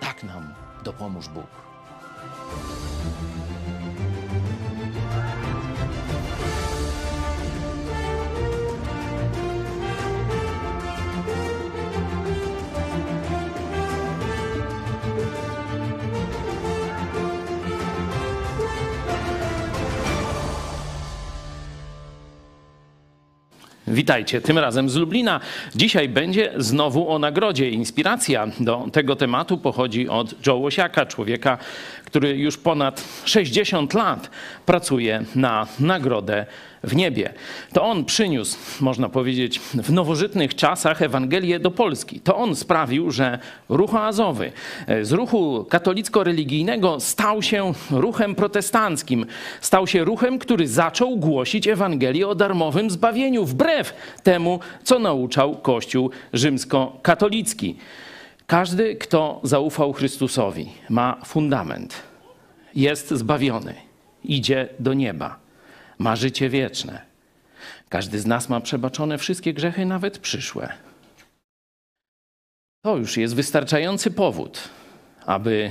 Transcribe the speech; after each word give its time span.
Tak 0.00 0.24
nam 0.24 0.54
dopomóż 0.84 1.28
Bóg. 1.28 1.46
Witajcie, 23.90 24.40
tym 24.40 24.58
razem 24.58 24.90
z 24.90 24.96
Lublina. 24.96 25.40
Dzisiaj 25.74 26.08
będzie 26.08 26.52
znowu 26.56 27.10
o 27.10 27.18
nagrodzie. 27.18 27.70
Inspiracja 27.70 28.46
do 28.60 28.86
tego 28.92 29.16
tematu 29.16 29.58
pochodzi 29.58 30.08
od 30.08 30.46
Joe 30.46 30.56
Łosiaka, 30.56 31.06
człowieka, 31.06 31.58
który 32.04 32.36
już 32.36 32.56
ponad 32.56 33.04
60 33.24 33.94
lat 33.94 34.30
pracuje 34.66 35.24
na 35.34 35.66
nagrodę 35.80 36.46
w 36.84 36.96
niebie. 36.96 37.34
To 37.72 37.82
on 37.82 38.04
przyniósł, 38.04 38.58
można 38.80 39.08
powiedzieć, 39.08 39.58
w 39.58 39.92
nowożytnych 39.92 40.54
czasach 40.54 41.02
Ewangelię 41.02 41.60
do 41.60 41.70
Polski. 41.70 42.20
To 42.20 42.36
on 42.36 42.56
sprawił, 42.56 43.10
że 43.10 43.38
ruch 43.68 43.94
oazowy 43.94 44.52
z 45.02 45.12
ruchu 45.12 45.66
katolicko-religijnego 45.68 47.00
stał 47.00 47.42
się 47.42 47.72
ruchem 47.90 48.34
protestanckim. 48.34 49.26
Stał 49.60 49.86
się 49.86 50.04
ruchem, 50.04 50.38
który 50.38 50.68
zaczął 50.68 51.16
głosić 51.16 51.68
Ewangelię 51.68 52.28
o 52.28 52.34
darmowym 52.34 52.90
zbawieniu, 52.90 53.44
wbrew 53.44 53.94
temu, 54.22 54.60
co 54.84 54.98
nauczał 54.98 55.54
Kościół 55.54 56.10
rzymskokatolicki. 56.32 57.76
Każdy, 58.46 58.96
kto 58.96 59.40
zaufał 59.42 59.92
Chrystusowi, 59.92 60.68
ma 60.90 61.20
fundament, 61.26 62.02
jest 62.74 63.10
zbawiony, 63.10 63.74
idzie 64.24 64.68
do 64.78 64.94
nieba 64.94 65.47
ma 65.98 66.16
życie 66.16 66.48
wieczne. 66.48 67.02
Każdy 67.88 68.20
z 68.20 68.26
nas 68.26 68.48
ma 68.48 68.60
przebaczone 68.60 69.18
wszystkie 69.18 69.54
grzechy, 69.54 69.86
nawet 69.86 70.18
przyszłe. 70.18 70.72
To 72.82 72.96
już 72.96 73.16
jest 73.16 73.34
wystarczający 73.34 74.10
powód, 74.10 74.60
aby 75.26 75.70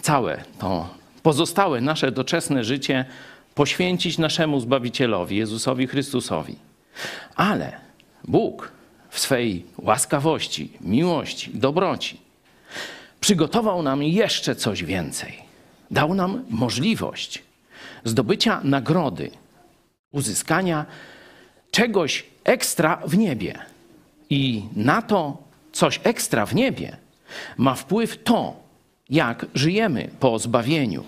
całe 0.00 0.44
to 0.58 0.94
pozostałe 1.22 1.80
nasze 1.80 2.12
doczesne 2.12 2.64
życie 2.64 3.04
poświęcić 3.54 4.18
naszemu 4.18 4.60
Zbawicielowi, 4.60 5.36
Jezusowi 5.36 5.86
Chrystusowi. 5.86 6.56
Ale 7.36 7.72
Bóg 8.24 8.72
w 9.10 9.18
swej 9.18 9.66
łaskawości, 9.78 10.72
miłości, 10.80 11.50
dobroci 11.54 12.20
przygotował 13.20 13.82
nam 13.82 14.02
jeszcze 14.02 14.54
coś 14.54 14.84
więcej. 14.84 15.38
Dał 15.90 16.14
nam 16.14 16.44
możliwość 16.50 17.42
zdobycia 18.04 18.60
nagrody 18.64 19.30
uzyskania 20.12 20.86
czegoś 21.70 22.24
ekstra 22.44 22.96
w 23.06 23.18
niebie. 23.18 23.58
I 24.30 24.62
na 24.76 25.02
to 25.02 25.36
coś 25.72 26.00
ekstra 26.02 26.46
w 26.46 26.54
niebie 26.54 26.96
ma 27.56 27.74
wpływ 27.74 28.22
to, 28.22 28.56
jak 29.10 29.46
żyjemy 29.54 30.08
po 30.20 30.38
zbawieniu, 30.38 31.04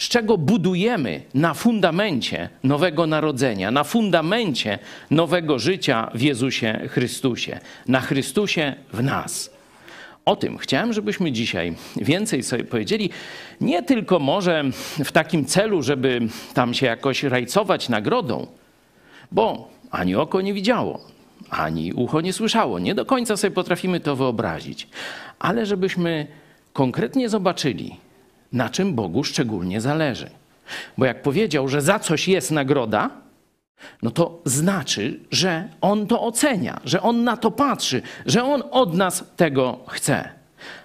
z 0.00 0.08
czego 0.08 0.38
budujemy 0.38 1.22
na 1.34 1.54
fundamencie 1.54 2.48
nowego 2.64 3.06
narodzenia, 3.06 3.70
na 3.70 3.84
fundamencie 3.84 4.78
nowego 5.10 5.58
życia 5.58 6.10
w 6.14 6.20
Jezusie 6.20 6.80
Chrystusie, 6.88 7.60
na 7.88 8.00
Chrystusie 8.00 8.74
w 8.92 9.02
nas. 9.02 9.59
O 10.24 10.36
tym 10.36 10.58
chciałem, 10.58 10.92
żebyśmy 10.92 11.32
dzisiaj 11.32 11.74
więcej 11.96 12.42
sobie 12.42 12.64
powiedzieli. 12.64 13.10
Nie 13.60 13.82
tylko 13.82 14.18
może 14.18 14.64
w 15.04 15.12
takim 15.12 15.44
celu, 15.44 15.82
żeby 15.82 16.20
tam 16.54 16.74
się 16.74 16.86
jakoś 16.86 17.22
rajcować 17.22 17.88
nagrodą, 17.88 18.46
bo 19.32 19.68
ani 19.90 20.14
oko 20.16 20.40
nie 20.40 20.54
widziało, 20.54 21.00
ani 21.50 21.92
ucho 21.92 22.20
nie 22.20 22.32
słyszało. 22.32 22.78
Nie 22.78 22.94
do 22.94 23.04
końca 23.04 23.36
sobie 23.36 23.50
potrafimy 23.50 24.00
to 24.00 24.16
wyobrazić, 24.16 24.88
ale 25.38 25.66
żebyśmy 25.66 26.26
konkretnie 26.72 27.28
zobaczyli, 27.28 27.96
na 28.52 28.68
czym 28.68 28.94
Bogu 28.94 29.24
szczególnie 29.24 29.80
zależy. 29.80 30.30
Bo 30.98 31.04
jak 31.04 31.22
powiedział, 31.22 31.68
że 31.68 31.82
za 31.82 31.98
coś 31.98 32.28
jest 32.28 32.50
nagroda, 32.50 33.10
no 34.02 34.10
to 34.10 34.40
znaczy, 34.44 35.20
że 35.30 35.68
On 35.80 36.06
to 36.06 36.22
ocenia, 36.22 36.80
że 36.84 37.02
On 37.02 37.24
na 37.24 37.36
to 37.36 37.50
patrzy, 37.50 38.02
że 38.26 38.44
On 38.44 38.62
od 38.70 38.94
nas 38.94 39.24
tego 39.36 39.78
chce. 39.88 40.28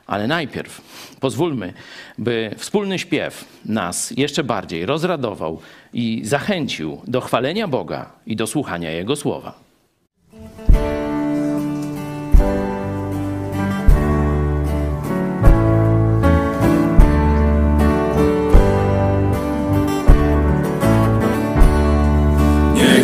Ale 0.08 0.28
najpierw 0.28 0.82
pozwólmy, 1.20 1.74
by 2.18 2.52
wspólny 2.58 3.00
śpiew 3.00 3.46
nas 3.66 4.14
jeszcze 4.18 4.44
bardziej 4.44 4.86
rozradował 4.86 5.60
i 5.94 6.22
zachęcił 6.24 7.02
do 7.08 7.22
chwalenia 7.22 7.68
Boga 7.68 8.12
i 8.26 8.36
do 8.36 8.48
słuchania 8.48 8.92
Jego 8.92 9.16
słowa. 9.16 9.65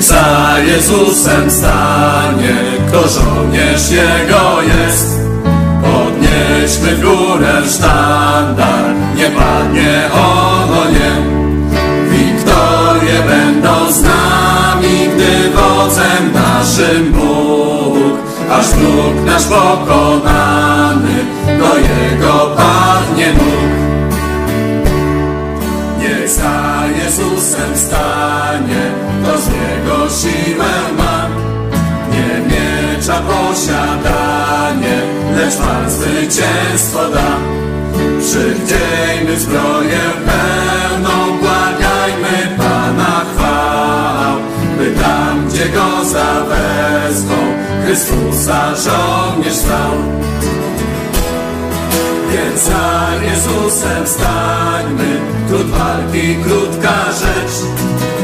Za 0.01 0.59
Jezusem 0.59 1.51
stanie, 1.51 2.55
kto 2.87 3.07
żołnierz 3.07 3.89
Jego 3.89 4.61
jest. 4.61 5.19
Podnieśmy 5.81 6.95
w 6.95 7.01
górę 7.01 7.61
sztandar, 7.69 8.95
nie 9.15 9.29
padnie 9.29 10.09
ono 10.13 10.85
nie. 10.91 11.11
Wiktorie 12.09 13.23
będą 13.27 13.91
znane. 13.91 14.31
naszym 16.61 17.11
Bóg, 17.11 18.17
aż 18.51 18.67
wróg 18.67 19.25
nasz 19.25 19.43
pokonany 19.43 21.25
do 21.59 21.77
Jego 21.77 22.55
padnie 22.57 23.33
nóg. 23.33 23.71
Niech 25.99 26.29
za 26.29 26.83
Jezusem 27.03 27.77
stanie, 27.77 28.20
lecz 35.41 35.59
ma 35.59 35.89
zwycięstwo 35.89 37.09
da. 37.09 37.31
Przywdziejmy 38.19 39.39
zbroję 39.39 40.01
pełną, 40.25 41.37
błagajmy 41.39 42.57
Pana 42.57 43.25
chwał, 43.35 44.37
by 44.77 45.01
tam, 45.01 45.47
gdzie 45.49 45.69
Go 45.69 46.05
zawezwą, 46.05 47.35
Chrystusa 47.85 48.75
żołnierz 48.75 49.53
stał. 49.53 49.91
Więc 52.31 52.61
za 52.63 53.09
Jezusem 53.23 54.07
stańmy, 54.07 55.19
trud 55.47 55.69
walki 55.69 56.35
krótka 56.43 57.11
rzecz. 57.11 57.55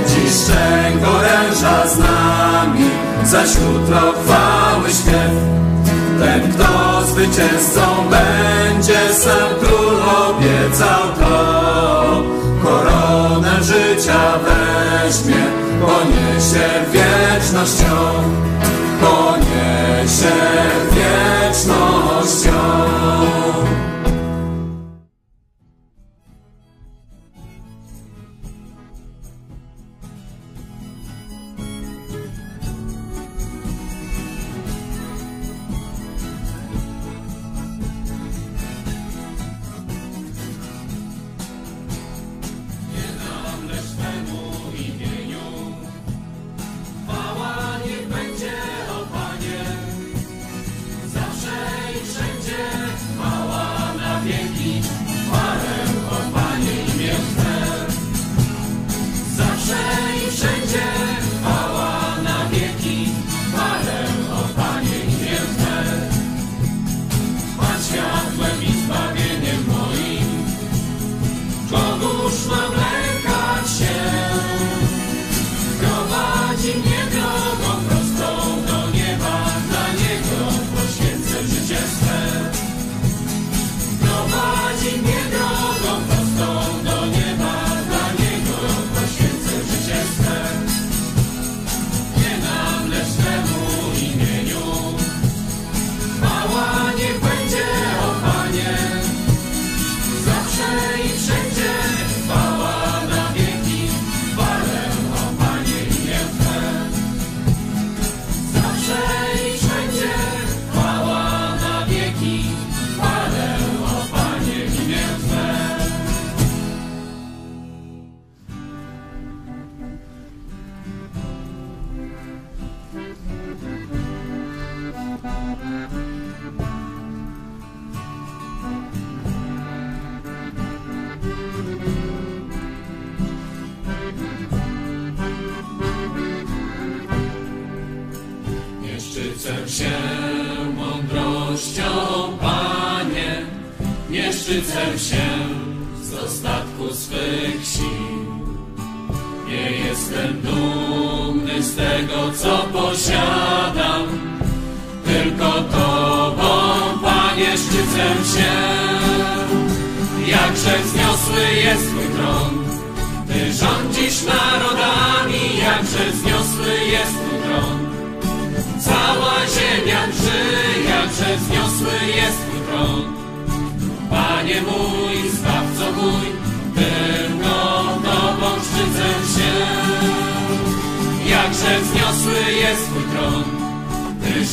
Dziś 0.08 0.34
szczęk 0.34 1.02
oręża 1.16 1.88
z 1.88 1.98
nami, 2.00 2.90
zaś 3.24 3.50
jutro 3.56 3.98
chwały 3.98 4.90
śpiew. 4.90 5.67
Ten, 6.20 6.52
kto 6.52 7.02
zwycięzcą 7.06 7.82
będzie, 8.10 9.14
sam 9.14 9.50
król 9.60 9.96
obiecał 10.02 11.04
to. 11.20 12.24
Koronę 12.64 13.64
życia 13.64 14.34
weźmie, 14.44 15.44
poniesie 15.82 16.68
wiecznością, 16.92 17.96
poniesie 19.02 20.36
wiecznością. 20.92 22.58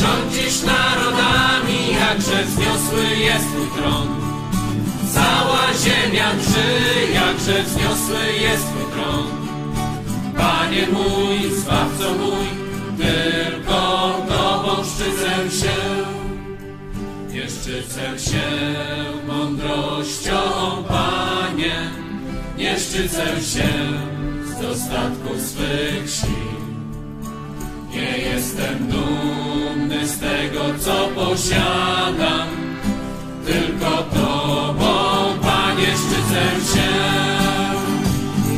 Rządzisz 0.05 0.63
narodami, 0.63 1.81
jakże 2.01 2.45
wzniosły 2.45 3.17
jest 3.19 3.45
Twój 3.49 3.69
tron. 3.77 4.09
Cała 5.15 5.65
ziemia 5.85 6.35
drży, 6.35 7.13
jakże 7.15 7.63
wzniosły 7.63 8.33
jest 8.43 8.67
Twój 8.67 8.93
tron. 8.93 9.27
Panie 10.37 10.87
mój, 10.93 11.57
Zbawco 11.61 12.15
mój, 12.15 12.47
tylko 12.97 14.17
Tobą 14.29 14.85
szczycę 14.85 15.57
się. 15.61 15.75
Nie 17.29 17.49
się 18.19 18.43
mądrością, 19.27 20.41
Panie, 20.89 21.91
nie 22.57 22.79
szczycę 22.79 23.27
się 23.27 23.69
z 24.45 24.61
dostatku 24.63 25.29
swych 25.39 26.11
sił. 26.11 26.64
Nie 28.05 28.19
jestem 28.19 28.89
dumny 28.89 30.09
z 30.09 30.19
tego, 30.19 30.61
co 30.79 31.09
posiadam, 31.15 32.49
tylko 33.47 33.91
Tobą, 34.03 34.95
Panie, 35.43 35.87
szczycę 35.87 36.45
się. 36.73 36.91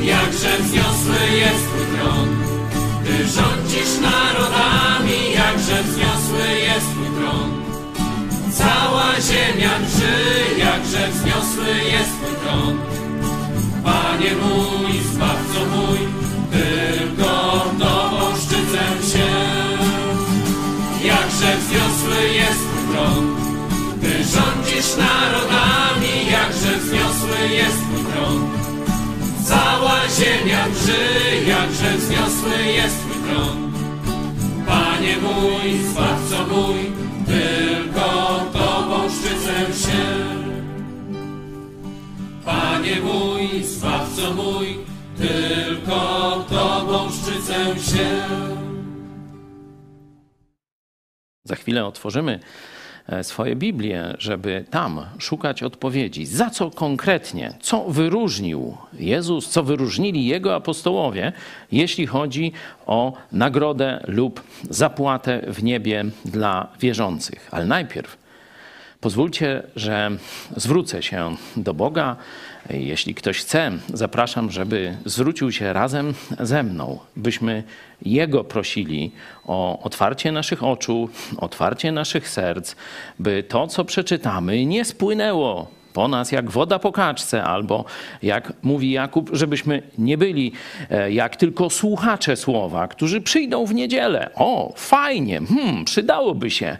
Jakże 0.05 0.59
wzniosły 0.59 1.37
jest 1.37 1.65
Twój 1.69 1.87
tron, 1.97 2.29
Ty 3.05 3.27
rządzisz 3.27 4.01
narodami, 4.03 5.33
jakże 5.35 5.83
wzniosły 5.83 6.49
jest 6.69 6.87
Twój 6.91 7.07
tron. 7.19 7.51
Cała 8.53 9.07
ziemia 9.21 9.71
drży, 9.79 10.59
jakże 10.59 11.09
wzniosły 11.09 11.75
jest 11.93 12.11
Twój 12.11 12.35
tron. 12.43 12.79
Panie 13.85 14.31
mój, 14.43 15.01
Zbawco 15.13 15.61
mój, 15.77 15.99
tylko 16.53 17.65
Tobą 17.79 18.16
Jakże 21.47 21.59
wzniosły 21.59 22.29
jest 22.29 22.61
Twój 22.61 22.95
tron, 22.95 23.37
Ty 24.01 24.09
rządzisz 24.09 24.97
narodami, 24.97 26.31
jakże 26.33 26.79
wzniosły 26.79 27.49
jest 27.55 27.77
Twój 27.77 28.13
tron. 28.13 28.51
Cała 29.45 30.01
ziemia 30.19 30.69
drży, 30.69 31.47
jakże 31.49 31.99
wzniosły 31.99 32.73
jest 32.73 32.97
Twój 33.01 33.23
tron. 33.23 33.73
Panie 34.67 35.17
mój, 35.23 35.79
Zbawco 35.91 36.55
mój, 36.55 36.93
tylko 37.27 38.41
Tobą 38.53 39.09
szczycę 39.11 39.89
się. 39.89 40.05
Panie 42.45 43.01
mój, 43.01 43.65
Zbawco 43.65 44.35
mój, 44.35 44.79
tylko 45.19 46.01
Tobą 46.49 47.09
szczycę 47.11 47.93
się. 47.93 48.56
Za 51.47 51.57
chwilę 51.57 51.87
otworzymy 51.87 52.41
e, 53.09 53.25
swoje 53.25 53.57
Biblię, 53.57 54.15
żeby 54.19 54.65
tam 54.71 55.07
szukać 55.19 55.63
odpowiedzi. 55.63 56.27
Za 56.27 56.51
co 56.51 56.71
konkretnie, 56.71 57.55
co 57.61 57.85
wyróżnił 57.85 58.77
Jezus, 58.93 59.49
co 59.49 59.63
wyróżnili 59.63 60.27
Jego 60.27 60.55
apostołowie, 60.55 61.33
jeśli 61.73 62.07
chodzi 62.07 62.53
o 62.87 63.13
nagrodę 63.33 64.05
lub 64.09 64.43
zapłatę 64.71 65.43
w 65.49 65.63
niebie 65.63 66.05
dla 66.25 66.69
wierzących. 66.81 67.49
Ale 67.51 67.67
najpierw 67.67 68.17
pozwólcie, 69.01 69.63
że 69.77 70.11
zwrócę 70.57 71.03
się 71.03 71.37
do 71.57 71.75
Boga. 71.75 72.17
Jeśli 72.71 73.15
ktoś 73.15 73.39
chce, 73.39 73.73
zapraszam, 73.95 74.51
żeby 74.51 74.97
zwrócił 75.05 75.53
się 75.53 75.73
razem 75.73 76.15
ze 76.41 76.63
mną, 76.63 76.99
byśmy 77.17 77.65
Jego 78.03 78.45
prosili 78.45 79.13
o 79.45 79.83
otwarcie 79.83 80.33
naszych 80.33 80.65
oczu, 80.65 81.09
otwarcie 81.37 81.93
naszych 81.93 82.29
serc, 82.29 82.75
by 83.19 83.43
to, 83.43 83.67
co 83.67 83.85
przeczytamy, 83.85 84.67
nie 84.67 84.85
spłynęło 84.85 85.71
po 85.93 86.09
nas 86.09 86.33
jak 86.33 86.51
woda 86.51 86.79
po 86.79 86.93
kaczce, 86.93 87.45
albo 87.45 87.85
jak 88.23 88.53
mówi 88.63 88.91
Jakub, 88.91 89.31
żebyśmy 89.33 89.83
nie 89.99 90.19
byli 90.19 90.53
e, 90.91 91.13
jak 91.13 91.37
tylko 91.37 91.71
słuchacze 91.71 92.37
słowa, 92.37 92.89
którzy 92.89 93.21
przyjdą 93.21 93.67
w 93.67 93.75
niedzielę. 93.75 94.31
O, 94.35 94.73
fajnie, 94.77 95.41
hmm, 95.49 95.85
przydałoby 95.85 96.51
się. 96.51 96.79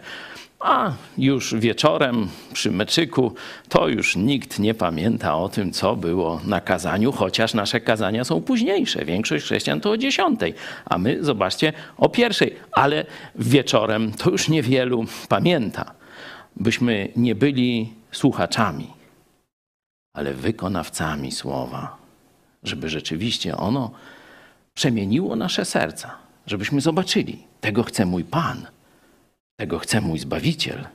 A 0.59 0.91
już 1.17 1.55
wieczorem 1.55 2.27
przy 2.53 2.71
meczyku 2.71 3.33
to 3.69 3.87
już 3.87 4.15
nikt 4.15 4.59
nie 4.59 4.73
pamięta 4.73 5.35
o 5.35 5.49
tym, 5.49 5.71
co 5.71 5.95
było 5.95 6.41
na 6.45 6.61
kazaniu, 6.61 7.11
chociaż 7.11 7.53
nasze 7.53 7.81
kazania 7.81 8.23
są 8.23 8.41
późniejsze. 8.41 9.05
Większość 9.05 9.45
chrześcijan 9.45 9.81
to 9.81 9.91
o 9.91 9.97
dziesiątej, 9.97 10.53
a 10.85 10.97
my, 10.97 11.23
zobaczcie, 11.23 11.73
o 11.97 12.09
pierwszej. 12.09 12.55
Ale 12.71 13.05
wieczorem 13.35 14.11
to 14.11 14.29
już 14.29 14.49
niewielu 14.49 15.05
pamięta. 15.29 15.91
Byśmy 16.55 17.07
nie 17.15 17.35
byli 17.35 17.93
słuchaczami, 18.11 18.87
ale 20.13 20.33
wykonawcami 20.33 21.31
słowa, 21.31 21.97
żeby 22.63 22.89
rzeczywiście 22.89 23.57
ono 23.57 23.91
przemieniło 24.73 25.35
nasze 25.35 25.65
serca, 25.65 26.15
żebyśmy 26.47 26.81
zobaczyli, 26.81 27.43
tego 27.61 27.83
chce 27.83 28.05
mój 28.05 28.23
Pan– 28.23 28.65
tego 29.59 29.79
chce 29.79 30.01
mój 30.01 30.19
Zbawiciel, 30.19 30.87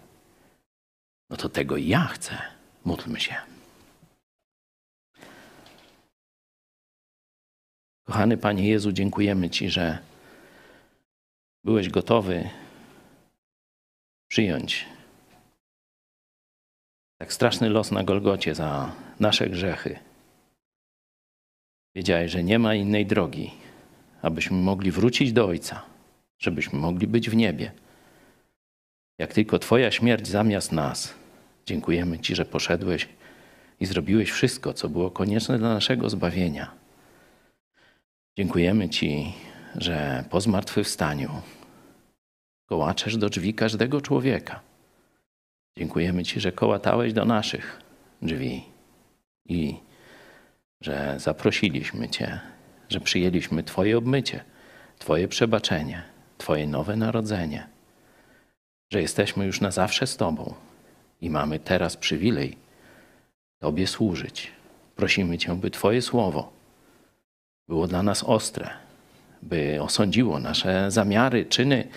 no 1.31 1.37
to 1.37 1.49
tego 1.49 1.77
ja 1.77 2.05
chcę. 2.05 2.39
Módlmy 2.85 3.21
się. 3.21 3.35
Kochany 8.05 8.37
Panie 8.37 8.69
Jezu, 8.69 8.93
dziękujemy 8.93 9.51
Ci, 9.51 9.71
że 9.71 9.99
byłeś 11.65 11.89
gotowy 11.89 12.51
przyjąć 14.29 14.87
tak 17.19 17.33
straszny 17.33 17.69
los 17.69 17.91
na 17.91 18.05
Golgocie 18.05 18.55
za 18.55 18.93
nasze 19.21 19.51
grzechy. 19.51 19.99
Wiedziałeś, 21.95 22.33
że 22.33 22.45
nie 22.45 22.59
ma 22.59 22.75
innej 22.75 23.07
drogi, 23.07 23.51
abyśmy 24.23 24.57
mogli 24.57 24.91
wrócić 24.91 25.33
do 25.33 25.47
Ojca, 25.47 25.83
żebyśmy 26.39 26.79
mogli 26.79 27.07
być 27.07 27.31
w 27.31 27.37
niebie 27.37 27.73
jak 29.19 29.35
tylko 29.35 29.59
Twoja 29.59 29.91
śmierć 29.91 30.29
zamiast 30.29 30.73
nas. 30.73 31.15
Dziękujemy 31.67 32.19
Ci, 32.19 32.35
że 32.35 32.45
poszedłeś 32.45 33.09
i 33.81 33.87
zrobiłeś 33.87 34.31
wszystko, 34.31 34.75
co 34.75 34.89
było 34.89 35.11
konieczne 35.11 35.59
dla 35.59 35.75
naszego 35.75 36.11
zbawienia. 36.11 36.71
Dziękujemy 38.39 38.89
Ci, 38.89 39.35
że 39.75 40.25
po 40.31 40.41
zmartwychwstaniu 40.41 41.31
kołaczesz 42.67 43.17
do 43.17 43.29
drzwi 43.29 43.55
każdego 43.55 44.01
człowieka. 44.01 44.61
Dziękujemy 45.79 46.25
Ci, 46.25 46.41
że 46.41 46.53
kołatałeś 46.53 47.13
do 47.13 47.25
naszych 47.25 47.81
drzwi 48.23 48.65
i 49.49 49.77
że 50.81 51.15
zaprosiliśmy 51.19 52.09
Cię, 52.09 52.41
że 52.89 53.01
przyjęliśmy 53.01 53.63
Twoje 53.63 53.99
obmycie, 53.99 54.45
Twoje 54.99 55.29
przebaczenie, 55.29 56.03
Twoje 56.39 56.67
nowe 56.67 56.97
narodzenie 56.97 57.72
że 58.93 59.03
jesteśmy 59.03 59.47
już 59.47 59.61
na 59.61 59.71
zawsze 59.71 60.07
z 60.07 60.17
Tobą 60.17 60.55
i 61.21 61.31
mamy 61.31 61.59
teraz 61.59 61.97
przywilej 61.97 62.57
Tobie 63.59 63.87
służyć. 63.87 64.53
Prosimy 64.97 65.39
Cię, 65.39 65.57
by 65.57 65.71
Twoje 65.71 66.03
słowo 66.03 66.53
było 67.69 67.87
dla 67.87 68.03
nas 68.03 68.25
ostre, 68.25 68.71
by 69.43 69.83
osądziło 69.83 70.39
nasze 70.39 70.91
zamiary, 70.91 71.45
czyny 71.45 71.89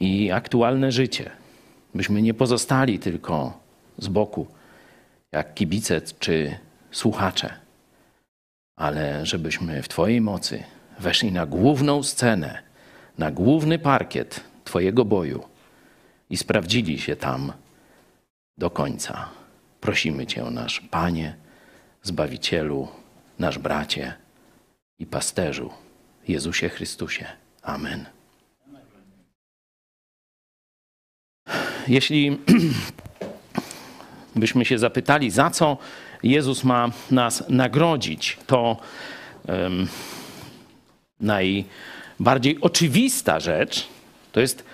i 0.00 0.30
aktualne 0.30 0.92
życie, 0.92 1.30
byśmy 1.94 2.22
nie 2.22 2.34
pozostali 2.34 2.98
tylko 2.98 3.58
z 3.98 4.08
boku, 4.08 4.46
jak 5.32 5.54
kibice 5.54 6.00
czy 6.00 6.56
słuchacze, 6.90 7.54
ale 8.76 9.26
żebyśmy 9.26 9.82
w 9.82 9.88
Twojej 9.88 10.20
mocy 10.20 10.62
weszli 10.98 11.32
na 11.32 11.46
główną 11.46 12.02
scenę, 12.02 12.62
na 13.18 13.30
główny 13.30 13.78
parkiet 13.78 14.40
Twojego 14.64 15.04
boju 15.04 15.53
i 16.34 16.36
sprawdzili 16.36 16.98
się 16.98 17.16
tam 17.16 17.52
do 18.58 18.70
końca. 18.70 19.28
Prosimy 19.80 20.26
Cię, 20.26 20.42
nasz 20.42 20.80
Panie, 20.80 21.36
Zbawicielu, 22.02 22.88
nasz 23.38 23.58
bracie 23.58 24.14
i 24.98 25.06
pasterzu, 25.06 25.70
Jezusie 26.28 26.68
Chrystusie. 26.68 27.26
Amen. 27.62 28.06
Jeśli 31.88 32.38
byśmy 34.36 34.64
się 34.64 34.78
zapytali, 34.78 35.30
za 35.30 35.50
co 35.50 35.78
Jezus 36.22 36.64
ma 36.64 36.90
nas 37.10 37.44
nagrodzić, 37.48 38.38
to 38.46 38.76
um, 39.48 39.88
najbardziej 41.20 42.60
oczywista 42.60 43.40
rzecz 43.40 43.88
to 44.32 44.40
jest 44.40 44.64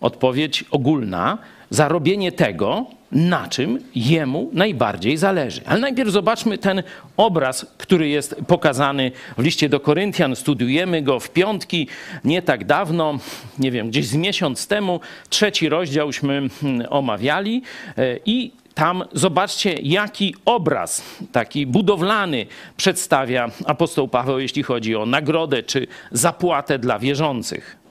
odpowiedź 0.00 0.64
ogólna, 0.70 1.38
za 1.70 1.88
robienie 1.88 2.32
tego, 2.32 2.86
na 3.12 3.48
czym 3.48 3.78
jemu 3.94 4.50
najbardziej 4.52 5.16
zależy. 5.16 5.60
Ale 5.66 5.80
najpierw 5.80 6.10
zobaczmy 6.10 6.58
ten 6.58 6.82
obraz, 7.16 7.66
który 7.78 8.08
jest 8.08 8.36
pokazany 8.46 9.12
w 9.38 9.42
liście 9.42 9.68
do 9.68 9.80
Koryntian. 9.80 10.36
Studiujemy 10.36 11.02
go 11.02 11.20
w 11.20 11.30
piątki, 11.30 11.88
nie 12.24 12.42
tak 12.42 12.64
dawno, 12.64 13.18
nie 13.58 13.70
wiem, 13.70 13.88
gdzieś 13.88 14.06
z 14.06 14.14
miesiąc 14.14 14.66
temu. 14.66 15.00
Trzeci 15.28 15.68
rozdziałśmy 15.68 16.48
hmm, 16.60 16.86
omawiali 16.90 17.62
e, 17.98 18.18
i 18.26 18.52
tam 18.74 19.04
zobaczcie, 19.12 19.74
jaki 19.82 20.34
obraz 20.44 21.02
taki 21.32 21.66
budowlany 21.66 22.46
przedstawia 22.76 23.50
apostoł 23.66 24.08
Paweł, 24.08 24.38
jeśli 24.38 24.62
chodzi 24.62 24.96
o 24.96 25.06
nagrodę 25.06 25.62
czy 25.62 25.86
zapłatę 26.12 26.78
dla 26.78 26.98
wierzących. 26.98 27.83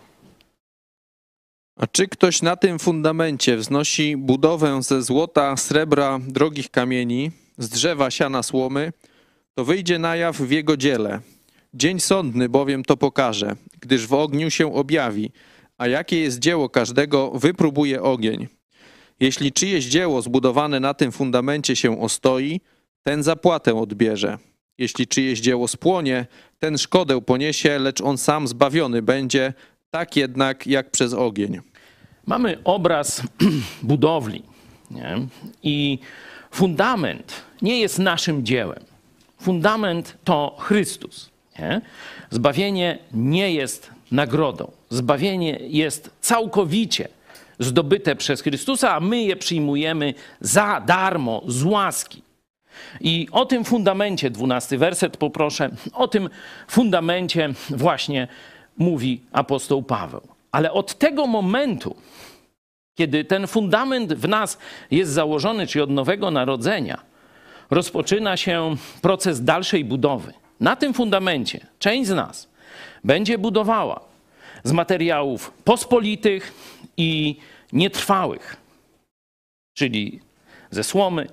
A 1.76 1.88
czy 1.88 2.08
ktoś 2.08 2.42
na 2.42 2.56
tym 2.56 2.80
fundamencie 2.80 3.58
wznosi 3.58 4.18
budowę 4.18 4.84
ze 4.84 5.02
złota, 5.02 5.58
srebra, 5.58 6.20
drogich 6.28 6.72
kamieni, 6.72 7.32
z 7.58 7.70
drzewa, 7.70 8.12
siana, 8.12 8.44
słomy, 8.44 8.94
to 9.56 9.66
wyjdzie 9.66 10.00
na 10.00 10.16
jaw 10.16 10.38
w 10.38 10.52
jego 10.52 10.78
dziele. 10.78 11.20
Dzień 11.74 12.00
sądny 12.00 12.50
bowiem 12.50 12.84
to 12.84 12.98
pokaże, 12.98 13.56
gdyż 13.82 14.08
w 14.08 14.14
ogniu 14.14 14.52
się 14.52 14.76
objawi, 14.76 15.32
a 15.78 15.88
jakie 15.88 16.20
jest 16.20 16.40
dzieło 16.40 16.70
każdego, 16.70 17.32
wypróbuje 17.32 18.02
ogień. 18.02 18.48
Jeśli 19.20 19.52
czyjeś 19.52 19.86
dzieło 19.86 20.22
zbudowane 20.22 20.80
na 20.80 20.94
tym 20.94 21.12
fundamencie 21.12 21.76
się 21.76 22.02
ostoi, 22.02 22.62
ten 23.04 23.24
zapłatę 23.24 23.76
odbierze. 23.76 24.38
Jeśli 24.78 25.08
czyjeś 25.08 25.40
dzieło 25.40 25.68
spłonie, 25.68 26.26
ten 26.60 26.78
szkodę 26.78 27.22
poniesie, 27.22 27.80
lecz 27.80 28.02
on 28.02 28.18
sam 28.18 28.48
zbawiony 28.48 29.02
będzie, 29.02 29.54
tak 29.94 30.16
jednak 30.16 30.68
jak 30.68 30.92
przez 30.92 31.14
ogień. 31.14 31.60
Mamy 32.26 32.58
obraz 32.64 33.22
budowli 33.84 34.44
nie? 34.92 35.18
i 35.64 36.00
fundament 36.52 37.44
nie 37.62 37.80
jest 37.80 38.00
naszym 38.00 38.46
dziełem. 38.46 38.84
Fundament 39.42 40.18
to 40.24 40.56
Chrystus. 40.60 41.30
Nie? 41.60 41.82
Zbawienie 42.30 43.00
nie 43.12 43.54
jest 43.54 43.90
nagrodą. 44.12 44.72
Zbawienie 44.90 45.60
jest 45.62 46.10
całkowicie 46.22 47.08
zdobyte 47.60 48.16
przez 48.16 48.42
Chrystusa, 48.42 48.96
a 48.96 49.00
my 49.00 49.24
je 49.24 49.36
przyjmujemy 49.36 50.14
za 50.42 50.82
darmo, 50.86 51.42
z 51.48 51.64
łaski. 51.64 52.22
I 53.02 53.28
o 53.32 53.46
tym 53.46 53.64
fundamencie, 53.66 54.30
dwunasty 54.30 54.78
werset 54.78 55.18
poproszę, 55.18 55.70
o 55.94 56.08
tym 56.08 56.30
fundamencie 56.68 57.54
właśnie 57.70 58.28
mówi 58.78 59.22
apostoł 59.32 59.84
Paweł. 59.84 60.22
Ale 60.52 60.72
od 60.72 60.98
tego 60.98 61.28
momentu, 61.28 61.96
kiedy 62.96 63.26
ten 63.26 63.48
fundament 63.48 64.14
w 64.14 64.28
nas 64.28 64.58
jest 64.92 65.12
założony, 65.12 65.68
czyli 65.68 65.84
od 65.84 65.90
nowego 65.90 66.32
narodzenia, 66.32 67.02
rozpoczyna 67.70 68.38
się 68.38 68.76
proces 69.02 69.44
dalszej 69.44 69.86
budowy. 69.86 70.34
Na 70.60 70.76
tym 70.76 70.94
fundamencie 70.94 71.68
część 71.80 72.10
z 72.10 72.14
nas 72.14 72.50
będzie 73.04 73.38
budowała 73.38 74.00
z 74.64 74.72
materiałów 74.72 75.52
pospolitych 75.64 76.54
i 76.98 77.36
nietrwałych, 77.74 78.58
czyli 79.74 80.20
ze 80.72 80.84
słomy, 80.84 81.28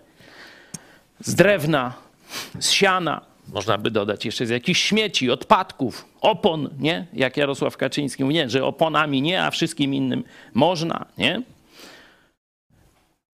z 1.21 1.35
drewna, 1.35 1.95
z 2.59 2.71
siana, 2.71 3.30
można 3.53 3.79
by 3.79 3.91
dodać 3.91 4.25
jeszcze 4.25 4.47
z 4.47 4.51
jakichś 4.51 4.83
śmieci, 4.83 5.31
odpadków, 5.31 6.05
opon, 6.21 6.71
nie? 6.79 7.07
Jak 7.13 7.37
Jarosław 7.37 7.77
Kaczyński 7.77 8.25
mówi, 8.25 8.35
nie, 8.35 8.51
że 8.51 8.65
oponami 8.65 9.23
nie, 9.23 9.43
a 9.43 9.51
wszystkim 9.51 9.95
innym 9.95 10.25
można, 10.55 11.07
nie? 11.19 11.43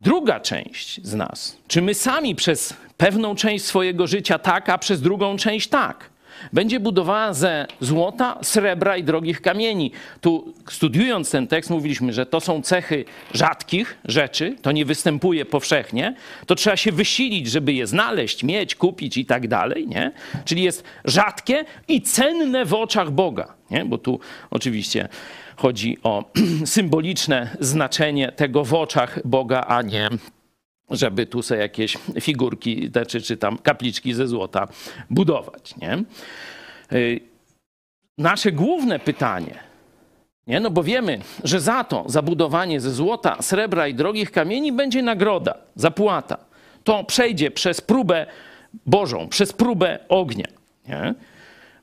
Druga 0.00 0.40
część 0.40 1.00
z 1.06 1.14
nas, 1.14 1.56
czy 1.68 1.82
my 1.82 1.94
sami 1.94 2.34
przez 2.34 2.74
pewną 2.96 3.34
część 3.34 3.64
swojego 3.64 4.06
życia 4.06 4.38
tak, 4.38 4.68
a 4.68 4.78
przez 4.78 5.00
drugą 5.00 5.36
część 5.36 5.68
tak, 5.68 6.10
będzie 6.52 6.80
budowała 6.80 7.34
ze 7.34 7.66
złota, 7.80 8.38
srebra 8.42 8.96
i 8.96 9.04
drogich 9.04 9.40
kamieni. 9.40 9.92
Tu 10.20 10.54
studiując 10.70 11.30
ten 11.30 11.46
tekst 11.46 11.70
mówiliśmy, 11.70 12.12
że 12.12 12.26
to 12.26 12.40
są 12.40 12.62
cechy 12.62 13.04
rzadkich 13.34 13.98
rzeczy, 14.04 14.56
to 14.62 14.72
nie 14.72 14.84
występuje 14.84 15.44
powszechnie, 15.44 16.14
to 16.46 16.54
trzeba 16.54 16.76
się 16.76 16.92
wysilić, 16.92 17.46
żeby 17.46 17.72
je 17.72 17.86
znaleźć, 17.86 18.44
mieć, 18.44 18.74
kupić 18.74 19.16
i 19.16 19.26
tak 19.26 19.48
dalej, 19.48 19.88
nie? 19.88 20.12
Czyli 20.44 20.62
jest 20.62 20.84
rzadkie 21.04 21.64
i 21.88 22.02
cenne 22.02 22.64
w 22.64 22.74
oczach 22.74 23.10
Boga, 23.10 23.54
nie? 23.70 23.84
Bo 23.84 23.98
tu 23.98 24.20
oczywiście 24.50 25.08
chodzi 25.56 25.98
o 26.02 26.24
symboliczne 26.64 27.56
znaczenie 27.60 28.32
tego 28.32 28.64
w 28.64 28.74
oczach 28.74 29.20
Boga, 29.24 29.64
a 29.68 29.82
nie 29.82 30.10
żeby 30.90 31.26
tu 31.26 31.42
sobie 31.42 31.60
jakieś 31.60 31.98
figurki 32.20 32.90
czy, 33.08 33.20
czy 33.20 33.36
tam 33.36 33.58
kapliczki 33.58 34.14
ze 34.14 34.26
złota 34.26 34.68
budować. 35.10 35.76
Nie? 35.76 36.04
Y, 36.92 37.20
nasze 38.18 38.52
główne 38.52 38.98
pytanie, 38.98 39.58
nie? 40.46 40.60
no 40.60 40.70
bo 40.70 40.82
wiemy, 40.82 41.18
że 41.44 41.60
za 41.60 41.84
to, 41.84 42.04
za 42.06 42.22
budowanie 42.22 42.80
ze 42.80 42.90
złota, 42.90 43.42
srebra 43.42 43.88
i 43.88 43.94
drogich 43.94 44.30
kamieni 44.30 44.72
będzie 44.72 45.02
nagroda, 45.02 45.54
zapłata. 45.74 46.38
To 46.84 47.04
przejdzie 47.04 47.50
przez 47.50 47.80
próbę 47.80 48.26
Bożą, 48.86 49.28
przez 49.28 49.52
próbę 49.52 49.98
ognia. 50.08 50.46
Nie? 50.88 51.14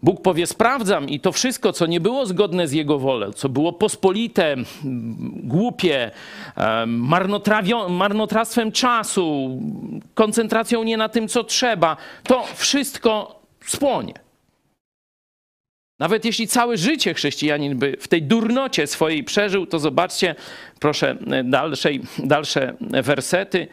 Bóg 0.03 0.21
powie: 0.21 0.47
Sprawdzam 0.47 1.09
i 1.09 1.19
to 1.19 1.31
wszystko, 1.31 1.73
co 1.73 1.85
nie 1.85 1.99
było 1.99 2.25
zgodne 2.25 2.67
z 2.67 2.71
Jego 2.71 2.99
wolą, 2.99 3.31
co 3.31 3.49
było 3.49 3.73
pospolite, 3.73 4.55
głupie, 5.43 6.11
marnotrawstwem 7.89 8.71
czasu, 8.71 9.59
koncentracją 10.13 10.83
nie 10.83 10.97
na 10.97 11.09
tym, 11.09 11.27
co 11.27 11.43
trzeba, 11.43 11.97
to 12.23 12.43
wszystko 12.55 13.39
spłonie. 13.65 14.13
Nawet 15.99 16.25
jeśli 16.25 16.47
całe 16.47 16.77
życie 16.77 17.13
chrześcijanin 17.13 17.77
by 17.77 17.97
w 17.99 18.07
tej 18.07 18.21
durnocie 18.21 18.87
swojej 18.87 19.23
przeżył, 19.23 19.65
to 19.65 19.79
zobaczcie, 19.79 20.35
proszę, 20.79 21.17
dalszej, 21.43 22.01
dalsze 22.17 22.73
wersety. 22.81 23.67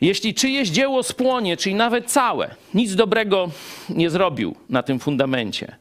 Jeśli 0.00 0.34
czyjeś 0.34 0.68
dzieło 0.68 1.02
spłonie, 1.02 1.56
czyli 1.56 1.74
nawet 1.74 2.10
całe, 2.10 2.54
nic 2.74 2.94
dobrego 2.94 3.50
nie 3.88 4.10
zrobił 4.10 4.56
na 4.68 4.82
tym 4.82 4.98
fundamencie. 4.98 5.76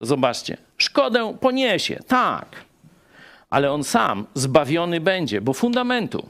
Zobaczcie, 0.00 0.56
szkodę 0.76 1.36
poniesie, 1.40 2.00
tak, 2.06 2.64
ale 3.50 3.72
on 3.72 3.84
sam 3.84 4.26
zbawiony 4.34 5.00
będzie, 5.00 5.40
bo 5.40 5.52
fundamentu 5.52 6.28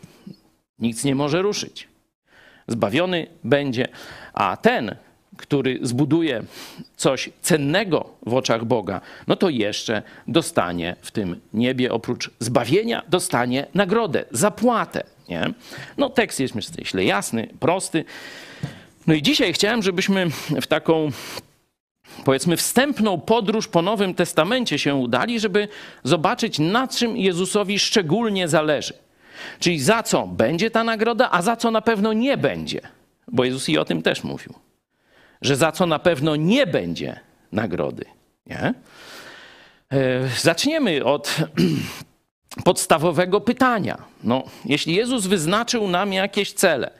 nic 0.78 1.04
nie 1.04 1.14
może 1.14 1.42
ruszyć. 1.42 1.88
Zbawiony 2.68 3.26
będzie, 3.44 3.88
a 4.32 4.56
ten, 4.56 4.96
który 5.36 5.78
zbuduje 5.82 6.42
coś 6.96 7.30
cennego 7.42 8.10
w 8.26 8.34
oczach 8.34 8.64
Boga, 8.64 9.00
no 9.26 9.36
to 9.36 9.48
jeszcze 9.48 10.02
dostanie 10.28 10.96
w 11.02 11.10
tym 11.10 11.40
niebie, 11.52 11.92
oprócz 11.92 12.30
zbawienia, 12.38 13.02
dostanie 13.08 13.66
nagrodę, 13.74 14.24
zapłatę. 14.30 15.04
Nie? 15.28 15.54
No 15.98 16.10
tekst 16.10 16.40
jest 16.40 16.54
myślę 16.54 17.04
jasny, 17.04 17.48
prosty. 17.60 18.04
No 19.06 19.14
i 19.14 19.22
dzisiaj 19.22 19.52
chciałem, 19.52 19.82
żebyśmy 19.82 20.30
w 20.62 20.66
taką 20.66 21.10
powiedzmy 22.24 22.56
wstępną 22.56 23.20
podróż 23.20 23.68
po 23.68 23.82
Nowym 23.82 24.14
Testamencie 24.14 24.78
się 24.78 24.94
udali, 24.94 25.40
żeby 25.40 25.68
zobaczyć 26.04 26.58
na 26.58 26.88
czym 26.88 27.16
Jezusowi 27.16 27.78
szczególnie 27.78 28.48
zależy. 28.48 28.94
Czyli 29.58 29.80
za 29.80 30.02
co 30.02 30.26
będzie 30.26 30.70
ta 30.70 30.84
nagroda, 30.84 31.28
a 31.30 31.42
za 31.42 31.56
co 31.56 31.70
na 31.70 31.80
pewno 31.80 32.12
nie 32.12 32.36
będzie. 32.36 32.80
Bo 33.28 33.44
Jezus 33.44 33.68
i 33.68 33.78
o 33.78 33.84
tym 33.84 34.02
też 34.02 34.24
mówił. 34.24 34.54
Że 35.42 35.56
za 35.56 35.72
co 35.72 35.86
na 35.86 35.98
pewno 35.98 36.36
nie 36.36 36.66
będzie 36.66 37.20
nagrody. 37.52 38.04
Nie? 38.46 38.74
E, 39.92 40.28
zaczniemy 40.40 41.04
od 41.04 41.36
podstawowego 42.64 43.40
pytania. 43.40 43.98
No, 44.24 44.42
jeśli 44.64 44.94
Jezus 44.94 45.26
wyznaczył 45.26 45.88
nam 45.88 46.12
jakieś 46.12 46.52
cele, 46.52 46.90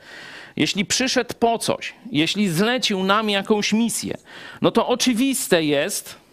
jeśli 0.55 0.85
przyszedł 0.85 1.33
po 1.39 1.57
coś, 1.57 1.93
jeśli 2.11 2.49
zlecił 2.49 3.03
nam 3.03 3.29
jakąś 3.29 3.73
misję, 3.73 4.17
no 4.61 4.71
to 4.71 4.87
oczywiste 4.87 5.63
jest, 5.63 6.23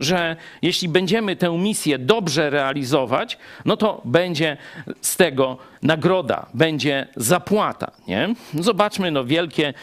że 0.00 0.36
jeśli 0.62 0.88
będziemy 0.88 1.36
tę 1.36 1.58
misję 1.58 1.98
dobrze 1.98 2.50
realizować, 2.50 3.38
no 3.64 3.76
to 3.76 4.02
będzie 4.04 4.56
z 5.00 5.16
tego 5.16 5.58
nagroda, 5.82 6.46
będzie 6.54 7.08
zapłata. 7.16 7.90
Nie? 8.08 8.34
Zobaczmy 8.54 9.10
no, 9.10 9.24
wielkie 9.24 9.74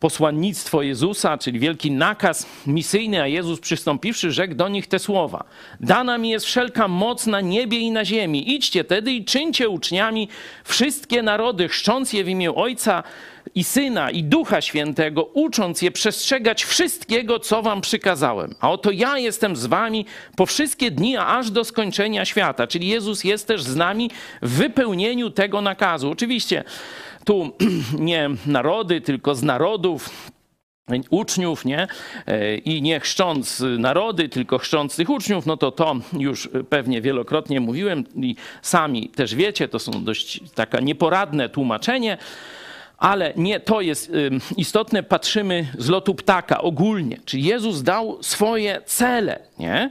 posłannictwo 0.00 0.82
Jezusa, 0.82 1.38
czyli 1.38 1.58
wielki 1.58 1.90
nakaz 1.90 2.46
misyjny, 2.66 3.22
a 3.22 3.26
Jezus 3.26 3.60
przystąpiwszy 3.60 4.32
rzekł 4.32 4.54
do 4.54 4.68
nich 4.68 4.86
te 4.86 4.98
słowa. 4.98 5.44
Dana 5.80 6.18
mi 6.18 6.30
jest 6.30 6.46
wszelka 6.46 6.88
moc 6.88 7.26
na 7.26 7.40
niebie 7.40 7.78
i 7.78 7.90
na 7.90 8.04
ziemi. 8.04 8.54
Idźcie 8.54 8.84
tedy 8.84 9.12
i 9.12 9.24
czyńcie 9.24 9.68
uczniami 9.68 10.28
wszystkie 10.64 11.22
narody, 11.22 11.68
chrzcząc 11.68 12.12
je 12.12 12.24
w 12.24 12.28
imię 12.28 12.54
Ojca 12.54 13.02
i 13.54 13.64
Syna 13.64 14.10
i 14.10 14.24
Ducha 14.24 14.60
Świętego, 14.60 15.24
ucząc 15.24 15.82
je 15.82 15.90
przestrzegać 15.90 16.64
wszystkiego, 16.64 17.38
co 17.38 17.62
wam 17.62 17.80
przykazałem. 17.80 18.54
A 18.60 18.70
oto 18.70 18.90
ja 18.90 19.18
jestem 19.18 19.56
z 19.56 19.66
wami 19.66 20.06
po 20.36 20.46
wszystkie 20.46 20.90
dni, 20.90 21.16
aż 21.16 21.50
do 21.50 21.64
skończenia 21.64 22.24
świata. 22.24 22.66
Czyli 22.66 22.88
Jezus 22.88 23.24
jest 23.24 23.46
też 23.46 23.62
z 23.62 23.76
nami 23.76 24.10
w 24.42 24.50
wypełnieniu 24.50 25.30
tego 25.30 25.60
nakazu. 25.60 26.10
Oczywiście 26.10 26.64
tu 27.26 27.52
nie 27.98 28.30
narody, 28.46 29.00
tylko 29.00 29.34
z 29.34 29.42
narodów 29.42 30.32
uczniów, 31.10 31.64
nie? 31.64 31.86
I 32.64 32.82
nie 32.82 33.00
chrzcząc 33.00 33.62
narody, 33.78 34.28
tylko 34.28 34.58
chrzcząc 34.58 34.96
tych 34.96 35.10
uczniów, 35.10 35.46
no 35.46 35.56
to 35.56 35.72
to 35.72 35.96
już 36.12 36.48
pewnie 36.68 37.02
wielokrotnie 37.02 37.60
mówiłem 37.60 38.04
i 38.16 38.36
sami 38.62 39.08
też 39.08 39.34
wiecie, 39.34 39.68
to 39.68 39.78
są 39.78 40.04
dość 40.04 40.40
taka 40.54 40.80
nieporadne 40.80 41.48
tłumaczenie, 41.48 42.18
ale 42.98 43.32
nie 43.36 43.60
to 43.60 43.80
jest 43.80 44.12
istotne, 44.56 45.02
patrzymy 45.02 45.66
z 45.78 45.88
lotu 45.88 46.14
ptaka 46.14 46.60
ogólnie. 46.60 47.20
Czyli 47.24 47.44
Jezus 47.44 47.82
dał 47.82 48.22
swoje 48.22 48.80
cele, 48.86 49.38
nie? 49.58 49.90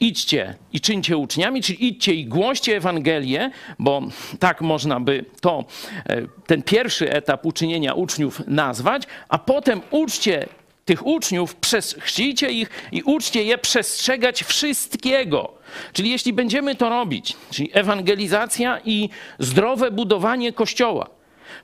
Idźcie 0.00 0.54
i 0.72 0.80
czyńcie 0.80 1.16
uczniami, 1.16 1.62
czyli 1.62 1.86
idźcie 1.86 2.14
i 2.14 2.26
głoście 2.26 2.76
Ewangelię, 2.76 3.50
bo 3.78 4.02
tak 4.38 4.60
można 4.60 5.00
by 5.00 5.24
to, 5.40 5.64
e, 6.08 6.22
ten 6.46 6.62
pierwszy 6.62 7.12
etap 7.12 7.46
uczynienia 7.46 7.94
uczniów 7.94 8.42
nazwać, 8.46 9.02
a 9.28 9.38
potem 9.38 9.80
uczcie 9.90 10.46
tych 10.84 11.06
uczniów, 11.06 11.56
chrzcijcie 12.00 12.50
ich 12.50 12.70
i 12.92 13.02
uczcie 13.02 13.42
je 13.42 13.58
przestrzegać 13.58 14.42
wszystkiego. 14.42 15.52
Czyli 15.92 16.10
jeśli 16.10 16.32
będziemy 16.32 16.74
to 16.74 16.88
robić, 16.88 17.36
czyli 17.50 17.70
ewangelizacja 17.72 18.80
i 18.84 19.08
zdrowe 19.38 19.90
budowanie 19.90 20.52
Kościoła, 20.52 21.15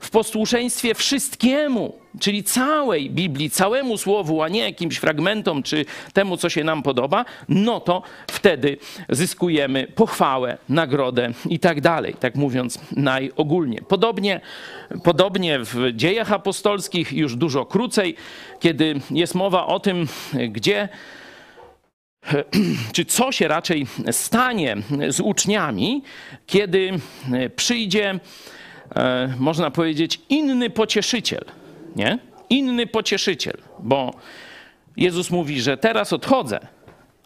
w 0.03 0.09
posłuszeństwie 0.09 0.95
wszystkiemu, 0.95 1.95
czyli 2.19 2.43
całej 2.43 3.09
Biblii, 3.09 3.49
całemu 3.49 3.97
słowu, 3.97 4.41
a 4.41 4.49
nie 4.49 4.59
jakimś 4.59 4.97
fragmentom 4.97 5.63
czy 5.63 5.85
temu, 6.13 6.37
co 6.37 6.49
się 6.49 6.63
nam 6.63 6.83
podoba, 6.83 7.25
no 7.49 7.79
to 7.79 8.01
wtedy 8.27 8.77
zyskujemy 9.09 9.87
pochwałę, 9.95 10.57
nagrodę 10.69 11.31
i 11.49 11.59
tak 11.59 11.81
dalej, 11.81 12.15
tak 12.19 12.35
mówiąc 12.35 12.79
najogólniej. 12.91 13.79
Podobnie, 13.87 14.41
podobnie 15.03 15.59
w 15.59 15.91
dziejach 15.93 16.31
apostolskich, 16.31 17.13
już 17.13 17.35
dużo 17.35 17.65
krócej, 17.65 18.15
kiedy 18.59 18.99
jest 19.11 19.35
mowa 19.35 19.65
o 19.67 19.79
tym, 19.79 20.07
gdzie 20.49 20.89
czy 22.93 23.05
co 23.05 23.31
się 23.31 23.47
raczej 23.47 23.87
stanie 24.11 24.77
z 25.09 25.19
uczniami, 25.19 26.03
kiedy 26.45 26.91
przyjdzie 27.55 28.19
E, 28.95 29.33
można 29.39 29.71
powiedzieć, 29.71 30.21
inny 30.29 30.69
pocieszyciel, 30.69 31.45
nie? 31.95 32.19
Inny 32.49 32.87
pocieszyciel, 32.87 33.57
bo 33.79 34.13
Jezus 34.97 35.29
mówi, 35.29 35.61
że 35.61 35.77
teraz 35.77 36.13
odchodzę, 36.13 36.59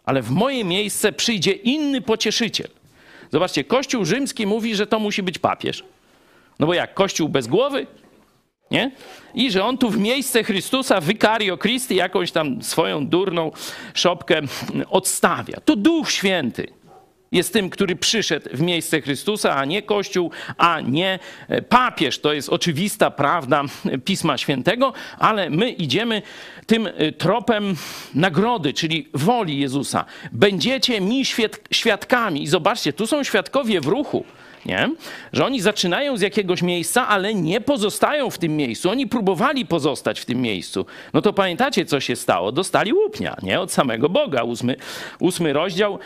ale 0.04 0.22
w 0.22 0.30
moje 0.30 0.64
miejsce 0.64 1.12
przyjdzie 1.12 1.52
inny 1.52 2.00
pocieszyciel. 2.00 2.68
Zobaczcie, 3.32 3.64
Kościół 3.64 4.04
rzymski 4.04 4.46
mówi, 4.46 4.74
że 4.74 4.86
to 4.86 4.98
musi 4.98 5.22
być 5.22 5.38
papież. 5.38 5.84
No 6.58 6.66
bo 6.66 6.74
jak, 6.74 6.94
Kościół 6.94 7.28
bez 7.28 7.46
głowy? 7.46 7.86
Nie? 8.70 8.90
I 9.34 9.50
że 9.50 9.64
on 9.64 9.78
tu 9.78 9.90
w 9.90 9.98
miejsce 9.98 10.44
Chrystusa, 10.44 11.00
Vicario 11.00 11.58
Christi, 11.58 11.94
jakąś 11.94 12.32
tam 12.32 12.62
swoją 12.62 13.06
durną 13.06 13.52
szopkę 13.94 14.40
odstawia. 14.88 15.60
To 15.64 15.76
Duch 15.76 16.10
Święty 16.10 16.66
jest 17.32 17.52
tym, 17.52 17.70
który 17.70 17.96
przyszedł 17.96 18.48
w 18.52 18.60
miejsce 18.60 19.00
Chrystusa, 19.00 19.56
a 19.56 19.64
nie 19.64 19.82
Kościół, 19.82 20.30
a 20.58 20.80
nie 20.80 21.18
e, 21.48 21.62
papież. 21.62 22.18
To 22.18 22.32
jest 22.32 22.48
oczywista 22.48 23.10
prawda 23.10 23.64
Pisma 24.04 24.38
Świętego, 24.38 24.92
ale 25.18 25.50
my 25.50 25.70
idziemy 25.70 26.22
tym 26.66 26.86
e, 26.86 27.12
tropem 27.12 27.76
nagrody, 28.14 28.72
czyli 28.72 29.08
woli 29.14 29.60
Jezusa. 29.60 30.04
Będziecie 30.32 31.00
mi 31.00 31.22
świadkami. 31.70 32.42
I 32.42 32.46
zobaczcie, 32.46 32.92
tu 32.92 33.06
są 33.06 33.24
świadkowie 33.24 33.80
w 33.80 33.86
ruchu. 33.86 34.24
Nie? 34.66 34.90
Że 35.32 35.46
oni 35.46 35.60
zaczynają 35.60 36.16
z 36.16 36.20
jakiegoś 36.20 36.62
miejsca, 36.62 37.08
ale 37.08 37.34
nie 37.34 37.60
pozostają 37.60 38.30
w 38.30 38.38
tym 38.38 38.56
miejscu. 38.56 38.90
Oni 38.90 39.06
próbowali 39.06 39.66
pozostać 39.66 40.20
w 40.20 40.24
tym 40.24 40.40
miejscu. 40.40 40.86
No 41.12 41.22
to 41.22 41.32
pamiętacie, 41.32 41.84
co 41.84 42.00
się 42.00 42.16
stało? 42.16 42.52
Dostali 42.52 42.92
łupnia, 42.92 43.36
nie? 43.42 43.60
Od 43.60 43.72
samego 43.72 44.08
Boga. 44.08 44.42
Ósmy, 44.42 44.76
ósmy 45.18 45.52
rozdział 45.52 45.98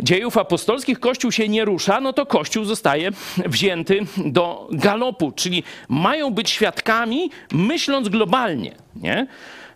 dziejów 0.00 0.36
apostolskich 0.36 1.00
Kościół 1.00 1.32
się 1.32 1.48
nie 1.48 1.64
rusza, 1.64 2.00
no 2.00 2.12
to 2.12 2.26
Kościół 2.26 2.64
zostaje 2.64 3.10
wzięty 3.46 4.00
do 4.26 4.68
galopu, 4.72 5.32
czyli 5.32 5.62
mają 5.88 6.30
być 6.30 6.50
świadkami, 6.50 7.30
myśląc 7.52 8.08
globalnie. 8.08 8.74
Nie? 8.96 9.26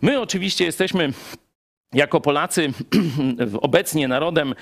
My 0.02 0.20
oczywiście 0.20 0.64
jesteśmy 0.64 1.12
jako 1.94 2.20
Polacy 2.20 2.72
obecnie 3.60 4.08
narodem, 4.08 4.54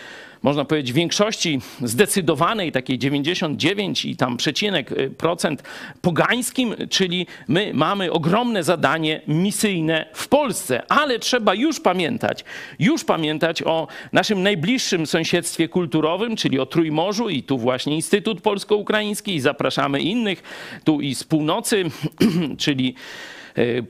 można 0.43 0.65
powiedzieć, 0.65 0.93
większości 0.93 1.61
zdecydowanej, 1.83 2.73
takiej 2.73 2.99
99 2.99 4.05
i 4.05 4.17
tam 4.17 4.37
przecinek 4.37 4.93
y, 4.93 5.11
procent 5.11 5.63
pogańskim, 6.03 6.75
czyli 6.91 7.27
my 7.49 7.71
mamy 7.75 8.13
ogromne 8.13 8.63
zadanie 8.63 9.21
misyjne 9.27 10.07
w 10.15 10.29
Polsce, 10.29 10.83
ale 10.89 11.19
trzeba 11.19 11.55
już 11.55 11.81
pamiętać, 11.81 12.45
już 12.79 13.05
pamiętać 13.05 13.63
o 13.63 13.87
naszym 14.13 14.43
najbliższym 14.43 15.07
sąsiedztwie 15.07 15.69
kulturowym, 15.69 16.37
czyli 16.37 16.59
o 16.59 16.67
Trójmorzu 16.67 17.29
i 17.29 17.43
tu 17.43 17.59
właśnie 17.59 17.95
Instytut 17.95 18.41
Polsko-Ukraiński 18.41 19.35
i 19.35 19.41
zapraszamy 19.41 20.01
innych 20.01 20.43
tu 20.85 21.01
i 21.01 21.15
z 21.15 21.25
północy, 21.25 21.85
czyli 22.59 22.95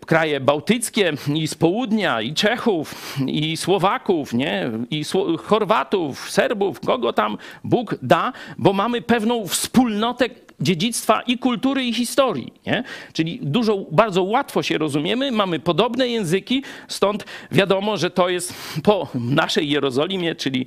kraje 0.06 0.40
bałtyckie 0.40 1.12
i 1.34 1.48
z 1.48 1.54
południa, 1.54 2.20
i 2.20 2.34
Czechów, 2.34 3.16
i 3.26 3.56
Słowaków, 3.56 4.34
nie? 4.34 4.70
i 4.90 5.04
Chorwatów, 5.44 6.30
Serbów, 6.30 6.80
kogo 6.80 7.12
tam 7.12 7.38
Bóg 7.64 7.94
da, 8.02 8.32
bo 8.58 8.72
mamy 8.72 9.02
pewną 9.02 9.46
wspólnotę 9.46 10.28
dziedzictwa 10.60 11.20
i 11.20 11.38
kultury, 11.38 11.84
i 11.84 11.94
historii. 11.94 12.52
Nie? 12.66 12.84
Czyli 13.12 13.38
dużo, 13.42 13.86
bardzo 13.90 14.22
łatwo 14.22 14.62
się 14.62 14.78
rozumiemy, 14.78 15.32
mamy 15.32 15.60
podobne 15.60 16.08
języki, 16.08 16.62
stąd 16.88 17.24
wiadomo, 17.52 17.96
że 17.96 18.10
to 18.10 18.28
jest 18.28 18.54
po 18.82 19.08
naszej 19.14 19.70
Jerozolimie, 19.70 20.34
czyli 20.34 20.66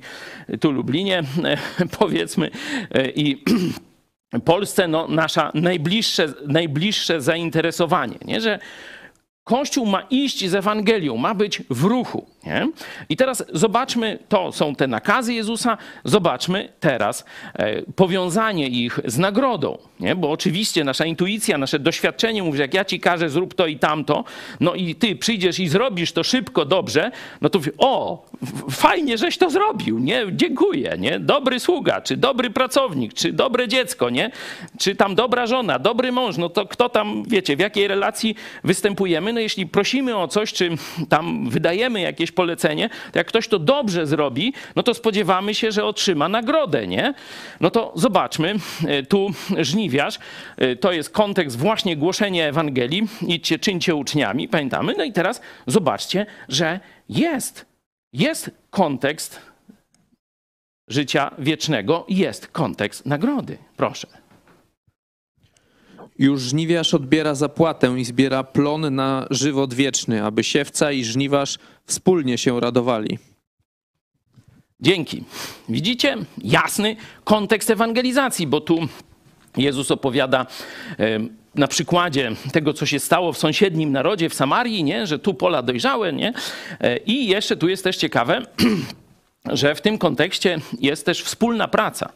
tu 0.60 0.72
Lublinie, 0.72 1.22
powiedzmy, 1.98 2.50
e, 2.90 3.10
i 3.10 3.42
Polsce 4.40 4.88
no, 4.88 5.08
nasza 5.08 5.50
najbliższe, 5.54 6.32
najbliższe 6.46 7.20
zainteresowanie, 7.20 8.18
nie? 8.24 8.40
że 8.40 8.58
Kościół 9.44 9.86
ma 9.86 10.00
iść 10.10 10.48
z 10.48 10.54
Ewangelią, 10.54 11.16
ma 11.16 11.34
być 11.34 11.62
w 11.70 11.84
ruchu. 11.84 12.26
Nie? 12.46 12.68
I 13.08 13.16
teraz 13.16 13.44
zobaczmy, 13.52 14.18
to 14.28 14.52
są 14.52 14.74
te 14.74 14.86
nakazy 14.86 15.34
Jezusa, 15.34 15.78
zobaczmy 16.04 16.68
teraz 16.80 17.24
e, 17.54 17.82
powiązanie 17.82 18.68
ich 18.68 19.00
z 19.04 19.18
nagrodą. 19.18 19.78
Nie? 20.00 20.16
Bo 20.16 20.30
oczywiście 20.30 20.84
nasza 20.84 21.04
intuicja, 21.04 21.58
nasze 21.58 21.78
doświadczenie 21.78 22.42
mówi, 22.42 22.56
że 22.56 22.62
jak 22.62 22.74
ja 22.74 22.84
ci 22.84 23.00
każę, 23.00 23.28
zrób 23.28 23.54
to 23.54 23.66
i 23.66 23.78
tamto, 23.78 24.24
no 24.60 24.74
i 24.74 24.94
ty 24.94 25.16
przyjdziesz 25.16 25.58
i 25.58 25.68
zrobisz 25.68 26.12
to 26.12 26.24
szybko, 26.24 26.64
dobrze, 26.64 27.10
no 27.40 27.48
to 27.48 27.60
o, 27.78 28.26
fajnie, 28.70 29.18
żeś 29.18 29.38
to 29.38 29.50
zrobił, 29.50 29.98
nie? 29.98 30.26
Dziękuję, 30.32 30.96
nie? 30.98 31.20
Dobry 31.20 31.60
sługa, 31.60 32.00
czy 32.00 32.16
dobry 32.16 32.50
pracownik, 32.50 33.14
czy 33.14 33.32
dobre 33.32 33.68
dziecko, 33.68 34.10
nie? 34.10 34.30
Czy 34.78 34.96
tam 34.96 35.14
dobra 35.14 35.46
żona, 35.46 35.78
dobry 35.78 36.12
mąż, 36.12 36.36
no 36.36 36.48
to 36.48 36.66
kto 36.66 36.88
tam, 36.88 37.22
wiecie, 37.26 37.56
w 37.56 37.60
jakiej 37.60 37.88
relacji 37.88 38.34
występujemy? 38.64 39.32
No 39.32 39.40
jeśli 39.40 39.66
prosimy 39.66 40.16
o 40.16 40.28
coś, 40.28 40.52
czy 40.52 40.70
tam 41.08 41.50
wydajemy 41.50 42.00
jakieś 42.00 42.31
polecenie, 42.34 42.88
to 43.12 43.18
jak 43.18 43.26
ktoś 43.26 43.48
to 43.48 43.58
dobrze 43.58 44.06
zrobi, 44.06 44.52
no 44.76 44.82
to 44.82 44.94
spodziewamy 44.94 45.54
się, 45.54 45.72
że 45.72 45.84
otrzyma 45.84 46.28
nagrodę, 46.28 46.86
nie? 46.86 47.14
No 47.60 47.70
to 47.70 47.92
zobaczmy, 47.96 48.54
e, 48.86 49.02
tu 49.02 49.30
żniwiarz, 49.60 50.18
e, 50.56 50.76
to 50.76 50.92
jest 50.92 51.10
kontekst 51.10 51.58
właśnie 51.58 51.96
głoszenia 51.96 52.46
Ewangelii, 52.46 53.08
idźcie, 53.26 53.58
czyńcie 53.58 53.94
uczniami, 53.94 54.48
pamiętamy? 54.48 54.94
No 54.98 55.04
i 55.04 55.12
teraz 55.12 55.40
zobaczcie, 55.66 56.26
że 56.48 56.80
jest, 57.08 57.66
jest 58.12 58.50
kontekst 58.70 59.40
życia 60.88 61.30
wiecznego, 61.38 62.06
jest 62.08 62.46
kontekst 62.46 63.06
nagrody. 63.06 63.58
Proszę. 63.76 64.21
Już 66.22 66.42
żniwiarz 66.42 66.94
odbiera 66.94 67.34
zapłatę 67.34 67.94
i 67.98 68.04
zbiera 68.04 68.44
plon 68.44 68.94
na 68.94 69.26
żywot 69.30 69.74
wieczny, 69.74 70.24
aby 70.24 70.44
siewca 70.44 70.92
i 70.92 71.04
żniwarz 71.04 71.58
wspólnie 71.86 72.38
się 72.38 72.60
radowali. 72.60 73.18
Dzięki. 74.80 75.24
Widzicie? 75.68 76.16
Jasny 76.44 76.96
kontekst 77.24 77.70
ewangelizacji, 77.70 78.46
bo 78.46 78.60
tu 78.60 78.88
Jezus 79.56 79.90
opowiada 79.90 80.46
na 81.54 81.68
przykładzie 81.68 82.32
tego, 82.52 82.72
co 82.72 82.86
się 82.86 82.98
stało 82.98 83.32
w 83.32 83.38
sąsiednim 83.38 83.92
narodzie, 83.92 84.28
w 84.28 84.34
Samarii, 84.34 84.84
nie? 84.84 85.06
że 85.06 85.18
tu 85.18 85.34
pola 85.34 85.62
dojrzałe. 85.62 86.12
Nie? 86.12 86.32
E, 86.80 86.96
I 86.96 87.26
jeszcze 87.26 87.56
tu 87.56 87.68
jest 87.68 87.84
też 87.84 87.96
ciekawe, 87.96 88.42
że 89.60 89.74
w 89.74 89.80
tym 89.80 89.98
kontekście 89.98 90.58
jest 90.80 91.06
też 91.06 91.22
wspólna 91.22 91.68
praca. 91.68 92.12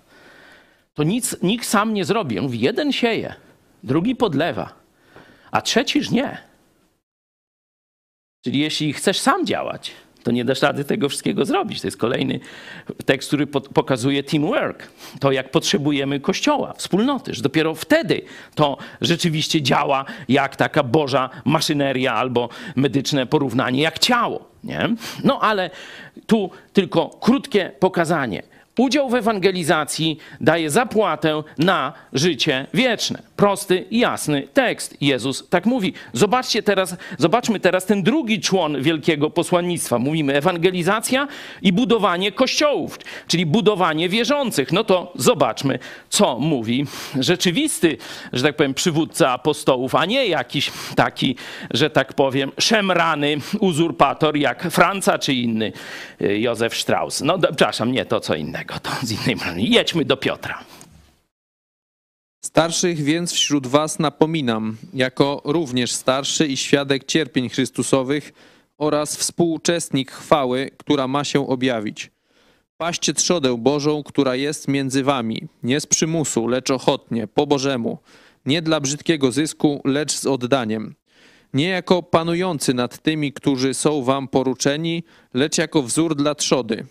To 0.95 1.03
nic 1.03 1.37
nikt 1.43 1.67
sam 1.67 1.95
nie 1.95 2.05
zrobi. 2.05 2.39
On 2.39 2.45
mówi, 2.45 2.61
jeden 2.61 2.93
sieje, 2.93 3.46
drugi 3.87 4.17
podlewa, 4.17 4.73
a 5.51 5.63
trzeci 5.63 6.01
nie. 6.13 6.39
Czyli 8.45 8.59
jeśli 8.59 8.93
chcesz 8.93 9.19
sam 9.19 9.47
działać, 9.47 9.93
to 10.23 10.31
nie 10.31 10.45
dasz 10.45 10.63
rady 10.63 10.85
tego 10.85 11.09
wszystkiego 11.09 11.45
zrobić. 11.45 11.81
To 11.81 11.87
jest 11.87 11.97
kolejny 11.97 12.41
tekst, 13.05 13.29
który 13.29 13.47
pokazuje 13.47 14.23
teamwork. 14.23 14.89
To, 15.21 15.33
jak 15.33 15.51
potrzebujemy 15.51 16.21
kościoła, 16.21 16.73
wspólnoty, 16.77 17.35
że 17.35 17.43
dopiero 17.43 17.75
wtedy 17.75 18.23
to 18.55 18.77
rzeczywiście 19.01 19.63
działa 19.63 20.05
jak 20.29 20.57
taka 20.57 20.83
boża 20.83 21.31
maszyneria 21.45 22.15
albo 22.15 22.49
medyczne 22.77 23.27
porównanie, 23.27 23.83
jak 23.83 23.99
ciało. 23.99 24.49
Nie? 24.65 24.89
No 25.25 25.41
ale 25.41 25.71
tu 26.27 26.51
tylko 26.73 27.09
krótkie 27.09 27.73
pokazanie. 27.81 28.43
Udział 28.79 29.09
w 29.09 29.15
ewangelizacji 29.15 30.19
daje 30.41 30.71
zapłatę 30.71 31.43
na 31.59 31.93
życie 32.13 32.67
wieczne. 32.75 33.23
Prosty, 33.37 33.85
jasny 33.91 34.49
tekst. 34.53 34.97
Jezus 35.01 35.49
tak 35.49 35.67
mówi. 35.67 35.93
Zobaczcie 36.13 36.63
teraz, 36.63 36.97
zobaczmy 37.19 37.61
teraz 37.61 37.85
ten 37.87 38.03
drugi 38.03 38.41
człon 38.41 38.83
wielkiego 38.83 39.31
posłannictwa. 39.31 39.99
Mówimy 39.99 40.35
ewangelizacja 40.35 41.29
i 41.63 41.73
budowanie 41.73 42.33
kościołów, 42.33 42.99
czyli 43.29 43.47
budowanie 43.47 44.09
wierzących. 44.09 44.73
No 44.73 44.85
to 44.85 45.13
zobaczmy, 45.15 45.79
co 46.09 46.39
mówi 46.39 46.87
rzeczywisty, 47.21 47.97
że 48.33 48.43
tak 48.43 48.57
powiem, 48.57 48.75
przywódca 48.75 49.31
apostołów, 49.31 49.95
a 49.95 50.05
nie 50.05 50.27
jakiś 50.27 50.73
taki, 50.95 51.37
że 51.71 51.91
tak 51.91 52.15
powiem, 52.15 52.53
szemrany 52.59 53.37
uzurpator 53.61 54.37
jak 54.37 54.63
Franca 54.63 55.19
czy 55.19 55.35
inny 55.35 55.73
y, 56.21 56.39
Józef 56.39 56.77
Strauss. 56.77 57.21
No, 57.21 57.39
przepraszam, 57.39 57.93
nie 57.93 58.05
to 58.05 58.21
co 58.21 58.35
innego, 58.35 58.75
to 58.83 58.91
z 59.03 59.13
innej 59.13 59.39
strony. 59.39 59.63
Jedźmy 59.63 60.05
do 60.05 60.17
Piotra. 60.17 60.76
Starszych 62.47 63.03
więc 63.03 63.33
wśród 63.33 63.67
was 63.67 63.99
napominam, 63.99 64.77
jako 64.95 65.43
również 65.45 65.93
starszy 65.93 66.47
i 66.47 66.57
świadek 66.57 67.05
cierpień 67.05 67.49
Chrystusowych 67.49 68.33
oraz 68.79 69.17
współuczestnik 69.17 70.11
chwały, 70.11 70.71
która 70.77 71.09
ma 71.09 71.25
się 71.25 71.49
objawić. 71.49 72.11
Paście 72.77 73.15
trzodę 73.15 73.57
Bożą, 73.59 74.03
która 74.03 74.37
jest 74.37 74.69
między 74.69 75.03
wami, 75.03 75.49
nie 75.63 75.81
z 75.81 75.87
przymusu, 75.87 76.47
lecz 76.47 76.71
ochotnie, 76.71 77.27
po 77.27 77.47
Bożemu, 77.47 77.99
nie 78.47 78.63
dla 78.63 78.81
brzydkiego 78.81 79.33
zysku, 79.33 79.81
lecz 79.85 80.13
z 80.13 80.27
oddaniem. 80.27 80.95
Nie 81.55 81.69
jako 81.69 82.03
panujący 82.03 82.75
nad 82.75 83.03
tymi, 83.03 83.33
którzy 83.33 83.75
są 83.75 84.03
wam 84.03 84.29
poruczeni, 84.29 85.03
lecz 85.35 85.59
jako 85.59 85.83
wzór 85.83 86.17
dla 86.17 86.35
trzody. 86.35 86.87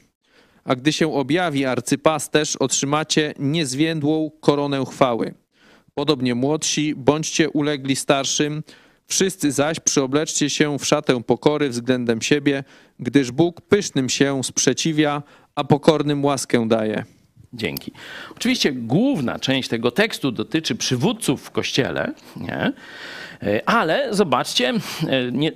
A 0.64 0.76
gdy 0.76 0.94
się 0.94 1.14
objawi 1.14 1.66
arcypasterz, 1.66 2.56
otrzymacie 2.56 3.34
niezwiędłą 3.40 4.32
koronę 4.40 4.86
chwały. 4.86 5.45
Podobnie 5.96 6.36
młodsi, 6.36 6.96
bądźcie 6.96 7.50
ulegli 7.50 7.96
starszym, 7.96 8.64
wszyscy 9.08 9.52
zaś 9.52 9.80
przyobleczcie 9.80 10.50
się 10.50 10.80
w 10.80 10.86
szatę 10.86 11.24
pokory 11.24 11.70
względem 11.70 12.22
siebie, 12.22 12.64
gdyż 13.00 13.32
Bóg 13.32 13.62
pysznym 13.62 14.10
się 14.10 14.44
sprzeciwia, 14.44 15.24
a 15.56 15.64
pokornym 15.64 16.26
łaskę 16.26 16.68
daje. 16.68 17.04
Dzięki. 17.54 17.92
Oczywiście 18.36 18.72
główna 18.72 19.40
część 19.40 19.70
tego 19.70 19.92
tekstu 19.92 20.32
dotyczy 20.32 20.76
przywódców 20.76 21.42
w 21.42 21.52
kościele, 21.52 22.14
nie? 22.36 22.74
E, 23.44 23.70
ale 23.70 24.08
zobaczcie, 24.12 24.74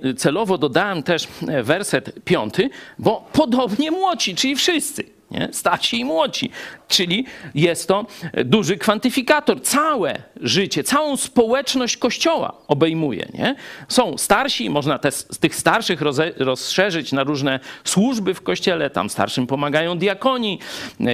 e, 0.04 0.14
celowo 0.14 0.58
dodałem 0.58 1.02
też 1.02 1.28
e, 1.48 1.62
werset 1.62 2.24
piąty, 2.24 2.70
bo 2.98 3.28
podobnie 3.32 3.90
młodzi, 3.90 4.34
czyli 4.34 4.56
wszyscy 4.56 5.04
nie? 5.30 5.48
starsi 5.52 6.00
i 6.00 6.04
młodzi. 6.04 6.50
Czyli 6.88 7.26
jest 7.54 7.88
to 7.88 8.06
duży 8.44 8.76
kwantyfikator. 8.76 9.62
Całe 9.62 10.22
życie, 10.42 10.84
całą 10.84 11.16
społeczność 11.16 11.96
Kościoła 11.96 12.52
obejmuje. 12.68 13.28
Nie? 13.34 13.54
Są 13.88 14.18
starsi, 14.18 14.70
można 14.70 14.98
te, 14.98 15.10
tych 15.40 15.54
starszych 15.54 16.00
rozszerzyć 16.36 17.12
na 17.12 17.24
różne 17.24 17.60
służby 17.84 18.34
w 18.34 18.42
Kościele. 18.42 18.90
Tam 18.90 19.10
starszym 19.10 19.46
pomagają 19.46 19.98
diakoni, 19.98 20.58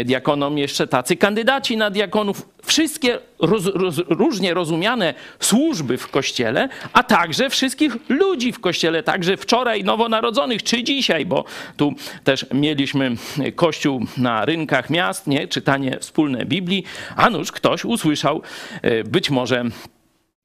diakonom 0.04 0.58
jeszcze 0.58 0.86
tacy 0.86 1.16
kandydaci 1.16 1.76
na 1.76 1.90
diakonów. 1.90 2.48
Wszystkie 2.64 3.18
roz, 3.38 3.66
roz, 3.66 3.98
różnie 4.08 4.54
rozumiane 4.54 5.14
służby 5.40 5.98
w 5.98 6.08
Kościele, 6.08 6.68
a 6.92 7.02
także 7.02 7.50
wszystkich 7.50 7.96
ludzi 8.08 8.52
w 8.52 8.60
Kościele, 8.60 9.02
także 9.02 9.36
wczoraj 9.36 9.84
nowonarodzonych, 9.84 10.62
czy 10.62 10.82
dzisiaj, 10.82 11.26
bo 11.26 11.44
tu 11.76 11.94
też 12.24 12.46
mieliśmy 12.54 13.16
Kościół 13.56 14.06
na 14.16 14.44
rynkach 14.44 14.90
miast, 14.90 15.26
nie? 15.26 15.48
czytanie 15.48 15.98
wspólne 16.00 16.44
Biblii, 16.44 16.84
a 17.16 17.30
nuż 17.30 17.52
ktoś 17.52 17.84
usłyszał, 17.84 18.42
e, 18.82 19.04
być 19.16 19.30
może 19.30 19.64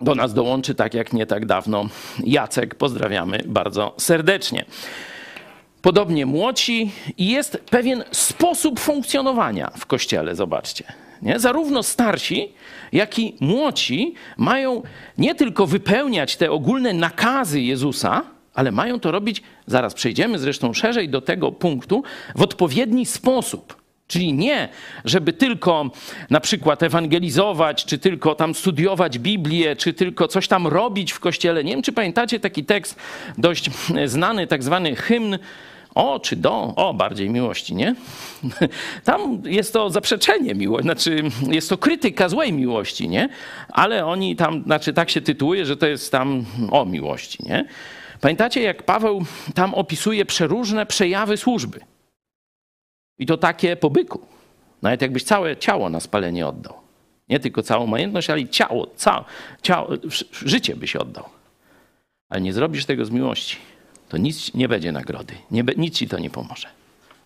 do 0.02 0.16
nas 0.16 0.34
dołączy, 0.34 0.76
tak 0.76 0.94
jak 0.94 1.14
nie 1.14 1.26
tak 1.26 1.46
dawno 1.46 1.90
Jacek. 2.24 2.76
Pozdrawiamy 2.76 3.44
bardzo 3.46 3.96
serdecznie. 3.98 4.66
Podobnie 5.82 6.26
młodzi 6.26 6.92
i 7.18 7.28
jest 7.28 7.58
pewien 7.70 8.04
sposób 8.12 8.80
funkcjonowania 8.80 9.72
w 9.78 9.86
kościele, 9.86 10.36
zobaczcie. 10.36 10.84
Nie? 11.22 11.40
Zarówno 11.40 11.84
starsi, 11.84 12.54
jak 12.92 13.20
i 13.20 13.36
młodzi 13.40 14.14
mają 14.38 14.84
nie 15.18 15.36
tylko 15.36 15.68
wypełniać 15.68 16.38
te 16.38 16.52
ogólne 16.52 16.94
nakazy 16.94 17.62
Jezusa, 17.62 18.22
ale 18.54 18.72
mają 18.72 19.00
to 19.00 19.12
robić, 19.12 19.42
zaraz 19.68 19.94
przejdziemy 19.94 20.40
zresztą 20.40 20.74
szerzej 20.74 21.10
do 21.10 21.22
tego 21.22 21.52
punktu, 21.52 22.04
w 22.36 22.42
odpowiedni 22.42 23.06
sposób. 23.06 23.81
Czyli 24.12 24.34
nie, 24.34 24.70
żeby 25.06 25.34
tylko 25.34 25.92
na 26.30 26.40
przykład 26.40 26.84
ewangelizować, 26.84 27.86
czy 27.86 27.98
tylko 27.98 28.36
tam 28.36 28.56
studiować 28.56 29.20
Biblię, 29.20 29.76
czy 29.76 29.94
tylko 29.94 30.28
coś 30.28 30.48
tam 30.48 30.68
robić 30.68 31.12
w 31.12 31.20
kościele. 31.20 31.64
Nie 31.64 31.72
wiem, 31.72 31.82
czy 31.82 31.92
pamiętacie 31.92 32.40
taki 32.40 32.66
tekst 32.66 33.00
dość 33.38 33.70
znany, 34.06 34.48
tak 34.48 34.64
zwany 34.64 34.96
hymn 34.96 35.38
o 35.96 36.20
czy 36.20 36.36
do, 36.36 36.74
o 36.76 36.94
bardziej 36.94 37.30
miłości, 37.30 37.76
nie? 37.76 37.96
Tam 39.04 39.42
jest 39.46 39.74
to 39.74 39.90
zaprzeczenie 39.90 40.56
miłości, 40.56 40.84
znaczy 40.84 41.24
jest 41.50 41.70
to 41.70 41.78
krytyka 41.78 42.30
złej 42.30 42.54
miłości, 42.54 43.10
nie? 43.10 43.30
Ale 43.70 44.06
oni 44.06 44.36
tam, 44.36 44.64
znaczy 44.64 44.94
tak 44.94 45.10
się 45.10 45.22
tytułuje, 45.22 45.66
że 45.66 45.78
to 45.78 45.88
jest 45.88 46.12
tam 46.12 46.46
o 46.72 46.86
miłości, 46.86 47.38
nie? 47.46 47.66
Pamiętacie, 48.22 48.62
jak 48.62 48.84
Paweł 48.84 49.26
tam 49.56 49.74
opisuje 49.74 50.26
przeróżne 50.26 50.86
przejawy 50.86 51.38
służby? 51.38 51.80
I 53.22 53.26
to 53.26 53.38
takie 53.38 53.76
po 53.76 53.90
byku. 53.90 54.20
Nawet 54.82 55.02
jakbyś 55.02 55.24
całe 55.24 55.58
ciało 55.58 55.90
na 55.90 56.00
spalenie 56.00 56.48
oddał. 56.48 56.74
Nie 57.30 57.40
tylko 57.40 57.64
całą 57.64 57.88
majątność, 57.88 58.30
ale 58.30 58.42
i 58.42 58.50
ciało, 58.50 58.88
całe, 58.96 59.24
ciało, 59.62 59.90
życie 60.32 60.76
byś 60.76 60.96
oddał. 60.96 61.30
Ale 62.30 62.42
nie 62.42 62.54
zrobisz 62.54 62.86
tego 62.86 63.06
z 63.06 63.10
miłości 63.10 63.58
to 64.12 64.18
nic 64.18 64.54
nie 64.54 64.68
będzie 64.68 64.92
nagrody. 64.92 65.34
Nie, 65.52 65.64
nic 65.78 65.96
ci 65.96 66.08
to 66.08 66.20
nie 66.20 66.30
pomoże. 66.30 66.68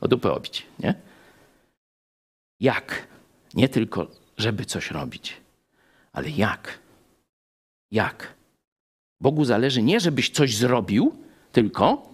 O 0.01 0.07
dupę 0.07 0.31
obić, 0.31 0.65
nie? 0.79 0.93
Jak? 2.59 3.07
Nie 3.53 3.69
tylko, 3.69 4.07
żeby 4.37 4.65
coś 4.65 4.91
robić, 4.91 5.33
ale 6.13 6.29
jak? 6.29 6.79
Jak? 7.91 8.33
Bogu 9.21 9.45
zależy 9.45 9.81
nie, 9.81 9.99
żebyś 9.99 10.29
coś 10.29 10.55
zrobił, 10.55 11.15
tylko, 11.51 12.09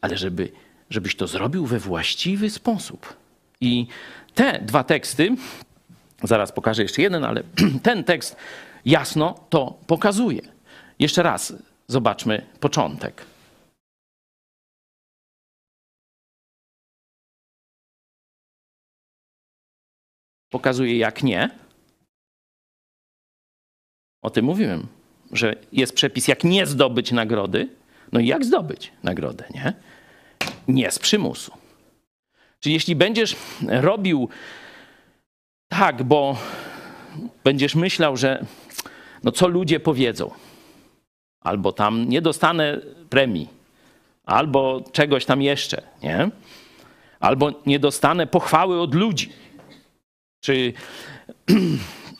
ale 0.00 0.16
żeby, 0.16 0.52
żebyś 0.90 1.16
to 1.16 1.26
zrobił 1.26 1.66
we 1.66 1.78
właściwy 1.78 2.50
sposób. 2.50 3.16
I 3.60 3.86
te 4.34 4.60
dwa 4.62 4.84
teksty, 4.84 5.36
zaraz 6.22 6.52
pokażę 6.52 6.82
jeszcze 6.82 7.02
jeden, 7.02 7.24
ale 7.24 7.42
ten 7.82 8.04
tekst 8.04 8.36
jasno 8.84 9.40
to 9.50 9.78
pokazuje. 9.86 10.42
Jeszcze 10.98 11.22
raz 11.22 11.52
zobaczmy 11.88 12.46
początek. 12.60 13.24
pokazuje, 20.50 20.98
jak 20.98 21.22
nie. 21.22 21.50
O 24.22 24.30
tym 24.30 24.44
mówiłem, 24.44 24.86
że 25.32 25.56
jest 25.72 25.94
przepis, 25.94 26.28
jak 26.28 26.44
nie 26.44 26.66
zdobyć 26.66 27.12
nagrody. 27.12 27.68
No 28.12 28.20
i 28.20 28.26
jak 28.26 28.44
zdobyć 28.44 28.92
nagrodę, 29.02 29.44
nie? 29.54 29.72
Nie 30.68 30.90
z 30.90 30.98
przymusu. 30.98 31.52
Czyli 32.60 32.74
jeśli 32.74 32.96
będziesz 32.96 33.36
robił 33.68 34.28
tak, 35.68 36.02
bo 36.02 36.36
będziesz 37.44 37.74
myślał, 37.74 38.16
że 38.16 38.46
no 39.24 39.32
co 39.32 39.48
ludzie 39.48 39.80
powiedzą, 39.80 40.30
albo 41.40 41.72
tam 41.72 42.08
nie 42.08 42.22
dostanę 42.22 42.80
premii, 43.10 43.48
albo 44.24 44.82
czegoś 44.92 45.24
tam 45.24 45.42
jeszcze, 45.42 45.82
nie? 46.02 46.30
Albo 47.20 47.52
nie 47.66 47.78
dostanę 47.78 48.26
pochwały 48.26 48.80
od 48.80 48.94
ludzi 48.94 49.32
czy 50.40 50.72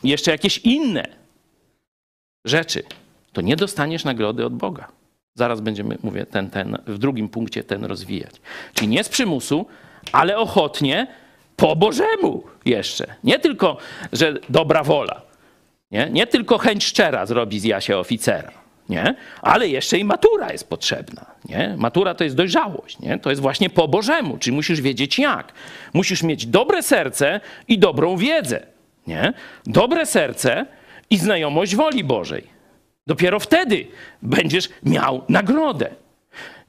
jeszcze 0.03 0.31
jakieś 0.31 0.57
inne 0.57 1.05
rzeczy, 2.45 2.83
to 3.33 3.41
nie 3.41 3.55
dostaniesz 3.55 4.03
nagrody 4.03 4.45
od 4.45 4.55
Boga. 4.55 4.98
Zaraz 5.39 5.61
będziemy, 5.61 5.97
mówię, 6.03 6.25
ten, 6.25 6.49
ten, 6.49 6.77
w 6.87 6.97
drugim 6.97 7.29
punkcie 7.29 7.63
ten 7.63 7.85
rozwijać. 7.85 8.31
Czyli 8.73 8.87
nie 8.87 9.03
z 9.03 9.09
przymusu, 9.09 9.65
ale 10.11 10.37
ochotnie 10.37 11.07
po 11.55 11.75
Bożemu 11.75 12.43
jeszcze. 12.65 13.15
Nie 13.23 13.39
tylko, 13.39 13.77
że 14.13 14.33
dobra 14.49 14.83
wola. 14.83 15.21
Nie, 15.91 16.09
nie 16.11 16.27
tylko 16.27 16.57
chęć 16.57 16.85
szczera 16.85 17.25
zrobi 17.25 17.59
z 17.59 17.63
Jasia 17.63 17.97
oficera. 17.99 18.51
Nie? 18.89 19.15
Ale 19.41 19.67
jeszcze 19.67 19.97
i 19.97 20.03
matura 20.03 20.51
jest 20.51 20.69
potrzebna. 20.69 21.25
Nie? 21.45 21.75
Matura 21.77 22.13
to 22.15 22.23
jest 22.23 22.35
dojrzałość. 22.35 22.99
Nie? 22.99 23.17
To 23.19 23.29
jest 23.29 23.41
właśnie 23.41 23.69
po 23.69 23.87
Bożemu, 23.87 24.37
czyli 24.37 24.55
musisz 24.55 24.81
wiedzieć 24.81 25.19
jak. 25.19 25.53
Musisz 25.93 26.23
mieć 26.23 26.45
dobre 26.45 26.83
serce 26.83 27.41
i 27.67 27.79
dobrą 27.79 28.17
wiedzę. 28.17 28.65
Nie? 29.07 29.33
Dobre 29.65 30.05
serce 30.05 30.65
i 31.09 31.17
znajomość 31.17 31.75
woli 31.75 32.03
Bożej. 32.03 32.58
Dopiero 33.09 33.39
wtedy 33.39 33.87
będziesz 34.21 34.69
miał 34.83 35.21
nagrodę. 35.29 35.89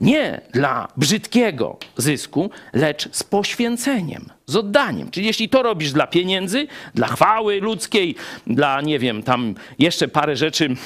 Nie 0.00 0.40
dla 0.52 0.88
brzydkiego 0.96 1.76
zysku, 1.96 2.50
lecz 2.72 3.08
z 3.12 3.22
poświęceniem, 3.24 4.28
z 4.46 4.56
oddaniem. 4.56 5.10
Czyli 5.10 5.26
jeśli 5.26 5.48
to 5.48 5.62
robisz 5.62 5.92
dla 5.92 6.06
pieniędzy, 6.06 6.66
dla 6.94 7.06
chwały 7.06 7.60
ludzkiej, 7.60 8.14
dla, 8.46 8.80
nie 8.80 8.98
wiem, 8.98 9.22
tam 9.22 9.54
jeszcze 9.78 10.08
parę 10.08 10.36
rzeczy 10.36 10.76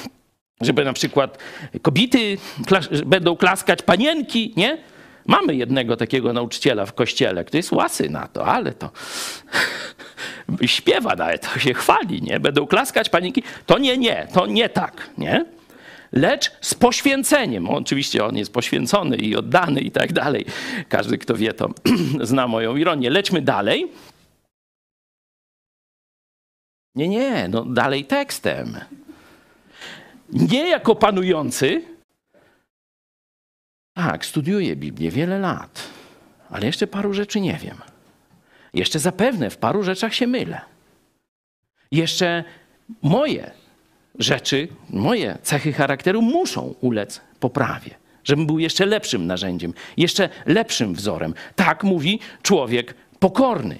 żeby 0.61 0.85
na 0.85 0.93
przykład 0.93 1.37
kobiety 1.81 2.37
klas 2.67 2.87
będą 3.05 3.35
klaskać 3.35 3.81
panienki, 3.81 4.53
nie? 4.57 4.77
Mamy 5.25 5.55
jednego 5.55 5.97
takiego 5.97 6.33
nauczyciela 6.33 6.85
w 6.85 6.93
kościele, 6.93 7.45
który 7.45 7.59
jest 7.59 7.71
łasy 7.71 8.09
na 8.09 8.27
to, 8.27 8.45
ale 8.45 8.73
to 8.73 8.89
śpiewa 10.65 11.15
nawet, 11.15 11.53
to 11.53 11.59
się 11.59 11.73
chwali, 11.73 12.21
nie? 12.21 12.39
Będą 12.39 12.67
klaskać 12.67 13.09
panienki. 13.09 13.43
To 13.65 13.77
nie, 13.77 13.97
nie, 13.97 14.27
to 14.33 14.45
nie 14.45 14.69
tak, 14.69 15.09
nie? 15.17 15.45
Lecz 16.11 16.51
z 16.61 16.73
poświęceniem. 16.73 17.69
Oczywiście 17.69 18.25
on 18.25 18.37
jest 18.37 18.53
poświęcony 18.53 19.17
i 19.17 19.35
oddany 19.35 19.81
i 19.81 19.91
tak 19.91 20.13
dalej. 20.13 20.45
Każdy, 20.89 21.17
kto 21.17 21.35
wie, 21.35 21.53
to 21.53 21.69
zna 22.21 22.47
moją 22.47 22.75
ironię. 22.75 23.09
Lećmy 23.09 23.41
dalej. 23.41 23.91
Nie, 26.95 27.07
nie, 27.07 27.47
no 27.47 27.65
dalej 27.65 28.05
tekstem 28.05 28.77
nie 30.29 30.69
jako 30.69 30.95
panujący. 30.95 31.94
Tak, 33.95 34.25
studiuję 34.25 34.75
Biblię 34.75 35.11
wiele 35.11 35.39
lat, 35.39 35.83
ale 36.49 36.65
jeszcze 36.65 36.87
paru 36.87 37.13
rzeczy 37.13 37.41
nie 37.41 37.53
wiem. 37.53 37.77
Jeszcze 38.73 38.99
zapewne 38.99 39.49
w 39.49 39.57
paru 39.57 39.83
rzeczach 39.83 40.13
się 40.13 40.27
mylę. 40.27 40.61
Jeszcze 41.91 42.43
moje 43.01 43.51
rzeczy, 44.19 44.67
moje 44.89 45.37
cechy 45.43 45.73
charakteru 45.73 46.21
muszą 46.21 46.73
ulec 46.81 47.21
poprawie, 47.39 47.91
żebym 48.23 48.45
był 48.45 48.59
jeszcze 48.59 48.85
lepszym 48.85 49.27
narzędziem, 49.27 49.73
jeszcze 49.97 50.29
lepszym 50.45 50.93
wzorem. 50.93 51.33
Tak 51.55 51.83
mówi 51.83 52.19
człowiek 52.41 52.95
pokorny. 53.19 53.77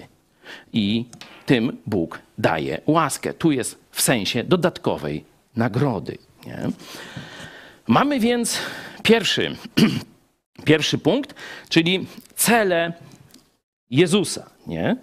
I 0.72 1.04
tym 1.46 1.76
Bóg 1.86 2.20
daje 2.38 2.80
łaskę. 2.86 3.34
Tu 3.34 3.52
jest 3.52 3.78
w 3.90 4.02
sensie 4.02 4.44
dodatkowej 4.44 5.24
nagrody. 5.56 6.18
Nie? 6.46 6.58
Mamy 7.86 8.20
więc 8.20 8.58
pierwszy, 9.06 9.56
pierwszy 10.70 10.98
punkt, 10.98 11.34
czyli 11.68 12.06
cele 12.36 12.92
Jezusa, 13.90 14.50
nie? 14.66 14.96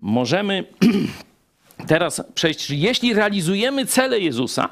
Możemy 0.00 0.64
teraz 1.90 2.22
przejść, 2.34 2.70
jeśli 2.70 3.14
realizujemy 3.14 3.86
cele 3.86 4.20
Jezusa 4.20 4.68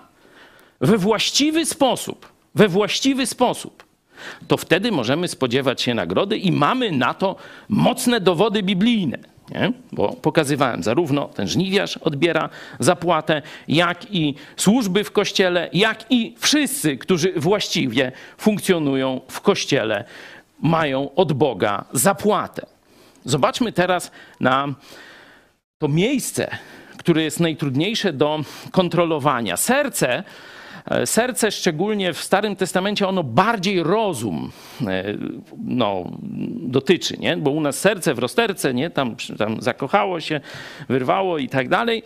we 0.81 0.99
właściwy 0.99 1.67
sposób, 1.67 2.33
we 2.55 2.69
właściwy 2.69 3.27
sposób, 3.27 3.85
to 4.49 4.57
wtedy 4.57 4.93
możemy 4.93 5.29
spodziewać 5.29 5.83
się 5.83 5.95
nagrody 5.95 6.37
i 6.39 6.53
mamy 6.53 6.93
na 6.93 7.15
to 7.15 7.37
mocne 7.69 8.21
dowody 8.21 8.63
biblijne. 8.63 9.34
Nie? 9.51 9.73
Bo 9.93 10.13
pokazywałem, 10.13 10.83
zarówno 10.83 11.29
ten 11.29 11.49
żniwiarz 11.49 11.97
odbiera 11.97 12.49
zapłatę, 12.79 13.43
jak 13.69 14.15
i 14.15 14.35
służby 14.57 15.05
w 15.05 15.13
kościele, 15.13 15.69
jak 15.73 16.05
i 16.11 16.35
wszyscy, 16.39 16.99
którzy 16.99 17.33
właściwie 17.37 18.13
funkcjonują 18.39 19.21
w 19.29 19.41
kościele, 19.41 20.05
mają 20.63 21.15
od 21.15 21.33
Boga 21.33 21.85
zapłatę. 21.93 22.67
Zobaczmy 23.25 23.73
teraz 23.73 24.11
na 24.41 24.75
to 25.79 25.89
miejsce, 25.89 26.51
które 26.99 27.23
jest 27.23 27.41
najtrudniejsze 27.41 28.13
do 28.13 28.41
kontrolowania. 28.71 29.57
Serce 29.57 30.25
serce, 31.05 31.51
szczególnie 31.51 32.13
w 32.13 32.19
Starym 32.19 32.57
Testamencie, 32.57 33.09
ono 33.09 33.23
bardziej 33.23 33.83
rozum 33.83 34.53
e, 34.87 35.05
no, 35.65 36.11
dotyczy, 36.59 37.17
nie? 37.19 37.37
bo 37.37 37.51
u 37.51 37.61
nas 37.61 37.79
serce 37.79 38.15
w 38.15 38.19
rozterce, 38.19 38.75
nie? 38.75 38.91
Tam, 38.91 39.17
tam 39.39 39.63
zakochało 39.63 40.21
się, 40.21 40.41
wyrwało 40.89 41.39
i 41.39 41.49
tak 41.49 41.69
dalej 41.69 42.03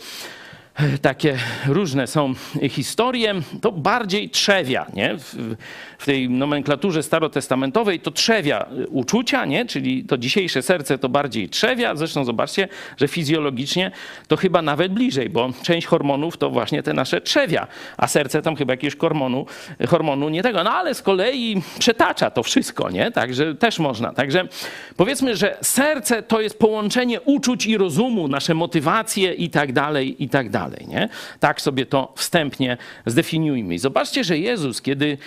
takie 1.02 1.36
różne 1.66 2.06
są 2.06 2.34
historie, 2.70 3.34
to 3.60 3.72
bardziej 3.72 4.30
trzewia, 4.30 4.86
nie? 4.94 5.18
W, 5.18 5.56
w, 5.98 6.06
tej 6.06 6.30
nomenklaturze 6.30 7.02
starotestamentowej 7.02 8.00
to 8.00 8.10
trzewia 8.10 8.66
uczucia, 8.88 9.44
nie? 9.44 9.66
Czyli 9.66 10.04
to 10.04 10.18
dzisiejsze 10.18 10.62
serce 10.62 10.98
to 10.98 11.08
bardziej 11.08 11.48
trzewia. 11.48 11.96
Zresztą 11.96 12.24
zobaczcie, 12.24 12.68
że 12.96 13.08
fizjologicznie 13.08 13.90
to 14.28 14.36
chyba 14.36 14.62
nawet 14.62 14.92
bliżej, 14.92 15.30
bo 15.30 15.50
część 15.62 15.86
hormonów 15.86 16.36
to 16.36 16.50
właśnie 16.50 16.82
te 16.82 16.92
nasze 16.92 17.20
trzewia, 17.20 17.66
a 17.96 18.06
serce 18.06 18.42
tam 18.42 18.56
chyba 18.56 18.72
jakiegoś 18.72 18.96
hormonu, 18.98 19.46
hormonu 19.88 20.28
nie 20.28 20.42
tego. 20.42 20.64
No 20.64 20.70
ale 20.70 20.94
z 20.94 21.02
kolei 21.02 21.62
przetacza 21.78 22.30
to 22.30 22.42
wszystko, 22.42 22.90
nie? 22.90 23.10
Także 23.10 23.54
też 23.54 23.78
można. 23.78 24.12
Także 24.12 24.48
powiedzmy, 24.96 25.36
że 25.36 25.56
serce 25.62 26.22
to 26.22 26.40
jest 26.40 26.58
połączenie 26.58 27.20
uczuć 27.20 27.66
i 27.66 27.76
rozumu, 27.76 28.28
nasze 28.28 28.54
motywacje 28.54 29.34
i 29.34 29.50
tak 29.50 29.72
dalej, 29.72 30.24
i 30.24 30.28
tak 30.28 30.50
dalej 30.50 30.67
dalej. 30.70 30.86
Nie? 30.88 31.08
Tak 31.40 31.60
sobie 31.60 31.86
to 31.86 32.12
wstępnie 32.16 32.76
zdefiniujmy. 33.06 33.74
I 33.74 33.78
zobaczcie, 33.78 34.24
że 34.24 34.38
Jezus, 34.38 34.82
kiedy 34.82 35.18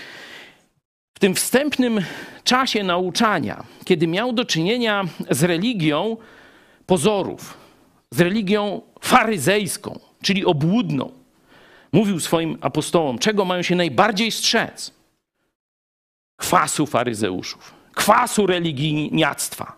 w 1.14 1.20
tym 1.20 1.36
wstępnym 1.36 2.02
czasie 2.44 2.84
nauczania, 2.84 3.64
kiedy 3.86 4.08
miał 4.08 4.34
do 4.34 4.46
czynienia 4.46 5.04
z 5.30 5.44
religią 5.44 6.18
pozorów, 6.86 7.58
z 8.12 8.22
religią 8.22 8.82
faryzejską, 9.02 10.00
czyli 10.22 10.46
obłudną, 10.46 11.12
mówił 11.92 12.20
swoim 12.20 12.58
apostołom, 12.62 13.20
czego 13.20 13.46
mają 13.46 13.62
się 13.62 13.76
najbardziej 13.76 14.32
strzec. 14.32 14.94
Kwasu 16.38 16.86
faryzeuszów, 16.86 17.74
kwasu 17.94 18.48
religijniactwa, 18.48 19.76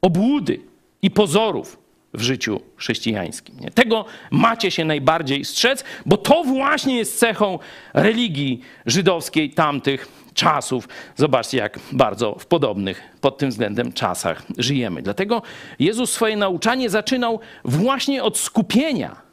obłudy 0.00 0.60
i 1.02 1.10
pozorów, 1.10 1.78
w 2.14 2.22
życiu 2.22 2.60
chrześcijańskim. 2.76 3.60
Nie? 3.60 3.70
Tego 3.70 4.04
macie 4.30 4.70
się 4.70 4.84
najbardziej 4.84 5.44
strzec, 5.44 5.84
bo 6.06 6.16
to 6.16 6.44
właśnie 6.44 6.98
jest 6.98 7.18
cechą 7.18 7.58
religii 7.94 8.60
żydowskiej 8.86 9.50
tamtych 9.50 10.08
czasów. 10.34 10.88
Zobaczcie, 11.16 11.58
jak 11.58 11.78
bardzo 11.92 12.34
w 12.38 12.46
podobnych 12.46 13.02
pod 13.20 13.38
tym 13.38 13.50
względem 13.50 13.92
czasach 13.92 14.42
żyjemy. 14.58 15.02
Dlatego 15.02 15.42
Jezus 15.78 16.12
swoje 16.12 16.36
nauczanie 16.36 16.90
zaczynał 16.90 17.40
właśnie 17.64 18.22
od 18.22 18.38
skupienia 18.38 19.30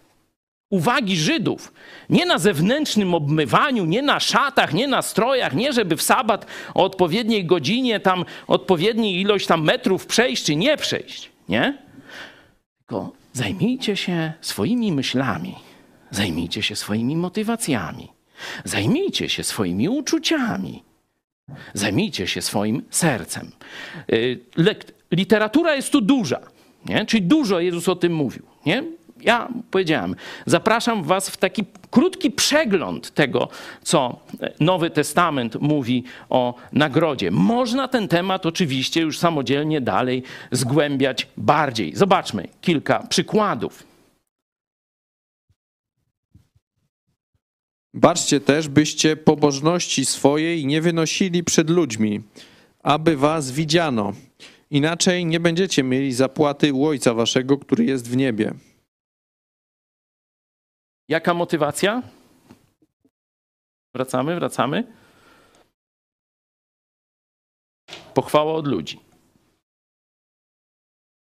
uwagi 0.69 1.17
Żydów. 1.17 1.73
Nie 2.09 2.25
na 2.25 2.37
zewnętrznym 2.37 3.13
obmywaniu, 3.13 3.85
nie 3.85 4.01
na 4.01 4.19
szatach, 4.19 4.73
nie 4.73 4.87
na 4.87 5.01
strojach, 5.01 5.53
nie 5.53 5.73
żeby 5.73 5.95
w 5.95 6.01
sabat 6.01 6.45
o 6.73 6.83
odpowiedniej 6.83 7.45
godzinie 7.45 7.99
tam 7.99 8.25
odpowiedniej 8.47 9.21
ilość 9.21 9.47
tam 9.47 9.63
metrów 9.63 10.05
przejść 10.05 10.45
czy 10.45 10.55
nie 10.55 10.77
przejść. 10.77 11.31
Nie? 11.49 11.86
Tylko 12.87 13.11
zajmijcie 13.33 13.95
się 13.95 14.33
swoimi 14.41 14.91
myślami, 14.91 15.55
zajmijcie 16.11 16.63
się 16.63 16.75
swoimi 16.75 17.15
motywacjami, 17.15 18.07
zajmijcie 18.63 19.29
się 19.29 19.43
swoimi 19.43 19.89
uczuciami, 19.89 20.83
zajmijcie 21.73 22.27
się 22.27 22.41
swoim 22.41 22.83
sercem. 22.89 23.51
Y, 24.13 24.39
literatura 25.11 25.75
jest 25.75 25.91
tu 25.91 26.01
duża, 26.01 26.39
nie? 26.85 27.05
czyli 27.05 27.23
dużo 27.23 27.59
Jezus 27.59 27.89
o 27.89 27.95
tym 27.95 28.13
mówił. 28.13 28.43
Nie? 28.65 28.83
Ja 29.21 29.47
powiedziałem, 29.71 30.15
zapraszam 30.45 31.03
Was 31.03 31.29
w 31.29 31.37
taki 31.37 31.65
krótki 31.91 32.31
przegląd 32.31 33.13
tego, 33.13 33.49
co 33.83 34.19
Nowy 34.59 34.89
Testament 34.89 35.61
mówi 35.61 36.03
o 36.29 36.55
nagrodzie. 36.73 37.31
Można 37.31 37.87
ten 37.87 38.07
temat 38.07 38.45
oczywiście 38.45 39.01
już 39.01 39.19
samodzielnie 39.19 39.81
dalej 39.81 40.23
zgłębiać 40.51 41.27
bardziej. 41.37 41.95
Zobaczmy 41.95 42.47
kilka 42.61 42.99
przykładów. 42.99 43.83
Baczcie 47.93 48.39
też, 48.39 48.67
byście 48.67 49.15
pobożności 49.15 50.05
swojej 50.05 50.65
nie 50.65 50.81
wynosili 50.81 51.43
przed 51.43 51.69
ludźmi, 51.69 52.21
aby 52.83 53.17
was 53.17 53.51
widziano. 53.51 54.13
Inaczej 54.71 55.25
nie 55.25 55.39
będziecie 55.39 55.83
mieli 55.83 56.13
zapłaty 56.13 56.73
u 56.73 56.85
Ojca 56.85 57.13
Waszego, 57.13 57.57
który 57.57 57.85
jest 57.85 58.09
w 58.09 58.17
niebie. 58.17 58.53
Jaka 61.09 61.33
motywacja? 61.33 62.03
Wracamy, 63.95 64.35
wracamy. 64.35 64.83
Pochwała 68.13 68.53
od 68.53 68.67
ludzi. 68.67 68.99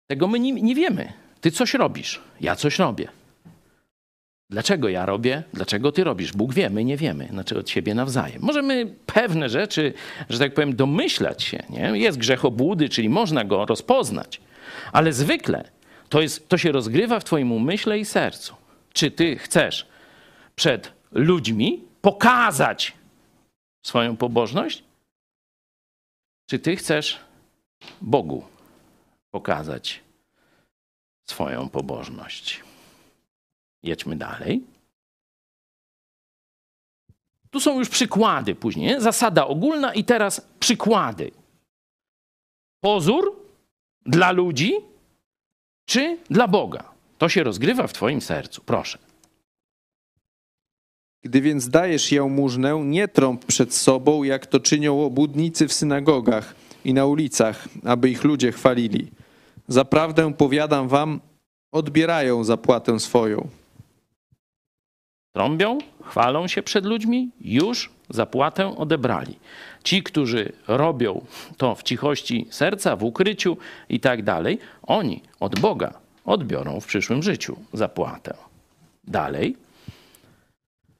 Tego 0.07 0.27
my 0.27 0.39
nie, 0.39 0.53
nie 0.53 0.75
wiemy. 0.75 1.13
Ty 1.41 1.51
coś 1.51 1.73
robisz, 1.73 2.21
ja 2.41 2.55
coś 2.55 2.79
robię. 2.79 3.07
Dlaczego 4.49 4.89
ja 4.89 5.05
robię? 5.05 5.43
Dlaczego 5.53 5.91
ty 5.91 6.03
robisz? 6.03 6.33
Bóg 6.33 6.53
wie, 6.53 6.69
my 6.69 6.83
nie 6.83 6.97
wiemy. 6.97 7.27
Znaczy 7.27 7.59
od 7.59 7.69
siebie 7.69 7.95
nawzajem. 7.95 8.41
Możemy 8.41 8.95
pewne 9.05 9.49
rzeczy, 9.49 9.93
że 10.29 10.39
tak 10.39 10.53
powiem, 10.53 10.75
domyślać 10.75 11.43
się. 11.43 11.63
Nie? 11.69 11.79
Jest 11.79 12.17
grzech 12.17 12.45
obłudy, 12.45 12.89
czyli 12.89 13.09
można 13.09 13.43
go 13.43 13.65
rozpoznać. 13.65 14.41
Ale 14.91 15.13
zwykle 15.13 15.69
to, 16.09 16.21
jest, 16.21 16.49
to 16.49 16.57
się 16.57 16.71
rozgrywa 16.71 17.19
w 17.19 17.23
twoim 17.23 17.51
umyśle 17.51 17.99
i 17.99 18.05
sercu. 18.05 18.55
Czy 18.97 19.11
ty 19.11 19.35
chcesz 19.35 19.87
przed 20.55 20.93
ludźmi 21.11 21.83
pokazać 22.01 22.93
swoją 23.85 24.17
pobożność? 24.17 24.83
Czy 26.49 26.59
ty 26.59 26.75
chcesz 26.75 27.19
Bogu 28.01 28.43
pokazać 29.31 30.03
swoją 31.29 31.69
pobożność? 31.69 32.63
Jedźmy 33.83 34.15
dalej. 34.15 34.63
Tu 37.51 37.59
są 37.59 37.79
już 37.79 37.89
przykłady 37.89 38.55
później. 38.55 39.01
Zasada 39.01 39.47
ogólna 39.47 39.93
i 39.93 40.03
teraz 40.03 40.47
przykłady. 40.59 41.31
Pozór 42.79 43.45
dla 44.05 44.31
ludzi 44.31 44.73
czy 45.85 46.17
dla 46.29 46.47
Boga? 46.47 46.96
To 47.17 47.29
się 47.29 47.43
rozgrywa 47.43 47.87
w 47.87 47.93
Twoim 47.93 48.21
sercu. 48.21 48.61
Proszę. 48.65 48.97
Gdy 51.23 51.41
więc 51.41 51.69
dajesz 51.69 52.11
jałmużnę, 52.11 52.81
nie 52.85 53.07
trąb 53.07 53.45
przed 53.45 53.73
sobą, 53.73 54.23
jak 54.23 54.45
to 54.45 54.59
czynią 54.59 55.03
obłudnicy 55.03 55.67
w 55.67 55.73
synagogach 55.73 56.55
i 56.85 56.93
na 56.93 57.05
ulicach, 57.05 57.67
aby 57.85 58.09
ich 58.09 58.23
ludzie 58.23 58.51
chwalili. 58.51 59.07
Zaprawdę 59.67 60.33
powiadam 60.33 60.87
wam, 60.87 61.19
odbierają 61.71 62.43
zapłatę 62.43 62.99
swoją. 62.99 63.47
Trąbią, 65.35 65.77
chwalą 66.03 66.47
się 66.47 66.63
przed 66.63 66.85
ludźmi, 66.85 67.29
już 67.41 67.89
zapłatę 68.09 68.77
odebrali. 68.77 69.39
Ci, 69.83 70.03
którzy 70.03 70.51
robią 70.67 71.25
to 71.57 71.75
w 71.75 71.83
cichości 71.83 72.47
serca, 72.49 72.95
w 72.95 73.03
ukryciu 73.03 73.57
i 73.89 73.99
tak 73.99 74.23
dalej, 74.23 74.59
oni 74.83 75.21
od 75.39 75.59
Boga 75.59 76.06
odbiorą 76.27 76.79
w 76.79 76.85
przyszłym 76.85 77.23
życiu 77.23 77.57
zapłatę. 77.73 78.33
Dalej. 79.03 79.55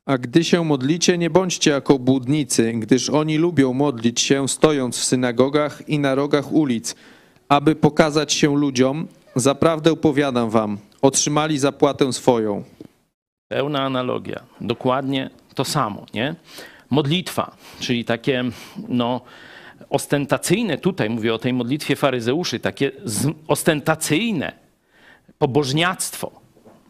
A 0.06 0.18
gdy 0.18 0.44
się 0.44 0.64
modlicie, 0.64 1.18
nie 1.18 1.30
bądźcie 1.30 1.72
jako 1.72 2.00
błudnicy, 2.00 2.74
gdyż 2.74 3.10
oni 3.10 3.38
lubią 3.38 3.74
modlić 3.74 4.22
się 4.22 4.48
stojąc 4.48 4.98
w 4.98 5.04
synagogach 5.04 5.90
i 5.90 6.00
na 6.00 6.16
rogach 6.16 6.52
ulic, 6.52 6.96
aby 7.50 7.76
pokazać 7.76 8.34
się 8.34 8.58
ludziom. 8.58 9.08
Zaprawdę 9.36 9.96
powiadam 9.96 10.50
wam, 10.50 10.78
otrzymali 11.02 11.58
zapłatę 11.58 12.14
swoją. 12.14 12.64
Pełna 13.48 13.82
analogia. 13.82 14.44
Dokładnie 14.62 15.30
to 15.56 15.66
samo, 15.66 16.06
nie? 16.14 16.36
Modlitwa, 16.90 17.56
czyli 17.80 18.06
takie, 18.06 18.44
no, 18.88 19.22
ostentacyjne, 19.90 20.78
tutaj 20.78 21.10
mówię 21.10 21.34
o 21.34 21.40
tej 21.40 21.54
modlitwie 21.54 21.96
faryzeuszy, 21.96 22.60
takie 22.60 22.92
ostentacyjne 23.48 24.67
pobożniactwo, 25.40 26.32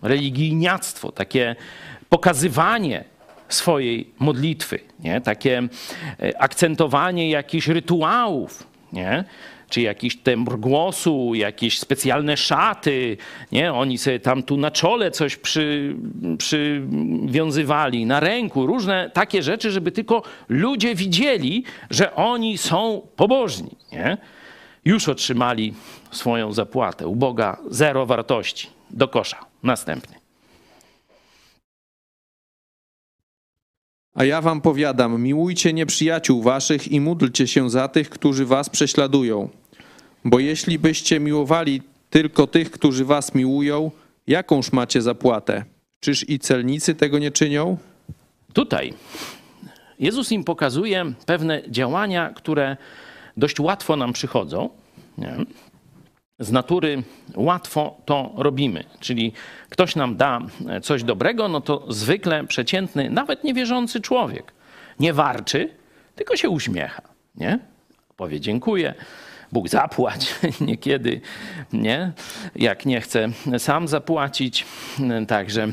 religijniactwo, 0.02 1.12
takie 1.12 1.56
pokazywanie 2.10 3.04
swojej 3.50 4.10
modlitwy, 4.20 4.80
nie? 5.00 5.22
takie 5.22 5.64
e, 6.20 6.42
akcentowanie 6.42 7.30
jakichś 7.30 7.68
rytuałów, 7.68 8.68
nie? 8.94 9.24
czy 9.70 9.82
jakiś 9.82 10.18
tembr 10.18 10.58
głosu, 10.58 11.32
jakieś 11.36 11.80
specjalne 11.80 12.38
szaty, 12.38 13.18
nie? 13.52 13.74
Oni 13.74 13.98
sobie 13.98 14.20
tam 14.20 14.44
tu 14.44 14.58
na 14.58 14.72
czole 14.72 15.12
coś 15.12 15.36
przy, 15.36 15.96
przywiązywali, 16.38 18.06
na 18.06 18.20
ręku, 18.20 18.66
różne 18.68 19.12
takie 19.14 19.44
rzeczy, 19.44 19.72
żeby 19.72 19.92
tylko 19.92 20.24
ludzie 20.50 20.96
widzieli, 20.96 21.64
że 21.90 22.16
oni 22.16 22.58
są 22.58 23.02
pobożni, 23.16 23.72
nie? 23.92 24.18
Już 24.88 25.10
otrzymali 25.10 25.74
swoją 26.12 26.54
zapłatę. 26.54 27.08
U 27.08 27.16
Boga 27.16 27.58
zero 27.70 28.06
wartości. 28.06 28.68
Do 28.90 29.08
kosza. 29.08 29.46
Następny. 29.64 30.16
A 34.14 34.24
ja 34.24 34.42
wam 34.42 34.62
powiadam, 34.62 35.22
miłujcie 35.22 35.74
nieprzyjaciół 35.74 36.42
waszych 36.42 36.88
i 36.88 37.00
módlcie 37.00 37.48
się 37.48 37.70
za 37.70 37.88
tych, 37.88 38.10
którzy 38.10 38.46
was 38.46 38.70
prześladują. 38.70 39.50
Bo 40.26 40.40
jeśli 40.40 40.80
byście 40.80 41.20
miłowali 41.20 41.82
tylko 42.10 42.48
tych, 42.48 42.72
którzy 42.72 43.06
was 43.06 43.36
miłują, 43.36 43.92
jakąż 44.28 44.72
macie 44.72 45.02
zapłatę? 45.02 45.66
Czyż 46.00 46.30
i 46.30 46.40
celnicy 46.40 46.96
tego 46.96 47.20
nie 47.20 47.32
czynią? 47.32 47.78
Tutaj 48.54 48.94
Jezus 50.00 50.32
im 50.32 50.44
pokazuje 50.44 51.14
pewne 51.26 51.62
działania, 51.70 52.30
które 52.30 52.78
dość 53.38 53.60
łatwo 53.60 53.96
nam 53.96 54.14
przychodzą. 54.14 54.70
Nie? 55.18 55.38
z 56.40 56.52
natury 56.52 57.04
łatwo 57.36 57.98
to 58.06 58.34
robimy. 58.36 58.84
Czyli 59.00 59.34
ktoś 59.70 59.96
nam 59.96 60.16
da 60.16 60.42
coś 60.84 61.04
dobrego, 61.04 61.48
no 61.48 61.62
to 61.62 61.86
zwykle 61.90 62.44
przeciętny, 62.44 63.10
nawet 63.10 63.44
niewierzący 63.44 64.02
człowiek 64.02 64.54
nie 65.00 65.14
warczy, 65.14 65.70
tylko 66.16 66.36
się 66.36 66.50
uśmiecha, 66.50 67.02
nie? 67.36 67.60
Powie 68.16 68.40
dziękuję, 68.40 68.94
Bóg 69.52 69.70
zapłać 69.70 70.36
niekiedy, 70.62 71.22
nie? 71.74 72.12
Jak 72.56 72.86
nie 72.86 73.02
chce 73.02 73.30
sam 73.58 73.88
zapłacić, 73.88 74.66
także 75.28 75.68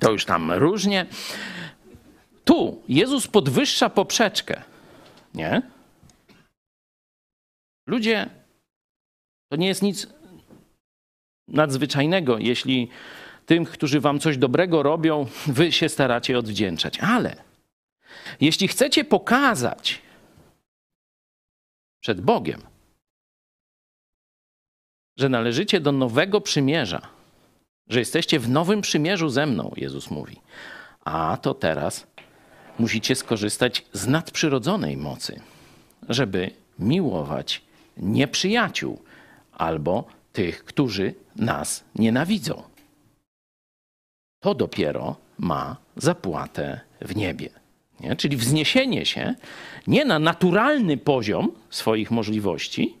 to 0.00 0.12
już 0.12 0.24
tam 0.24 0.52
różnie. 0.52 1.06
Tu 2.44 2.82
Jezus 2.88 3.26
podwyższa 3.26 3.90
poprzeczkę, 3.90 4.62
nie? 5.34 5.62
Ludzie 7.90 8.30
to 9.48 9.56
nie 9.56 9.68
jest 9.68 9.82
nic 9.82 10.06
nadzwyczajnego, 11.48 12.38
jeśli 12.38 12.88
tym, 13.46 13.64
którzy 13.64 14.00
wam 14.00 14.20
coś 14.20 14.38
dobrego 14.38 14.82
robią, 14.82 15.26
wy 15.58 15.72
się 15.72 15.88
staracie 15.88 16.38
odwdzięczać. 16.38 16.98
Ale 16.98 17.36
jeśli 18.40 18.68
chcecie 18.68 19.04
pokazać 19.04 20.02
przed 22.02 22.20
Bogiem, 22.20 22.62
że 25.18 25.28
należycie 25.28 25.80
do 25.80 25.92
nowego 25.92 26.40
przymierza, 26.40 27.08
że 27.88 27.98
jesteście 27.98 28.38
w 28.38 28.48
nowym 28.48 28.80
przymierzu 28.80 29.28
ze 29.28 29.46
mną, 29.46 29.72
Jezus 29.76 30.10
mówi, 30.10 30.40
a 31.04 31.38
to 31.42 31.54
teraz 31.54 32.06
musicie 32.78 33.16
skorzystać 33.16 33.84
z 33.92 34.06
nadprzyrodzonej 34.06 34.96
mocy, 34.96 35.40
żeby 36.08 36.50
miłować 36.78 37.69
nieprzyjaciół 37.96 39.02
albo 39.52 40.04
tych, 40.32 40.64
którzy 40.64 41.14
nas 41.36 41.84
nienawidzą. 41.94 42.62
To 44.40 44.54
dopiero 44.54 45.16
ma 45.38 45.76
zapłatę 45.96 46.80
w 47.00 47.16
niebie. 47.16 47.48
Nie? 48.00 48.16
Czyli 48.16 48.36
wzniesienie 48.36 49.06
się 49.06 49.34
nie 49.86 50.04
na 50.04 50.18
naturalny 50.18 50.96
poziom 50.96 51.52
swoich 51.70 52.10
możliwości, 52.10 52.96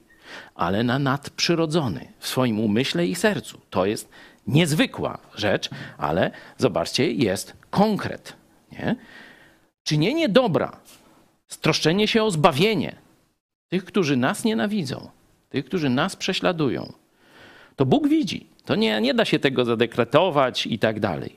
ale 0.54 0.84
na 0.84 0.98
nadprzyrodzony 0.98 2.08
w 2.18 2.28
swoim 2.28 2.60
umyśle 2.60 3.06
i 3.06 3.14
sercu. 3.14 3.60
To 3.70 3.86
jest 3.86 4.08
niezwykła 4.46 5.18
rzecz, 5.34 5.70
ale 5.98 6.30
zobaczcie, 6.58 7.12
jest 7.12 7.56
konkret. 7.70 8.32
Nie? 8.72 8.96
Czynienie 9.84 10.28
dobra, 10.28 10.76
stroszczenie 11.48 12.08
się 12.08 12.22
o 12.22 12.30
zbawienie 12.30 12.96
tych, 13.70 13.84
którzy 13.84 14.16
nas 14.16 14.44
nienawidzą, 14.44 15.10
tych, 15.50 15.64
którzy 15.64 15.90
nas 15.90 16.16
prześladują, 16.16 16.92
to 17.76 17.86
Bóg 17.86 18.08
widzi. 18.08 18.46
To 18.64 18.74
nie, 18.74 19.00
nie 19.00 19.14
da 19.14 19.24
się 19.24 19.38
tego 19.38 19.64
zadekretować 19.64 20.66
i 20.66 20.78
tak 20.78 21.00
dalej. 21.00 21.36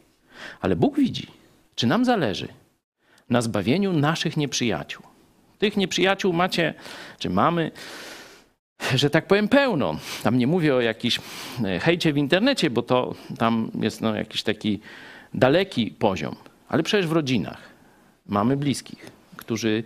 Ale 0.62 0.76
Bóg 0.76 0.98
widzi, 0.98 1.28
czy 1.76 1.88
nam 1.88 2.06
zależy 2.06 2.48
na 3.30 3.42
zbawieniu 3.42 3.94
naszych 3.94 4.38
nieprzyjaciół. 4.38 5.04
Tych 5.58 5.78
nieprzyjaciół 5.78 6.34
macie, 6.34 6.74
czy 7.20 7.30
mamy, 7.30 7.72
że 8.96 9.10
tak 9.10 9.28
powiem, 9.28 9.48
pełno. 9.48 9.98
Tam 10.24 10.38
nie 10.38 10.48
mówię 10.48 10.76
o 10.76 10.82
jakimś 10.82 11.20
e, 11.66 11.80
hejcie 11.80 12.14
w 12.14 12.18
internecie, 12.18 12.70
bo 12.70 12.82
to 12.82 13.16
tam 13.38 13.72
jest 13.82 14.02
no, 14.02 14.16
jakiś 14.16 14.44
taki 14.44 14.80
daleki 15.34 15.92
poziom. 15.92 16.36
Ale 16.70 16.84
przecież 16.84 17.08
w 17.08 17.12
rodzinach 17.12 17.62
mamy 18.26 18.58
bliskich, 18.58 19.12
którzy 19.36 19.84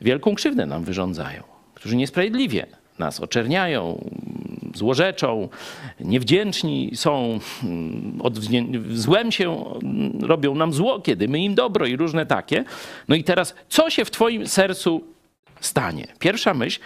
wielką 0.00 0.34
krzywdę 0.34 0.66
nam 0.66 0.84
wyrządzają, 0.84 1.42
którzy 1.76 1.96
niesprawiedliwie 1.96 2.66
nas 2.98 3.20
oczerniają, 3.20 4.10
złorzeczą, 4.74 5.48
niewdzięczni 6.00 6.90
są, 6.94 7.40
złem 8.90 9.32
się 9.32 9.64
robią 10.20 10.54
nam 10.54 10.72
zło, 10.72 11.00
kiedy 11.00 11.28
my 11.28 11.40
im 11.40 11.54
dobro 11.54 11.86
i 11.86 11.96
różne 11.96 12.26
takie. 12.26 12.64
No 13.08 13.16
i 13.16 13.24
teraz, 13.24 13.54
co 13.68 13.90
się 13.90 14.04
w 14.04 14.10
Twoim 14.10 14.46
sercu 14.46 15.04
stanie? 15.60 16.06
Pierwsza 16.18 16.54
myśl 16.54 16.80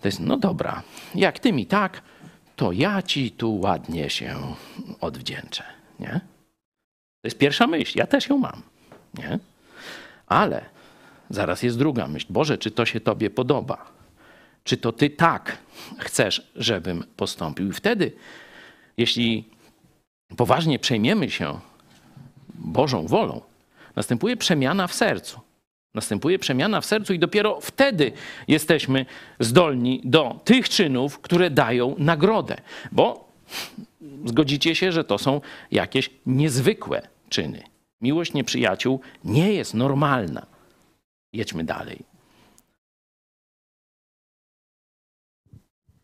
to 0.00 0.08
jest, 0.08 0.20
no 0.20 0.36
dobra, 0.36 0.82
jak 1.14 1.38
Ty 1.38 1.52
mi 1.52 1.66
tak, 1.66 2.02
to 2.56 2.72
ja 2.72 3.02
Ci 3.02 3.30
tu 3.30 3.60
ładnie 3.60 4.10
się 4.10 4.36
odwdzięczę, 5.00 5.64
nie? 6.00 6.20
To 7.20 7.26
jest 7.26 7.38
pierwsza 7.38 7.66
myśl, 7.66 7.98
ja 7.98 8.06
też 8.06 8.28
ją 8.28 8.38
mam, 8.38 8.62
nie? 9.18 9.38
Ale 10.26 10.64
zaraz 11.30 11.62
jest 11.62 11.78
druga 11.78 12.08
myśl. 12.08 12.26
Boże, 12.30 12.58
czy 12.58 12.70
to 12.70 12.86
się 12.86 13.00
Tobie 13.00 13.30
podoba? 13.30 14.01
Czy 14.64 14.76
to 14.76 14.92
ty 14.92 15.10
tak 15.10 15.58
chcesz, 15.98 16.52
żebym 16.56 17.04
postąpił? 17.16 17.68
I 17.68 17.72
wtedy, 17.72 18.12
jeśli 18.96 19.48
poważnie 20.36 20.78
przejmiemy 20.78 21.30
się 21.30 21.60
Bożą 22.54 23.06
wolą, 23.06 23.40
następuje 23.96 24.36
przemiana 24.36 24.86
w 24.86 24.94
sercu. 24.94 25.40
Następuje 25.94 26.38
przemiana 26.38 26.80
w 26.80 26.86
sercu, 26.86 27.12
i 27.12 27.18
dopiero 27.18 27.60
wtedy 27.60 28.12
jesteśmy 28.48 29.06
zdolni 29.40 30.00
do 30.04 30.40
tych 30.44 30.68
czynów, 30.68 31.18
które 31.18 31.50
dają 31.50 31.94
nagrodę. 31.98 32.56
Bo 32.92 33.28
zgodzicie 34.24 34.74
się, 34.74 34.92
że 34.92 35.04
to 35.04 35.18
są 35.18 35.40
jakieś 35.70 36.10
niezwykłe 36.26 37.08
czyny. 37.28 37.62
Miłość 38.00 38.32
nieprzyjaciół 38.32 39.00
nie 39.24 39.52
jest 39.52 39.74
normalna. 39.74 40.46
Jedźmy 41.32 41.64
dalej. 41.64 42.11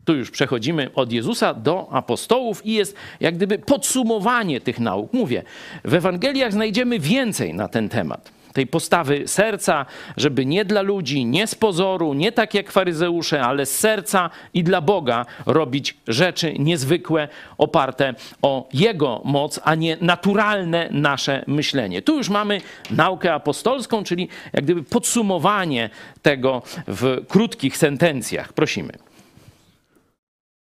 Tu 0.09 0.15
już 0.15 0.31
przechodzimy 0.31 0.89
od 0.95 1.11
Jezusa 1.11 1.53
do 1.53 1.87
apostołów 1.91 2.65
i 2.65 2.73
jest 2.73 2.95
jak 3.19 3.35
gdyby 3.35 3.59
podsumowanie 3.59 4.61
tych 4.61 4.79
nauk. 4.79 5.13
Mówię, 5.13 5.43
w 5.85 5.93
Ewangeliach 5.93 6.53
znajdziemy 6.53 6.99
więcej 6.99 7.53
na 7.53 7.67
ten 7.67 7.89
temat. 7.89 8.31
Tej 8.53 8.67
postawy 8.67 9.23
serca, 9.27 9.85
żeby 10.17 10.45
nie 10.45 10.65
dla 10.65 10.81
ludzi, 10.81 11.25
nie 11.25 11.47
z 11.47 11.55
pozoru, 11.55 12.13
nie 12.13 12.31
tak 12.31 12.53
jak 12.53 12.71
faryzeusze, 12.71 13.41
ale 13.41 13.65
z 13.65 13.79
serca 13.79 14.29
i 14.53 14.63
dla 14.63 14.81
Boga 14.81 15.25
robić 15.45 15.97
rzeczy 16.07 16.53
niezwykłe, 16.59 17.27
oparte 17.57 18.13
o 18.41 18.69
Jego 18.73 19.21
moc, 19.25 19.59
a 19.63 19.75
nie 19.75 19.97
naturalne 20.01 20.89
nasze 20.91 21.43
myślenie. 21.47 22.01
Tu 22.01 22.17
już 22.17 22.29
mamy 22.29 22.61
naukę 22.91 23.33
apostolską, 23.33 24.03
czyli 24.03 24.27
jak 24.53 24.63
gdyby 24.63 24.83
podsumowanie 24.83 25.89
tego 26.21 26.61
w 26.87 27.25
krótkich 27.27 27.77
sentencjach. 27.77 28.53
Prosimy. 28.53 29.08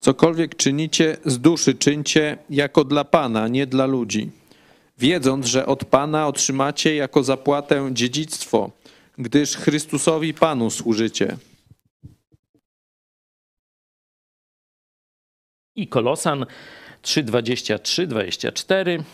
Cokolwiek 0.07 0.57
czynicie, 0.57 1.17
z 1.25 1.39
duszy 1.39 1.75
czyńcie 1.75 2.39
jako 2.51 2.85
dla 2.85 3.05
Pana, 3.05 3.49
nie 3.49 3.67
dla 3.67 3.87
ludzi, 3.87 4.31
wiedząc, 4.99 5.47
że 5.47 5.67
od 5.67 5.85
Pana 5.85 6.27
otrzymacie 6.27 6.95
jako 6.95 7.23
zapłatę 7.23 7.89
dziedzictwo, 7.93 8.71
gdyż 9.19 9.57
Chrystusowi 9.57 10.35
Panu 10.35 10.71
służycie. 10.71 11.37
I 15.75 15.89
Kolosan 15.89 16.47
3:23, 17.03 18.07
24. 18.07 19.05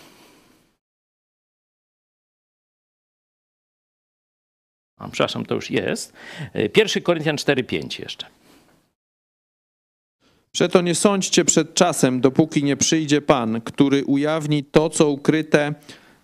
A, 4.96 5.08
przepraszam, 5.08 5.46
to 5.46 5.54
już 5.54 5.70
jest. 5.70 6.12
1 6.54 7.02
Koryntian 7.02 7.36
4,5 7.36 8.00
jeszcze. 8.00 8.41
Przeto 10.54 10.80
nie 10.80 10.94
sądźcie 10.94 11.44
przed 11.44 11.74
czasem, 11.74 12.20
dopóki 12.20 12.64
nie 12.64 12.76
przyjdzie 12.76 13.20
Pan, 13.20 13.60
który 13.60 14.04
ujawni 14.04 14.64
to, 14.64 14.90
co 14.90 15.08
ukryte 15.08 15.74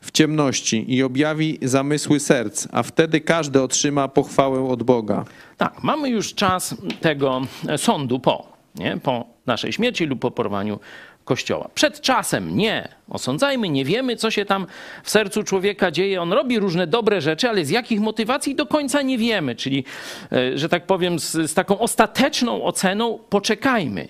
w 0.00 0.10
ciemności 0.10 0.94
i 0.94 1.02
objawi 1.02 1.58
zamysły 1.62 2.20
serc, 2.20 2.68
a 2.72 2.82
wtedy 2.82 3.20
każdy 3.20 3.62
otrzyma 3.62 4.08
pochwałę 4.08 4.68
od 4.68 4.82
Boga. 4.82 5.24
Tak, 5.56 5.82
mamy 5.82 6.08
już 6.08 6.34
czas 6.34 6.74
tego 7.00 7.40
sądu 7.76 8.20
po, 8.20 8.52
nie? 8.74 8.98
po 9.02 9.24
naszej 9.46 9.72
śmierci 9.72 10.06
lub 10.06 10.20
po 10.20 10.30
porwaniu 10.30 10.78
Kościoła. 11.24 11.68
Przed 11.74 12.00
czasem 12.00 12.56
nie 12.56 12.88
osądzajmy, 13.10 13.68
nie 13.68 13.84
wiemy, 13.84 14.16
co 14.16 14.30
się 14.30 14.44
tam 14.44 14.66
w 15.02 15.10
sercu 15.10 15.42
człowieka 15.42 15.90
dzieje. 15.90 16.22
On 16.22 16.32
robi 16.32 16.58
różne 16.58 16.86
dobre 16.86 17.20
rzeczy, 17.20 17.48
ale 17.48 17.64
z 17.64 17.70
jakich 17.70 18.00
motywacji 18.00 18.54
do 18.54 18.66
końca 18.66 19.02
nie 19.02 19.18
wiemy. 19.18 19.56
Czyli, 19.56 19.84
e, 20.32 20.58
że 20.58 20.68
tak 20.68 20.86
powiem, 20.86 21.18
z, 21.18 21.32
z 21.32 21.54
taką 21.54 21.78
ostateczną 21.78 22.64
oceną 22.64 23.18
poczekajmy. 23.28 24.08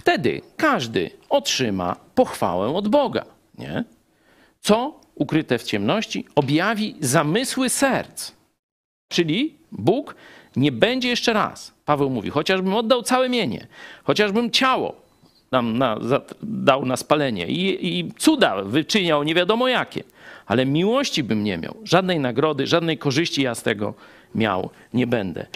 Wtedy 0.00 0.40
każdy 0.56 1.10
otrzyma 1.28 1.96
pochwałę 2.14 2.74
od 2.74 2.88
Boga. 2.88 3.24
Nie? 3.58 3.84
Co 4.60 5.00
ukryte 5.14 5.58
w 5.58 5.62
ciemności 5.62 6.24
objawi 6.34 6.96
zamysły 7.00 7.68
serc. 7.68 8.32
Czyli 9.08 9.58
Bóg 9.72 10.14
nie 10.56 10.72
będzie 10.72 11.08
jeszcze 11.08 11.32
raz. 11.32 11.74
Paweł 11.84 12.10
mówi, 12.10 12.30
chociażbym 12.30 12.74
oddał 12.74 13.02
całe 13.02 13.28
mienie, 13.28 13.66
chociażbym 14.04 14.50
ciało 14.50 14.96
nam 15.50 15.78
na, 15.78 15.98
dał 16.42 16.86
na 16.86 16.96
spalenie 16.96 17.46
i, 17.46 17.98
i 17.98 18.12
cuda 18.18 18.62
wyczyniał 18.62 19.22
nie 19.22 19.34
wiadomo 19.34 19.68
jakie, 19.68 20.04
ale 20.46 20.66
miłości 20.66 21.22
bym 21.22 21.44
nie 21.44 21.58
miał. 21.58 21.76
Żadnej 21.84 22.20
nagrody, 22.20 22.66
żadnej 22.66 22.98
korzyści 22.98 23.42
ja 23.42 23.54
z 23.54 23.62
tego 23.62 23.94
miał 24.34 24.70
nie 24.94 25.06
będę. 25.06 25.46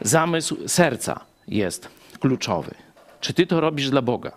Zamysł 0.00 0.68
serca 0.68 1.20
jest 1.48 1.88
kluczowy. 2.20 2.74
Czy 3.20 3.34
ty 3.34 3.46
to 3.46 3.60
robisz 3.60 3.90
dla 3.90 4.02
Boga? 4.02 4.32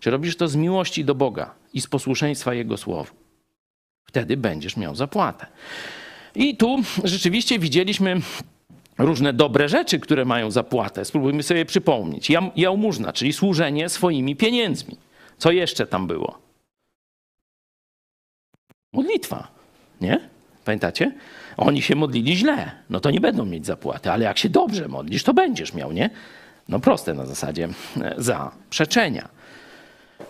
Czy 0.00 0.10
robisz 0.10 0.36
to 0.36 0.48
z 0.48 0.56
miłości 0.56 1.04
do 1.04 1.14
Boga 1.14 1.54
i 1.74 1.80
z 1.80 1.86
posłuszeństwa 1.86 2.54
Jego 2.54 2.76
słowu? 2.76 3.14
Wtedy 4.04 4.36
będziesz 4.36 4.76
miał 4.76 4.94
zapłatę. 4.94 5.46
I 6.34 6.56
tu 6.56 6.82
rzeczywiście 7.04 7.58
widzieliśmy 7.58 8.20
różne 8.98 9.32
dobre 9.32 9.68
rzeczy, 9.68 10.00
które 10.00 10.24
mają 10.24 10.50
zapłatę. 10.50 11.04
Spróbujmy 11.04 11.42
sobie 11.42 11.64
przypomnieć. 11.64 12.28
Jałmużna, 12.56 13.12
czyli 13.12 13.32
służenie 13.32 13.88
swoimi 13.88 14.36
pieniędzmi. 14.36 14.96
Co 15.38 15.50
jeszcze 15.50 15.86
tam 15.86 16.06
było? 16.06 16.38
Modlitwa, 18.92 19.48
nie? 20.00 20.28
Pamiętacie? 20.64 21.12
Oni 21.56 21.82
się 21.82 21.96
modlili 21.96 22.36
źle, 22.36 22.70
no 22.90 23.00
to 23.00 23.10
nie 23.10 23.20
będą 23.20 23.44
mieć 23.44 23.66
zapłaty, 23.66 24.10
ale 24.10 24.24
jak 24.24 24.38
się 24.38 24.48
dobrze 24.48 24.88
modlisz, 24.88 25.22
to 25.22 25.34
będziesz 25.34 25.74
miał, 25.74 25.92
nie? 25.92 26.10
No 26.68 26.80
proste 26.80 27.14
na 27.14 27.26
zasadzie 27.26 27.68
e, 28.00 28.14
zaprzeczenia. 28.18 29.28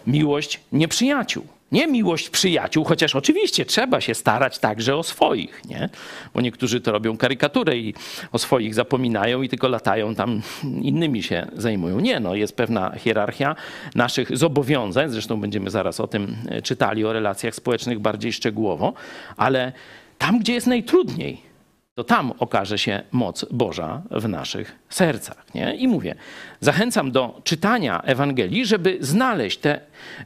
Miłość 0.06 0.60
nieprzyjaciół. 0.72 1.46
Nie 1.72 1.86
miłość 1.86 2.30
przyjaciół, 2.30 2.84
chociaż 2.84 3.16
oczywiście 3.16 3.64
trzeba 3.64 4.00
się 4.00 4.14
starać 4.14 4.58
także 4.58 4.96
o 4.96 5.02
swoich, 5.02 5.62
nie? 5.68 5.88
Bo 6.34 6.40
niektórzy 6.40 6.80
to 6.80 6.92
robią 6.92 7.16
karykaturę 7.16 7.76
i 7.76 7.94
o 8.32 8.38
swoich 8.38 8.74
zapominają 8.74 9.42
i 9.42 9.48
tylko 9.48 9.68
latają 9.68 10.14
tam, 10.14 10.42
innymi 10.82 11.22
się 11.22 11.46
zajmują. 11.56 12.00
Nie, 12.00 12.20
no 12.20 12.34
jest 12.34 12.56
pewna 12.56 12.92
hierarchia 12.96 13.56
naszych 13.94 14.36
zobowiązań, 14.36 15.10
zresztą 15.10 15.40
będziemy 15.40 15.70
zaraz 15.70 16.00
o 16.00 16.06
tym 16.06 16.36
e, 16.48 16.62
czytali, 16.62 17.04
o 17.04 17.12
relacjach 17.12 17.54
społecznych 17.54 17.98
bardziej 17.98 18.32
szczegółowo, 18.32 18.92
ale 19.36 19.72
tam, 20.18 20.38
gdzie 20.38 20.52
jest 20.52 20.66
najtrudniej, 20.66 21.49
to 21.95 22.05
tam 22.05 22.32
okaże 22.38 22.78
się 22.78 23.03
moc 23.12 23.45
Boża 23.51 24.03
w 24.11 24.28
naszych 24.28 24.78
sercach. 24.88 25.55
Nie? 25.55 25.74
I 25.74 25.88
mówię, 25.88 26.14
zachęcam 26.61 27.12
do 27.12 27.41
czytania 27.45 28.03
Ewangelii, 28.03 28.66
żeby 28.66 28.99
znaleźć 29.01 29.59
te 29.59 29.80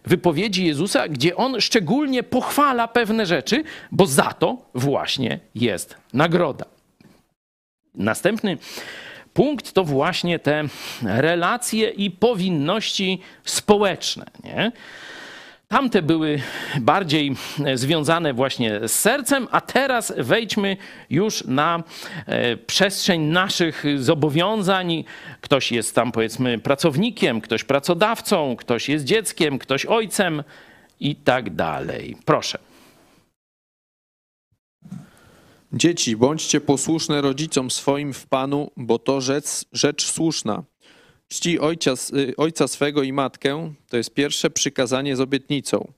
wypowiedzi 0.05 0.67
Jezusa, 0.67 1.09
gdzie 1.09 1.37
on 1.37 1.61
szczególnie 1.61 2.23
pochwala 2.23 2.89
pewne 2.89 3.27
rzeczy, 3.27 3.65
bo 3.93 4.07
za 4.07 4.33
to 4.33 4.57
właśnie 4.75 5.41
jest 5.55 5.97
nagroda. 6.13 6.65
Następny 7.95 8.59
punkt 9.35 9.73
to 9.73 9.85
właśnie 9.85 10.39
te 10.39 10.65
relacje 11.03 11.91
i 11.91 12.11
powinności 12.11 13.21
społeczne. 13.45 14.27
Nie? 14.45 14.73
Tamte 15.69 16.03
były 16.03 16.41
bardziej 16.81 17.37
związane 17.75 18.35
właśnie 18.35 18.89
z 18.89 18.93
sercem, 18.93 19.49
a 19.51 19.61
teraz 19.61 20.13
wejdźmy 20.17 20.77
już 21.11 21.45
na 21.45 21.83
e, 22.27 22.57
przestrzeń 22.57 23.21
naszych 23.21 23.85
zobowiązań. 23.99 25.05
Ktoś 25.41 25.73
jest 25.73 25.95
tam 25.95 26.13
powiedzmy 26.13 26.59
pracownikiem, 26.59 27.41
ktoś 27.41 27.65
pracodawcą, 27.65 28.57
ktoś 28.57 28.89
jest 28.89 29.05
dzieckiem, 29.05 29.59
ktoś 29.59 29.87
ojcem 29.87 30.43
i 31.01 31.17
tak 31.17 31.55
dalej. 31.55 32.17
Proszę. 32.25 32.59
Dzieci, 35.73 36.17
bądźcie 36.17 36.61
posłuszne 36.61 37.21
rodzicom 37.21 37.71
swoim 37.71 38.13
w 38.13 38.27
Panu, 38.27 38.71
bo 38.77 38.99
to 38.99 39.21
rzecz, 39.21 39.65
rzecz 39.73 40.07
słuszna. 40.07 40.63
Czci 41.29 41.59
ojca, 41.59 41.95
y, 42.17 42.37
ojca 42.37 42.69
swego 42.69 43.03
i 43.03 43.13
matkę 43.13 43.75
to 43.89 43.97
jest 43.97 44.15
pierwsze 44.15 44.51
przykazanie 44.51 45.17
z 45.17 45.21
obietnicą, 45.21 45.93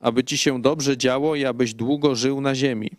aby 0.00 0.24
ci 0.24 0.38
się 0.38 0.62
dobrze 0.62 0.96
działo 0.96 1.36
i 1.36 1.44
abyś 1.44 1.74
długo 1.74 2.14
żył 2.14 2.40
na 2.40 2.54
ziemi. 2.54 2.90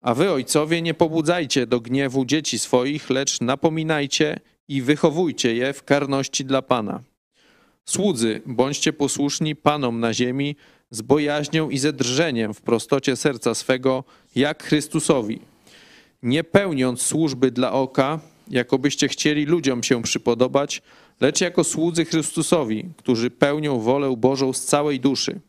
A 0.00 0.14
wy, 0.14 0.30
ojcowie, 0.30 0.82
nie 0.82 0.94
pobudzajcie 0.94 1.66
do 1.66 1.80
gniewu 1.80 2.24
dzieci 2.24 2.58
swoich, 2.58 3.10
lecz 3.10 3.40
napominajcie 3.40 4.40
i 4.68 4.82
wychowujcie 4.82 5.54
je 5.54 5.72
w 5.72 5.84
karności 5.84 6.44
dla 6.44 6.62
Pana. 6.62 7.02
Słudzy, 7.84 8.42
bądźcie 8.46 8.92
posłuszni 8.92 9.56
Panom 9.56 10.00
na 10.00 10.14
ziemi 10.14 10.56
z 10.90 11.02
bojaźnią 11.02 11.70
i 11.70 11.78
ze 11.78 11.92
drżeniem 11.92 12.54
w 12.54 12.60
prostocie 12.60 13.16
serca 13.16 13.54
swego, 13.54 14.04
jak 14.36 14.62
Chrystusowi, 14.62 15.40
nie 16.22 16.44
pełniąc 16.44 17.02
służby 17.02 17.50
dla 17.50 17.72
oka, 17.72 18.20
jakobyście 18.50 19.08
chcieli 19.08 19.44
ludziom 19.44 19.82
się 19.82 20.02
przypodobać, 20.02 20.82
lecz 21.20 21.40
jako 21.40 21.64
słudzy 21.64 22.04
Chrystusowi, 22.04 22.84
którzy 22.96 23.30
pełnią 23.30 23.80
wolę 23.80 24.14
Bożą 24.16 24.52
z 24.52 24.64
całej 24.64 25.00
duszy, 25.00 25.40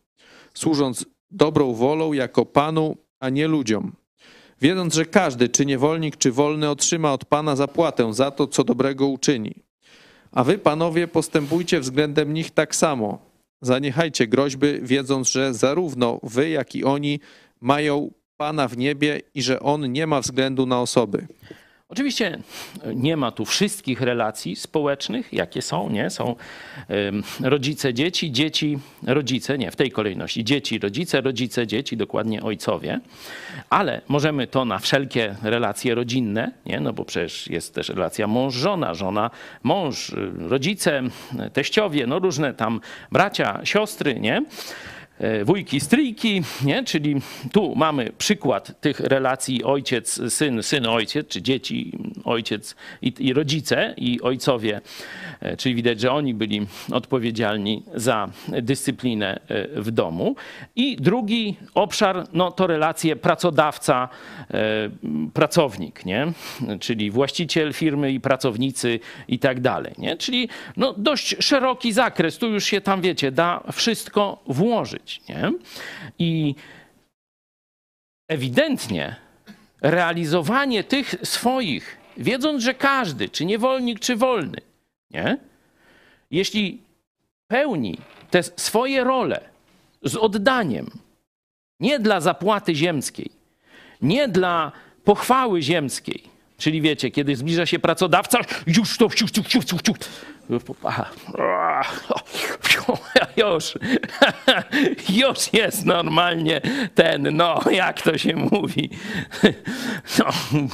służąc 0.54 1.06
dobrą 1.32 1.74
wolą 1.74 2.14
jako 2.14 2.46
Panu, 2.46 2.98
a 3.20 3.30
nie 3.30 3.48
ludziom. 3.48 3.92
Wiedząc, 4.62 4.94
że 4.94 5.06
każdy, 5.06 5.50
czy 5.50 5.66
niewolnik, 5.66 6.18
czy 6.18 6.32
wolny, 6.32 6.70
otrzyma 6.70 7.14
od 7.14 7.26
Pana 7.26 7.56
zapłatę 7.56 8.14
za 8.14 8.32
to, 8.32 8.48
co 8.48 8.64
dobrego 8.64 9.08
uczyni. 9.08 9.56
A 10.32 10.44
wy, 10.44 10.58
panowie, 10.58 11.08
postępujcie 11.08 11.80
względem 11.80 12.34
nich 12.34 12.52
tak 12.52 12.76
samo. 12.76 13.20
Zaniechajcie 13.62 14.28
groźby, 14.28 14.68
wiedząc, 14.82 15.32
że 15.32 15.54
zarówno 15.54 16.20
wy, 16.24 16.50
jak 16.50 16.76
i 16.76 16.84
oni 16.84 17.20
mają 17.62 18.12
Pana 18.38 18.68
w 18.68 18.78
niebie 18.78 19.22
i 19.34 19.42
że 19.42 19.60
On 19.60 19.92
nie 19.92 20.08
ma 20.08 20.22
względu 20.22 20.66
na 20.66 20.82
osoby. 20.82 21.28
Oczywiście 21.90 22.40
nie 22.96 23.18
ma 23.18 23.32
tu 23.32 23.46
wszystkich 23.46 24.02
relacji 24.02 24.56
społecznych, 24.56 25.34
jakie 25.34 25.62
są, 25.62 25.90
nie? 25.90 26.10
Są 26.10 26.36
rodzice, 27.40 27.94
dzieci, 27.94 28.32
dzieci, 28.32 28.80
rodzice, 29.04 29.58
nie, 29.58 29.72
w 29.72 29.76
tej 29.76 29.92
kolejności. 29.92 30.44
Dzieci, 30.44 30.80
rodzice, 30.80 31.22
rodzice, 31.22 31.68
dzieci, 31.68 31.98
dokładnie 31.98 32.44
ojcowie. 32.44 33.00
Ale 33.70 34.02
możemy 34.08 34.48
to 34.48 34.66
na 34.66 34.80
wszelkie 34.80 35.36
relacje 35.44 35.96
rodzinne, 35.96 36.52
nie? 36.66 36.80
No 36.80 36.94
bo 36.94 37.06
przecież 37.06 37.48
jest 37.48 37.74
też 37.76 37.90
relacja 37.90 38.28
mąż-żona, 38.28 38.94
żona, 38.94 39.32
mąż, 39.64 40.12
rodzice, 40.38 41.02
teściowie, 41.54 42.08
no 42.08 42.20
różne 42.20 42.54
tam 42.54 42.82
bracia, 43.12 43.62
siostry, 43.64 44.20
nie? 44.20 44.44
E, 45.20 45.46
wujki, 45.46 45.80
stryjki, 45.80 46.42
nie? 46.64 46.84
czyli 46.84 47.16
tu 47.52 47.76
mamy 47.76 48.12
przykład 48.18 48.82
tych 48.82 49.00
relacji 49.00 49.64
ojciec, 49.64 50.34
syn, 50.34 50.64
syn, 50.64 50.86
ojciec, 50.86 51.28
czy 51.28 51.42
dzieci, 51.42 51.98
ojciec 52.26 52.76
i, 53.02 53.14
i, 53.20 53.34
rodzice 53.34 53.94
i 53.98 54.22
ojcowie, 54.22 54.82
e, 55.40 55.58
czyli 55.58 55.76
widać, 55.76 56.00
że 56.00 56.12
oni 56.12 56.34
byli 56.34 56.68
odpowiedzialni 56.92 57.84
za 57.96 58.30
dyscyplinę 58.48 59.40
e, 59.48 59.82
w 59.82 59.92
domu. 59.92 60.36
I 60.76 60.96
drugi 60.96 61.58
obszar, 61.74 62.28
no 62.34 62.52
to 62.52 62.68
relacje 62.68 63.16
pracodawca, 63.16 64.10
pracownik, 65.34 66.06
nie? 66.06 66.28
czyli 66.80 67.12
właściciel 67.12 67.74
firmy 67.74 68.12
i 68.12 68.20
pracownicy 68.20 69.00
i 69.28 69.40
tak 69.40 69.60
dalej. 69.60 69.94
Nie? 69.98 70.18
Czyli 70.18 70.50
no 70.78 70.94
dość 70.98 71.36
szeroki 71.40 71.94
zakres, 71.94 72.38
tu 72.38 72.50
już 72.50 72.64
się 72.64 72.82
tam, 72.82 73.02
wiecie, 73.02 73.32
da 73.32 73.64
wszystko 73.72 74.44
włożyć. 74.48 75.07
Nie? 75.30 75.52
I 76.20 76.56
ewidentnie 78.28 79.16
realizowanie 79.82 80.84
tych 80.84 81.16
swoich, 81.24 81.98
wiedząc, 82.18 82.64
że 82.64 82.74
każdy, 82.74 83.30
czy 83.30 83.46
niewolnik, 83.46 84.00
czy 84.00 84.16
wolny, 84.16 84.58
nie? 85.12 85.38
jeśli 86.32 86.82
pełni 87.48 87.98
te 88.32 88.44
swoje 88.44 89.04
role 89.04 89.50
z 90.04 90.16
oddaniem, 90.16 90.90
nie 91.80 92.00
dla 92.00 92.22
zapłaty 92.22 92.76
ziemskiej, 92.76 93.32
nie 94.02 94.28
dla 94.28 94.72
pochwały 95.04 95.62
ziemskiej, 95.62 96.38
Czyli 96.58 96.82
wiecie, 96.82 97.12
kiedy 97.12 97.36
zbliża 97.36 97.66
się 97.66 97.80
pracodawca, 97.80 98.40
już 98.68 98.98
to, 98.98 99.06
już, 99.06 99.22
już, 99.22 99.54
już, 99.56 99.72
już. 99.88 99.98
Aha. 100.84 101.06
Już, 103.38 103.78
już 105.24 105.54
jest 105.54 105.86
normalnie 105.86 106.62
ten, 106.96 107.36
no 107.36 107.62
jak 107.72 108.02
to 108.02 108.18
się 108.18 108.36
mówi, 108.36 108.90
no, 110.20 110.26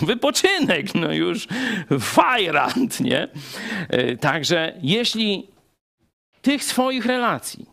wypoczynek, 0.01 0.95
no 0.95 1.13
już 1.13 1.47
fajrant, 1.99 2.99
nie? 2.99 3.28
Także 4.19 4.74
jeśli 4.82 5.47
tych 6.41 6.63
swoich 6.63 7.05
relacji 7.05 7.65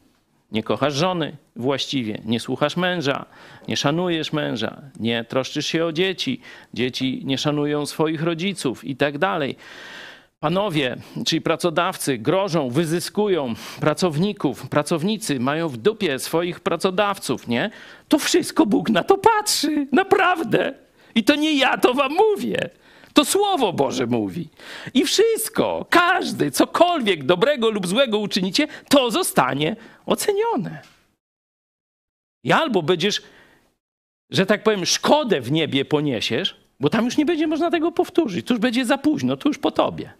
nie 0.52 0.62
kochasz 0.62 0.94
żony 0.94 1.36
właściwie, 1.56 2.20
nie 2.24 2.40
słuchasz 2.40 2.76
męża, 2.76 3.26
nie 3.68 3.76
szanujesz 3.76 4.32
męża, 4.32 4.82
nie 5.00 5.24
troszczysz 5.24 5.66
się 5.66 5.84
o 5.84 5.92
dzieci, 5.92 6.40
dzieci 6.74 7.22
nie 7.24 7.38
szanują 7.38 7.86
swoich 7.86 8.22
rodziców 8.22 8.84
i 8.84 8.96
tak 8.96 9.18
dalej. 9.18 9.56
Panowie, 10.40 10.96
czyli 11.26 11.40
pracodawcy, 11.40 12.18
grożą, 12.18 12.70
wyzyskują 12.70 13.54
pracowników, 13.80 14.68
pracownicy 14.68 15.40
mają 15.40 15.68
w 15.68 15.76
dupie 15.76 16.18
swoich 16.18 16.60
pracodawców, 16.60 17.48
nie? 17.48 17.70
To 18.08 18.18
wszystko 18.18 18.66
Bóg 18.66 18.90
na 18.90 19.04
to 19.04 19.18
patrzy, 19.18 19.86
naprawdę. 19.92 20.74
I 21.14 21.24
to 21.24 21.34
nie 21.34 21.58
ja 21.58 21.78
to 21.78 21.94
wam 21.94 22.12
mówię. 22.12 22.70
To 23.12 23.24
Słowo 23.24 23.72
Boże 23.72 24.06
mówi. 24.06 24.48
I 24.94 25.04
wszystko, 25.04 25.86
każdy, 25.90 26.50
cokolwiek 26.50 27.24
dobrego 27.24 27.70
lub 27.70 27.86
złego 27.86 28.18
uczynicie, 28.18 28.68
to 28.88 29.10
zostanie 29.10 29.76
ocenione. 30.06 30.82
I 32.44 32.52
albo 32.52 32.82
będziesz, 32.82 33.22
że 34.30 34.46
tak 34.46 34.62
powiem, 34.62 34.86
szkodę 34.86 35.40
w 35.40 35.52
niebie 35.52 35.84
poniesiesz, 35.84 36.56
bo 36.80 36.88
tam 36.88 37.04
już 37.04 37.16
nie 37.16 37.26
będzie 37.26 37.46
można 37.46 37.70
tego 37.70 37.92
powtórzyć. 37.92 38.46
To 38.46 38.54
już 38.54 38.60
będzie 38.60 38.84
za 38.84 38.98
późno, 38.98 39.36
to 39.36 39.48
już 39.48 39.58
po 39.58 39.70
tobie. 39.70 40.19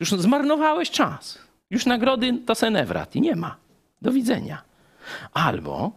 Już 0.00 0.10
zmarnowałeś 0.10 0.90
czas. 0.90 1.38
Już 1.70 1.86
nagrody 1.86 2.38
to 2.46 2.54
senewrat 2.54 3.16
i 3.16 3.20
nie 3.20 3.36
ma. 3.36 3.56
Do 4.02 4.12
widzenia. 4.12 4.62
Albo 5.32 5.92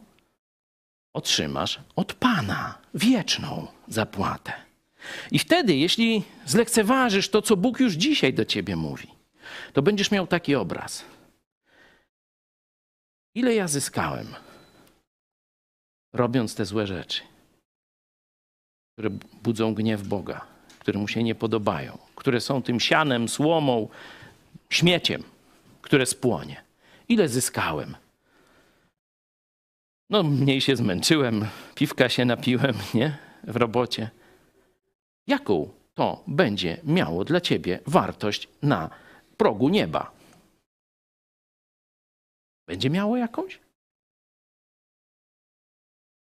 otrzymasz 1.13 1.79
od 1.95 2.13
Pana 2.13 2.77
wieczną 2.93 3.67
zapłatę. 3.87 4.53
I 5.31 5.39
wtedy, 5.39 5.75
jeśli 5.75 6.23
zlekceważysz 6.45 7.29
to, 7.29 7.41
co 7.41 7.57
Bóg 7.57 7.79
już 7.79 7.93
dzisiaj 7.93 8.33
do 8.33 8.45
ciebie 8.45 8.75
mówi, 8.75 9.07
to 9.73 9.81
będziesz 9.81 10.11
miał 10.11 10.27
taki 10.27 10.55
obraz. 10.55 11.05
Ile 13.35 13.55
ja 13.55 13.67
zyskałem, 13.67 14.27
robiąc 16.13 16.55
te 16.55 16.65
złe 16.65 16.87
rzeczy, 16.87 17.21
które 18.93 19.09
budzą 19.43 19.73
gniew 19.73 20.07
Boga, 20.07 20.45
które 20.79 20.99
mu 20.99 21.07
się 21.07 21.23
nie 21.23 21.35
podobają, 21.35 21.97
które 22.21 22.41
są 22.41 22.61
tym 22.61 22.79
sianem, 22.79 23.29
słomą, 23.29 23.89
śmieciem, 24.69 25.23
które 25.81 26.05
spłonie. 26.05 26.63
Ile 27.09 27.27
zyskałem? 27.27 27.97
No, 30.09 30.23
mniej 30.23 30.61
się 30.61 30.75
zmęczyłem, 30.75 31.45
piwka 31.75 32.09
się 32.09 32.25
napiłem, 32.25 32.75
nie? 32.93 33.17
W 33.43 33.55
robocie 33.55 34.09
jaką 35.27 35.69
to 35.93 36.23
będzie 36.27 36.77
miało 36.83 37.25
dla 37.25 37.41
ciebie 37.41 37.79
wartość 37.87 38.47
na 38.61 38.89
progu 39.37 39.69
nieba? 39.69 40.11
Będzie 42.67 42.89
miało 42.89 43.17
jakąś? 43.17 43.59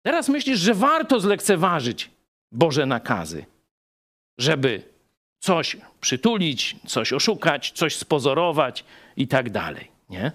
Teraz 0.02 0.28
myślisz, 0.28 0.58
że 0.58 0.74
warto 0.74 1.20
zlekceważyć 1.20 2.10
Boże 2.52 2.86
nakazy, 2.86 3.46
żeby 4.38 4.89
coś 5.40 5.76
przytulić, 6.00 6.76
coś 6.86 7.12
oszukać, 7.12 7.70
coś 7.70 7.96
spozorować 7.96 8.84
i 9.16 9.28
tak 9.28 9.50
dalej, 9.50 9.88
nie? 10.10 10.32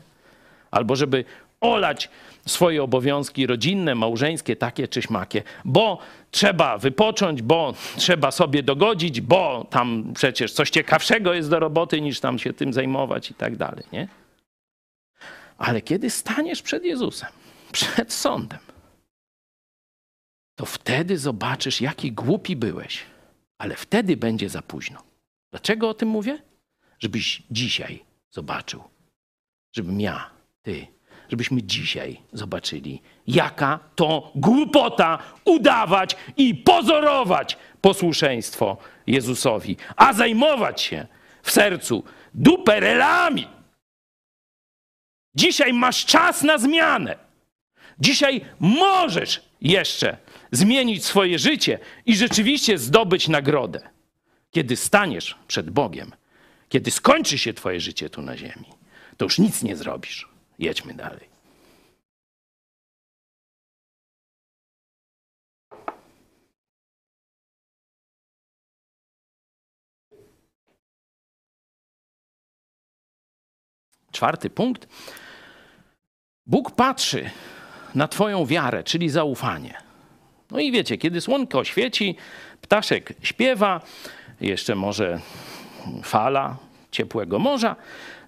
Albo 0.71 0.95
żeby 0.95 1.25
olać 1.61 2.09
swoje 2.45 2.83
obowiązki 2.83 3.47
rodzinne, 3.47 3.95
małżeńskie, 3.95 4.55
takie 4.55 4.87
czy 4.87 5.01
śmakie, 5.01 5.43
bo 5.65 5.97
trzeba 6.31 6.77
wypocząć, 6.77 7.41
bo 7.41 7.73
trzeba 7.97 8.31
sobie 8.31 8.63
dogodzić, 8.63 9.21
bo 9.21 9.67
tam 9.69 10.13
przecież 10.15 10.53
coś 10.53 10.69
ciekawszego 10.69 11.33
jest 11.33 11.49
do 11.49 11.59
roboty 11.59 12.01
niż 12.01 12.19
tam 12.19 12.39
się 12.39 12.53
tym 12.53 12.73
zajmować 12.73 13.31
i 13.31 13.33
tak 13.33 13.55
dalej, 13.55 13.83
nie? 13.91 14.07
Ale 15.57 15.81
kiedy 15.81 16.09
staniesz 16.09 16.61
przed 16.61 16.83
Jezusem, 16.85 17.29
przed 17.71 18.13
sądem, 18.13 18.59
to 20.55 20.65
wtedy 20.65 21.17
zobaczysz, 21.17 21.81
jaki 21.81 22.11
głupi 22.11 22.55
byłeś, 22.55 23.03
ale 23.57 23.75
wtedy 23.75 24.17
będzie 24.17 24.49
za 24.49 24.61
późno. 24.61 25.03
Dlaczego 25.51 25.89
o 25.89 25.93
tym 25.93 26.09
mówię? 26.09 26.41
Żebyś 26.99 27.43
dzisiaj 27.51 28.05
zobaczył, 28.31 28.83
żebym 29.75 30.01
ja, 30.01 30.29
ty 30.61 30.87
żebyśmy 31.29 31.63
dzisiaj 31.63 32.21
zobaczyli, 32.33 33.01
jaka 33.27 33.79
to 33.95 34.31
głupota 34.35 35.19
udawać 35.45 36.15
i 36.37 36.55
pozorować 36.55 37.57
posłuszeństwo 37.81 38.77
Jezusowi, 39.07 39.77
a 39.95 40.13
zajmować 40.13 40.81
się 40.81 41.07
w 41.43 41.51
sercu 41.51 42.03
duperelami. 42.33 43.47
Dzisiaj 45.35 45.73
masz 45.73 46.05
czas 46.05 46.43
na 46.43 46.57
zmianę. 46.57 47.15
Dzisiaj 47.99 48.41
możesz 48.59 49.41
jeszcze 49.61 50.17
zmienić 50.55 51.05
swoje 51.05 51.39
życie 51.39 51.79
i 52.05 52.15
rzeczywiście 52.15 52.77
zdobyć 52.77 53.27
nagrodę. 53.27 53.89
Kiedy 54.51 54.75
staniesz 54.75 55.35
przed 55.47 55.69
Bogiem, 55.69 56.11
kiedy 56.69 56.91
skończy 56.91 57.37
się 57.37 57.53
Twoje 57.53 57.79
życie 57.79 58.09
tu 58.09 58.21
na 58.21 58.37
ziemi, 58.37 58.69
to 59.17 59.25
już 59.25 59.39
nic 59.39 59.63
nie 59.63 59.75
zrobisz. 59.75 60.27
Jedźmy 60.59 60.93
dalej. 60.93 61.35
Czwarty 74.11 74.49
punkt. 74.49 74.87
Bóg 76.45 76.71
patrzy 76.71 77.29
na 77.95 78.07
Twoją 78.07 78.45
wiarę, 78.45 78.83
czyli 78.83 79.09
zaufanie. 79.09 79.84
No 80.51 80.59
i 80.59 80.71
wiecie, 80.71 80.97
kiedy 80.97 81.21
słonko 81.21 81.63
świeci, 81.63 82.15
ptaszek 82.61 83.13
śpiewa, 83.21 83.81
jeszcze 84.41 84.75
może 84.75 85.19
fala 86.03 86.57
ciepłego 86.91 87.39
morza, 87.39 87.75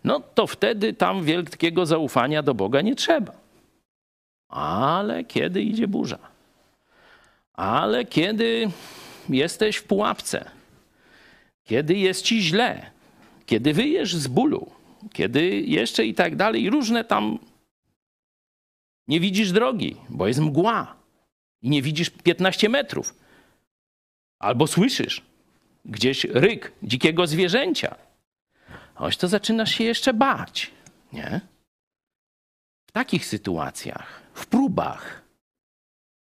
no 0.04 0.20
to 0.20 0.48
wtedy 0.48 0.94
tam 0.94 1.24
wielkiego 1.24 1.86
zaufania 1.86 2.44
do 2.44 2.54
Boga 2.54 2.82
nie 2.82 2.96
trzeba. 2.96 3.32
Ale 4.50 5.24
kiedy 5.24 5.62
idzie 5.62 5.88
burza, 5.88 6.20
ale 7.54 8.06
kiedy 8.06 8.70
jesteś 9.30 9.78
w 9.78 9.84
pułapce, 9.84 10.52
kiedy 11.64 11.94
jest 11.96 12.22
ci 12.22 12.42
źle, 12.42 12.92
kiedy 13.46 13.74
wyjesz 13.74 14.16
z 14.16 14.28
bólu, 14.28 14.72
kiedy 15.14 15.60
jeszcze 15.60 16.06
i 16.06 16.14
tak 16.14 16.36
dalej, 16.36 16.70
różne 16.70 17.04
tam 17.04 17.40
nie 19.08 19.20
widzisz 19.20 19.52
drogi, 19.52 19.96
bo 20.10 20.28
jest 20.28 20.40
mgła 20.40 20.97
i 21.62 21.70
nie 21.70 21.82
widzisz 21.82 22.10
15 22.10 22.70
metrów. 22.70 23.16
Albo 24.40 24.68
słyszysz 24.68 25.22
gdzieś 25.86 26.24
ryk 26.24 26.72
dzikiego 26.84 27.28
zwierzęcia 27.28 27.96
Oś 28.98 29.18
to 29.18 29.28
zaczynasz 29.28 29.72
się 29.72 29.84
jeszcze 29.84 30.14
bać, 30.14 30.72
nie? 31.14 31.42
W 32.90 32.92
takich 32.92 33.26
sytuacjach, 33.26 34.22
w 34.34 34.46
próbach, 34.46 35.22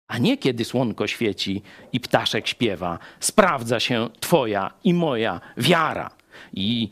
a 0.07 0.17
nie 0.17 0.37
kiedy 0.37 0.65
słonko 0.65 1.07
świeci 1.07 1.61
i 1.93 1.99
ptaszek 1.99 2.47
śpiewa, 2.47 2.99
sprawdza 3.19 3.79
się 3.79 4.09
Twoja 4.19 4.73
i 4.83 4.93
moja 4.93 5.41
wiara. 5.57 6.09
I 6.53 6.89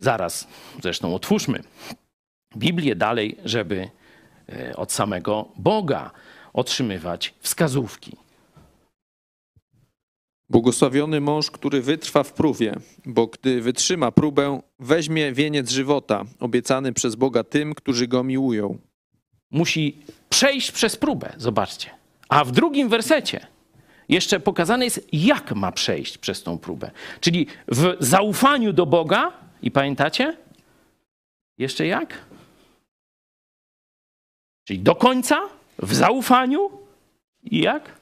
zaraz 0.00 0.48
zresztą 0.82 1.14
otwórzmy 1.14 1.62
Biblię 2.56 2.96
dalej, 2.96 3.36
żeby 3.44 3.90
e, 4.48 4.76
od 4.76 4.92
samego 4.92 5.48
Boga 5.56 6.10
otrzymywać 6.52 7.34
wskazówki. 7.40 8.16
Błogosławiony 10.50 11.20
mąż, 11.20 11.50
który 11.50 11.82
wytrwa 11.82 12.22
w 12.22 12.32
próbie, 12.32 12.74
bo 13.06 13.26
gdy 13.26 13.60
wytrzyma 13.62 14.12
próbę, 14.12 14.60
weźmie 14.78 15.32
wieniec 15.32 15.70
żywota, 15.70 16.24
obiecany 16.40 16.92
przez 16.92 17.14
Boga 17.14 17.44
tym, 17.44 17.74
którzy 17.74 18.08
go 18.08 18.24
miłują. 18.24 18.78
Musi 19.50 19.98
przejść 20.28 20.72
przez 20.72 20.96
próbę, 20.96 21.32
zobaczcie. 21.36 21.90
A 22.28 22.44
w 22.44 22.52
drugim 22.52 22.88
wersecie 22.88 23.46
jeszcze 24.08 24.40
pokazane 24.40 24.84
jest, 24.84 25.08
jak 25.12 25.54
ma 25.54 25.72
przejść 25.72 26.18
przez 26.18 26.42
tą 26.42 26.58
próbę. 26.58 26.90
Czyli 27.20 27.46
w 27.68 27.96
zaufaniu 28.00 28.72
do 28.72 28.86
Boga, 28.86 29.48
i 29.62 29.70
pamiętacie? 29.70 30.36
Jeszcze 31.58 31.86
jak? 31.86 32.24
Czyli 34.64 34.80
do 34.80 34.94
końca, 34.94 35.40
w 35.78 35.94
zaufaniu 35.94 36.70
i 37.42 37.60
jak? 37.60 37.98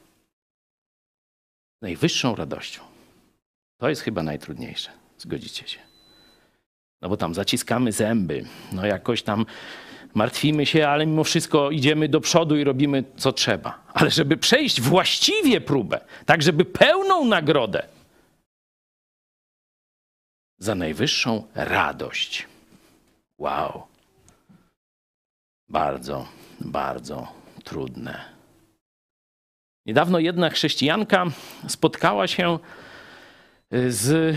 najwyższą 1.83 2.35
radością. 2.35 2.83
To 3.79 3.89
jest 3.89 4.03
chyba 4.03 4.23
najtrudniejsze. 4.23 4.91
Zgodzicie 5.19 5.69
się. 5.69 5.79
No 7.03 7.09
bo 7.09 7.17
tam 7.17 7.35
zaciskamy 7.35 7.93
zęby, 7.93 8.45
no 8.73 8.87
jakoś 8.87 9.23
tam 9.23 9.47
martwimy 10.15 10.67
się, 10.67 10.89
ale 10.89 11.07
mimo 11.07 11.25
wszystko 11.25 11.71
idziemy 11.71 12.09
do 12.09 12.21
przodu 12.21 12.57
i 12.57 12.65
robimy 12.65 13.05
co 13.17 13.33
trzeba. 13.33 13.87
Ale 13.95 14.11
żeby 14.11 14.37
przejść 14.37 14.81
właściwie 14.81 15.61
próbę, 15.61 16.01
tak 16.27 16.43
żeby 16.43 16.65
pełną 16.65 17.25
nagrodę 17.25 17.89
za 20.59 20.75
najwyższą 20.75 21.47
radość. 21.55 22.47
Wow. 23.39 23.87
Bardzo, 25.69 26.29
bardzo 26.61 27.46
trudne. 27.67 28.21
Niedawno 29.87 30.19
jedna 30.19 30.51
chrześcijanka 30.51 31.27
spotkała 31.69 32.27
się 32.27 32.59
z 33.89 34.37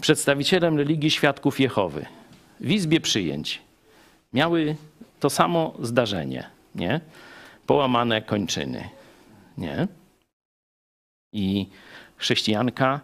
przedstawicielem 0.00 0.78
religii 0.78 1.10
Świadków 1.10 1.60
Jehowy 1.60 2.06
w 2.60 2.70
izbie 2.70 3.00
przyjęć. 3.00 3.62
Miały 4.32 4.76
to 5.20 5.30
samo 5.30 5.74
zdarzenie, 5.82 6.50
nie? 6.74 7.00
Połamane 7.66 8.22
kończyny, 8.22 8.88
nie? 9.58 9.88
I 11.32 11.66
chrześcijanka, 12.16 13.00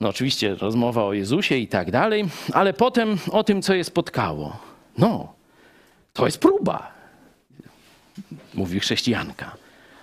no 0.00 0.08
oczywiście 0.08 0.54
rozmowa 0.54 1.04
o 1.04 1.12
Jezusie 1.12 1.56
i 1.56 1.68
tak 1.68 1.90
dalej, 1.90 2.24
ale 2.52 2.72
potem 2.72 3.18
o 3.32 3.44
tym, 3.44 3.62
co 3.62 3.74
je 3.74 3.84
spotkało. 3.84 4.56
No, 4.98 5.32
to 6.12 6.26
jest 6.26 6.40
próba, 6.40 6.95
mówi 8.56 8.80
chrześcijanka. 8.80 9.56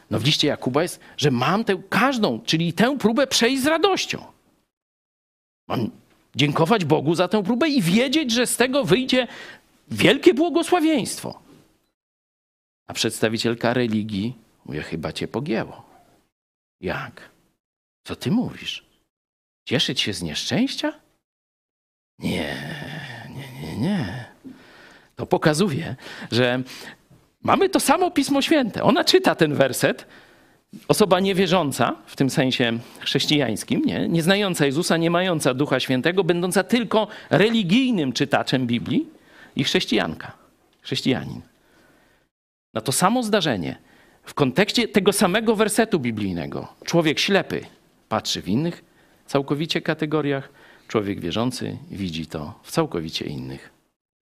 No 0.09 0.19
w 0.19 0.25
liście 0.25 0.47
Jakuba 0.47 0.81
jest, 0.81 0.99
że 1.17 1.31
mam 1.31 1.63
tę 1.63 1.81
każdą, 1.89 2.41
czyli 2.41 2.73
tę 2.73 2.97
próbę 2.97 3.27
przejść 3.27 3.63
z 3.63 3.67
radością. 3.67 4.25
Mam 5.67 5.89
dziękować 6.35 6.85
Bogu 6.85 7.15
za 7.15 7.27
tę 7.27 7.43
próbę 7.43 7.69
i 7.69 7.81
wiedzieć, 7.81 8.31
że 8.31 8.47
z 8.47 8.57
tego 8.57 8.85
wyjdzie 8.85 9.27
wielkie 9.91 10.33
błogosławieństwo. 10.33 11.39
A 12.87 12.93
przedstawicielka 12.93 13.73
religii 13.73 14.35
mówi, 14.65 14.79
chyba 14.79 15.11
cię 15.11 15.27
pogięło. 15.27 15.85
Jak? 16.81 17.29
Co 18.03 18.15
ty 18.15 18.31
mówisz? 18.31 18.85
Cieszyć 19.65 20.01
się 20.01 20.13
z 20.13 20.21
nieszczęścia? 20.21 20.93
Nie, 22.19 22.57
nie, 23.29 23.61
nie, 23.61 23.77
nie. 23.77 24.25
To 25.15 25.25
pokazuje, 25.25 25.95
że 26.31 26.63
mamy 27.43 27.69
to 27.69 27.79
samo 27.79 28.11
Pismo 28.11 28.41
Święte. 28.41 28.83
Ona 28.83 29.03
czyta 29.03 29.35
ten 29.35 29.53
werset, 29.53 30.05
osoba 30.87 31.19
niewierząca, 31.19 31.95
w 32.05 32.15
tym 32.15 32.29
sensie 32.29 32.79
chrześcijańskim, 32.99 33.81
nie, 33.85 34.07
nie 34.07 34.23
znająca 34.23 34.65
Jezusa, 34.65 34.97
nie 34.97 35.11
mająca 35.11 35.53
Ducha 35.53 35.79
Świętego, 35.79 36.23
będąca 36.23 36.63
tylko 36.63 37.07
religijnym 37.29 38.13
czytaczem 38.13 38.67
Biblii 38.67 39.07
i 39.55 39.63
chrześcijanka, 39.63 40.31
chrześcijanin. 40.81 41.41
Na 42.73 42.81
to 42.81 42.91
samo 42.91 43.23
zdarzenie, 43.23 43.75
w 44.23 44.33
kontekście 44.33 44.87
tego 44.87 45.13
samego 45.13 45.55
wersetu 45.55 45.99
biblijnego, 45.99 46.67
człowiek 46.85 47.19
ślepy 47.19 47.61
patrzy 48.09 48.41
w 48.41 48.47
innych 48.47 48.83
całkowicie 49.25 49.81
kategoriach, 49.81 50.49
człowiek 50.87 51.19
wierzący 51.19 51.77
widzi 51.91 52.25
to 52.25 52.59
w 52.63 52.71
całkowicie 52.71 53.25
innych 53.25 53.69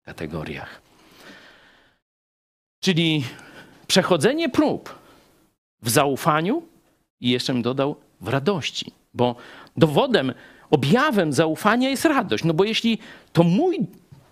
kategoriach. 0.06 0.91
Czyli 2.82 3.24
przechodzenie 3.88 4.50
prób 4.50 5.00
w 5.82 5.90
zaufaniu 5.90 6.64
i 7.20 7.30
jeszcze 7.30 7.54
bym 7.54 7.62
dodał 7.62 7.96
w 8.22 8.28
radości, 8.28 8.92
bo 9.14 9.36
dowodem, 9.78 10.34
objawem 10.70 11.34
zaufania 11.34 11.90
jest 11.90 12.06
radość. 12.06 12.44
No 12.44 12.54
bo 12.54 12.64
jeśli 12.64 12.98
to 13.34 13.44
mój 13.44 13.80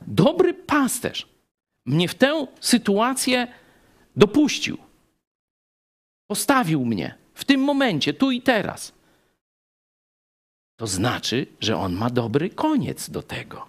dobry 0.07 0.53
pasterz 0.53 1.27
mnie 1.85 2.07
w 2.07 2.15
tę 2.15 2.47
sytuację 2.59 3.47
dopuścił, 4.15 4.77
postawił 6.27 6.85
mnie 6.85 7.15
w 7.33 7.45
tym 7.45 7.61
momencie, 7.61 8.13
tu 8.13 8.31
i 8.31 8.41
teraz, 8.41 8.93
to 10.79 10.87
znaczy, 10.87 11.47
że 11.59 11.77
on 11.77 11.93
ma 11.93 12.09
dobry 12.09 12.49
koniec 12.49 13.09
do 13.09 13.23
tego. 13.23 13.67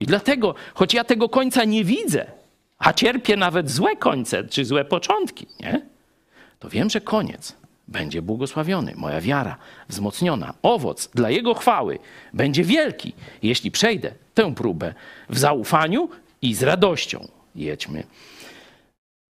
I 0.00 0.06
dlatego, 0.06 0.54
choć 0.74 0.94
ja 0.94 1.04
tego 1.04 1.28
końca 1.28 1.64
nie 1.64 1.84
widzę, 1.84 2.43
a 2.78 2.92
cierpię 2.92 3.36
nawet 3.36 3.70
złe 3.70 3.96
końce 3.96 4.44
czy 4.44 4.64
złe 4.64 4.84
początki, 4.84 5.46
nie? 5.60 5.86
to 6.58 6.68
wiem, 6.68 6.90
że 6.90 7.00
koniec 7.00 7.56
będzie 7.88 8.22
błogosławiony, 8.22 8.92
moja 8.96 9.20
wiara 9.20 9.56
wzmocniona, 9.88 10.54
owoc 10.62 11.08
dla 11.14 11.30
Jego 11.30 11.54
chwały 11.54 11.98
będzie 12.32 12.64
wielki, 12.64 13.12
jeśli 13.42 13.70
przejdę 13.70 14.12
tę 14.34 14.54
próbę 14.54 14.94
w 15.30 15.38
zaufaniu 15.38 16.08
i 16.42 16.54
z 16.54 16.62
radością. 16.62 17.28
Jedźmy 17.54 18.04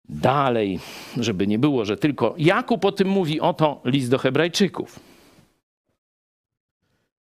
dalej, 0.10 0.80
żeby 1.18 1.48
nie 1.48 1.60
było, 1.60 1.86
że 1.86 1.98
tylko 1.98 2.36
Jakub 2.38 2.86
o 2.86 2.92
tym 2.92 3.08
mówi, 3.08 3.42
oto 3.42 3.82
list 3.86 4.10
do 4.10 4.18
Hebrajczyków. 4.18 5.00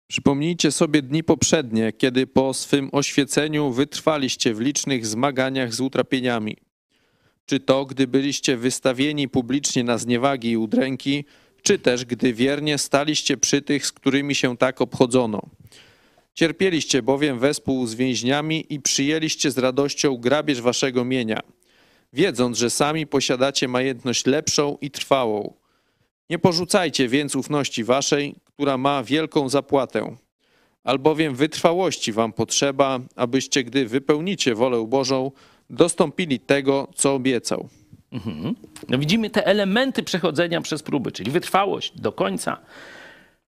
Przypomnijcie 0.08 0.72
sobie 0.72 1.02
dni 1.02 1.24
poprzednie, 1.24 1.92
kiedy 1.92 2.26
po 2.26 2.54
swym 2.54 2.88
oświeceniu 2.92 3.70
wytrwaliście 3.70 4.54
w 4.54 4.60
licznych 4.60 5.06
zmaganiach 5.06 5.74
z 5.74 5.80
utrapieniami 5.80 6.56
czy 7.48 7.60
to 7.60 7.84
gdy 7.84 8.06
byliście 8.06 8.56
wystawieni 8.56 9.28
publicznie 9.28 9.84
na 9.84 9.98
zniewagi 9.98 10.50
i 10.50 10.56
udręki, 10.56 11.24
czy 11.62 11.78
też 11.78 12.04
gdy 12.04 12.32
wiernie 12.32 12.78
staliście 12.78 13.36
przy 13.36 13.62
tych, 13.62 13.86
z 13.86 13.92
którymi 13.92 14.34
się 14.34 14.56
tak 14.56 14.80
obchodzono. 14.80 15.42
Cierpieliście 16.34 17.02
bowiem 17.02 17.38
wespół 17.38 17.86
z 17.86 17.94
więźniami 17.94 18.66
i 18.68 18.80
przyjęliście 18.80 19.50
z 19.50 19.58
radością 19.58 20.16
grabież 20.16 20.60
waszego 20.60 21.04
mienia, 21.04 21.40
wiedząc, 22.12 22.58
że 22.58 22.70
sami 22.70 23.06
posiadacie 23.06 23.68
majętność 23.68 24.26
lepszą 24.26 24.78
i 24.80 24.90
trwałą. 24.90 25.54
Nie 26.30 26.38
porzucajcie 26.38 27.08
więc 27.08 27.36
ufności 27.36 27.84
waszej, 27.84 28.34
która 28.58 28.78
ma 28.78 29.02
wielką 29.02 29.48
zapłatę, 29.48 30.16
albowiem 30.84 31.34
wytrwałości 31.34 32.12
wam 32.12 32.32
potrzeba, 32.32 33.00
abyście, 33.16 33.64
gdy 33.64 33.86
wypełnicie 33.86 34.54
wolę 34.54 34.86
Bożą, 34.88 35.30
dostąpili 35.70 36.40
tego, 36.40 36.88
co 36.94 37.14
obiecał. 37.14 37.68
Mhm. 38.12 38.54
No 38.88 38.98
widzimy 38.98 39.30
te 39.30 39.46
elementy 39.46 40.02
przechodzenia 40.02 40.60
przez 40.60 40.82
próby, 40.82 41.12
czyli 41.12 41.30
wytrwałość 41.30 42.00
do 42.00 42.12
końca, 42.12 42.58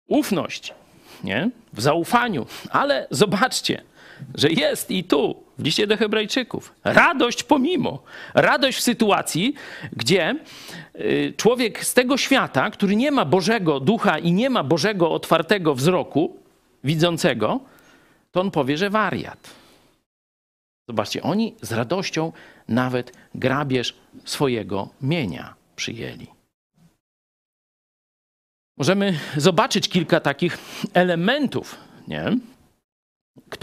ufność 0.07 0.73
nie? 1.23 1.49
w 1.73 1.81
zaufaniu, 1.81 2.45
ale 2.69 3.07
zobaczcie, 3.11 3.83
że 4.35 4.49
jest 4.49 4.91
i 4.91 5.03
tu, 5.03 5.43
w 5.57 5.65
liście 5.65 5.87
do 5.87 5.97
Hebrajczyków, 5.97 6.73
radość 6.83 7.43
pomimo. 7.43 8.03
Radość 8.33 8.77
w 8.77 8.81
sytuacji, 8.81 9.53
gdzie 9.93 10.35
y, 10.95 11.33
człowiek 11.37 11.85
z 11.85 11.93
tego 11.93 12.17
świata, 12.17 12.69
który 12.69 12.95
nie 12.95 13.11
ma 13.11 13.25
Bożego 13.25 13.79
ducha 13.79 14.19
i 14.19 14.31
nie 14.31 14.49
ma 14.49 14.63
Bożego 14.63 15.11
otwartego 15.11 15.75
wzroku, 15.75 16.37
widzącego, 16.83 17.59
to 18.31 18.41
on 18.41 18.51
powie, 18.51 18.77
że 18.77 18.89
wariat. 18.89 19.49
Zobaczcie, 20.87 21.23
oni 21.23 21.55
z 21.61 21.71
radością 21.71 22.31
nawet 22.67 23.13
grabież 23.35 23.95
swojego 24.25 24.89
mienia 25.01 25.53
przyjęli. 25.75 26.27
Możemy 28.77 29.19
zobaczyć 29.37 29.89
kilka 29.89 30.19
takich 30.19 30.57
elementów, 30.93 31.77
nie? 32.07 32.37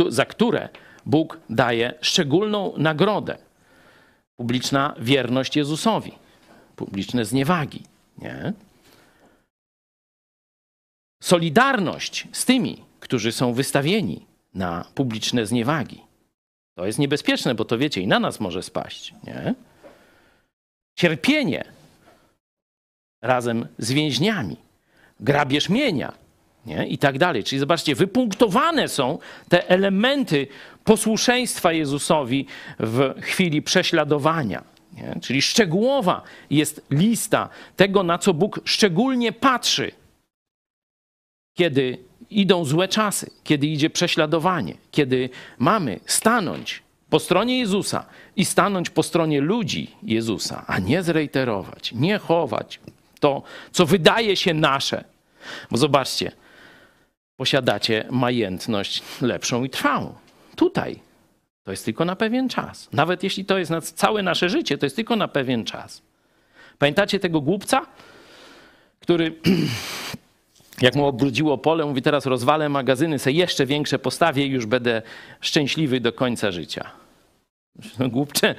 Za 0.08 0.24
które 0.24 0.68
Bóg 1.06 1.40
daje 1.50 1.94
szczególną 2.00 2.72
nagrodę. 2.76 3.38
Publiczna 4.36 4.94
wierność 4.98 5.56
Jezusowi, 5.56 6.12
publiczne 6.76 7.24
zniewagi. 7.24 7.82
Nie? 8.18 8.52
Solidarność 11.22 12.28
z 12.32 12.44
tymi, 12.44 12.84
którzy 13.00 13.32
są 13.32 13.52
wystawieni 13.52 14.26
na 14.54 14.84
publiczne 14.94 15.46
zniewagi. 15.46 16.00
To 16.74 16.86
jest 16.86 16.98
niebezpieczne, 16.98 17.54
bo 17.54 17.64
to 17.64 17.78
wiecie, 17.78 18.00
i 18.00 18.06
na 18.06 18.20
nas 18.20 18.40
może 18.40 18.62
spaść. 18.62 19.14
Nie? 19.24 19.54
Cierpienie 20.98 21.64
razem 23.22 23.66
z 23.78 23.92
więźniami, 23.92 24.56
grabież 25.20 25.68
mienia 25.68 26.12
nie? 26.70 26.86
i 26.86 26.98
tak 26.98 27.18
dalej. 27.18 27.44
Czyli 27.44 27.60
zobaczcie, 27.60 27.94
wypunktowane 27.94 28.88
są 28.88 29.18
te 29.48 29.68
elementy 29.68 30.46
posłuszeństwa 30.84 31.72
Jezusowi 31.72 32.46
w 32.78 33.14
chwili 33.20 33.62
prześladowania. 33.62 34.64
Nie? 34.96 35.16
Czyli 35.20 35.42
szczegółowa 35.42 36.22
jest 36.50 36.86
lista 36.90 37.48
tego, 37.76 38.02
na 38.02 38.18
co 38.18 38.34
Bóg 38.34 38.60
szczególnie 38.64 39.32
patrzy, 39.32 39.92
kiedy 41.54 41.98
idą 42.30 42.64
złe 42.64 42.88
czasy, 42.88 43.30
kiedy 43.44 43.66
idzie 43.66 43.90
prześladowanie, 43.90 44.74
kiedy 44.90 45.30
mamy 45.58 46.00
stanąć 46.06 46.82
po 47.10 47.18
stronie 47.18 47.58
Jezusa 47.58 48.06
i 48.36 48.44
stanąć 48.44 48.90
po 48.90 49.02
stronie 49.02 49.40
ludzi 49.40 49.90
Jezusa, 50.02 50.64
a 50.66 50.78
nie 50.78 51.02
zrejterować, 51.02 51.92
nie 51.92 52.18
chować 52.18 52.80
to, 53.20 53.42
co 53.72 53.86
wydaje 53.86 54.36
się 54.36 54.54
nasze. 54.54 55.04
Bo 55.70 55.76
zobaczcie, 55.76 56.32
posiadacie 57.40 58.04
majętność 58.10 59.02
lepszą 59.22 59.64
i 59.64 59.70
trwałą. 59.70 60.14
Tutaj 60.56 61.00
to 61.64 61.70
jest 61.70 61.84
tylko 61.84 62.04
na 62.04 62.16
pewien 62.16 62.48
czas. 62.48 62.88
Nawet 62.92 63.22
jeśli 63.22 63.44
to 63.44 63.58
jest 63.58 63.70
na 63.70 63.80
całe 63.80 64.22
nasze 64.22 64.48
życie, 64.48 64.78
to 64.78 64.86
jest 64.86 64.96
tylko 64.96 65.16
na 65.16 65.28
pewien 65.28 65.64
czas. 65.64 66.02
Pamiętacie 66.78 67.20
tego 67.20 67.40
głupca, 67.40 67.86
który 69.00 69.34
jak 70.86 70.94
mu 70.94 71.06
obrudziło 71.06 71.58
pole, 71.58 71.84
mówi 71.84 72.02
teraz 72.02 72.26
rozwalę 72.26 72.68
magazyny, 72.68 73.18
se 73.18 73.32
jeszcze 73.32 73.66
większe 73.66 73.98
postawię 73.98 74.46
i 74.46 74.50
już 74.50 74.66
będę 74.66 75.02
szczęśliwy 75.40 76.00
do 76.00 76.12
końca 76.12 76.50
życia. 76.50 76.90
No 77.98 78.08
głupcze, 78.08 78.54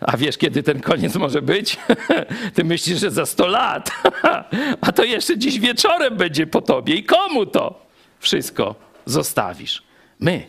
a 0.00 0.16
wiesz 0.16 0.38
kiedy 0.38 0.62
ten 0.62 0.80
koniec 0.80 1.14
może 1.14 1.42
być? 1.42 1.76
Ty 2.54 2.64
myślisz, 2.64 3.00
że 3.00 3.10
za 3.10 3.26
100 3.26 3.46
lat, 3.46 3.90
a 4.86 4.92
to 4.92 5.04
jeszcze 5.04 5.38
dziś 5.38 5.60
wieczorem 5.60 6.16
będzie 6.16 6.46
po 6.46 6.62
tobie 6.62 6.94
i 6.94 7.04
komu 7.04 7.46
to 7.46 7.85
wszystko 8.26 8.74
zostawisz? 9.04 9.82
My, 10.20 10.46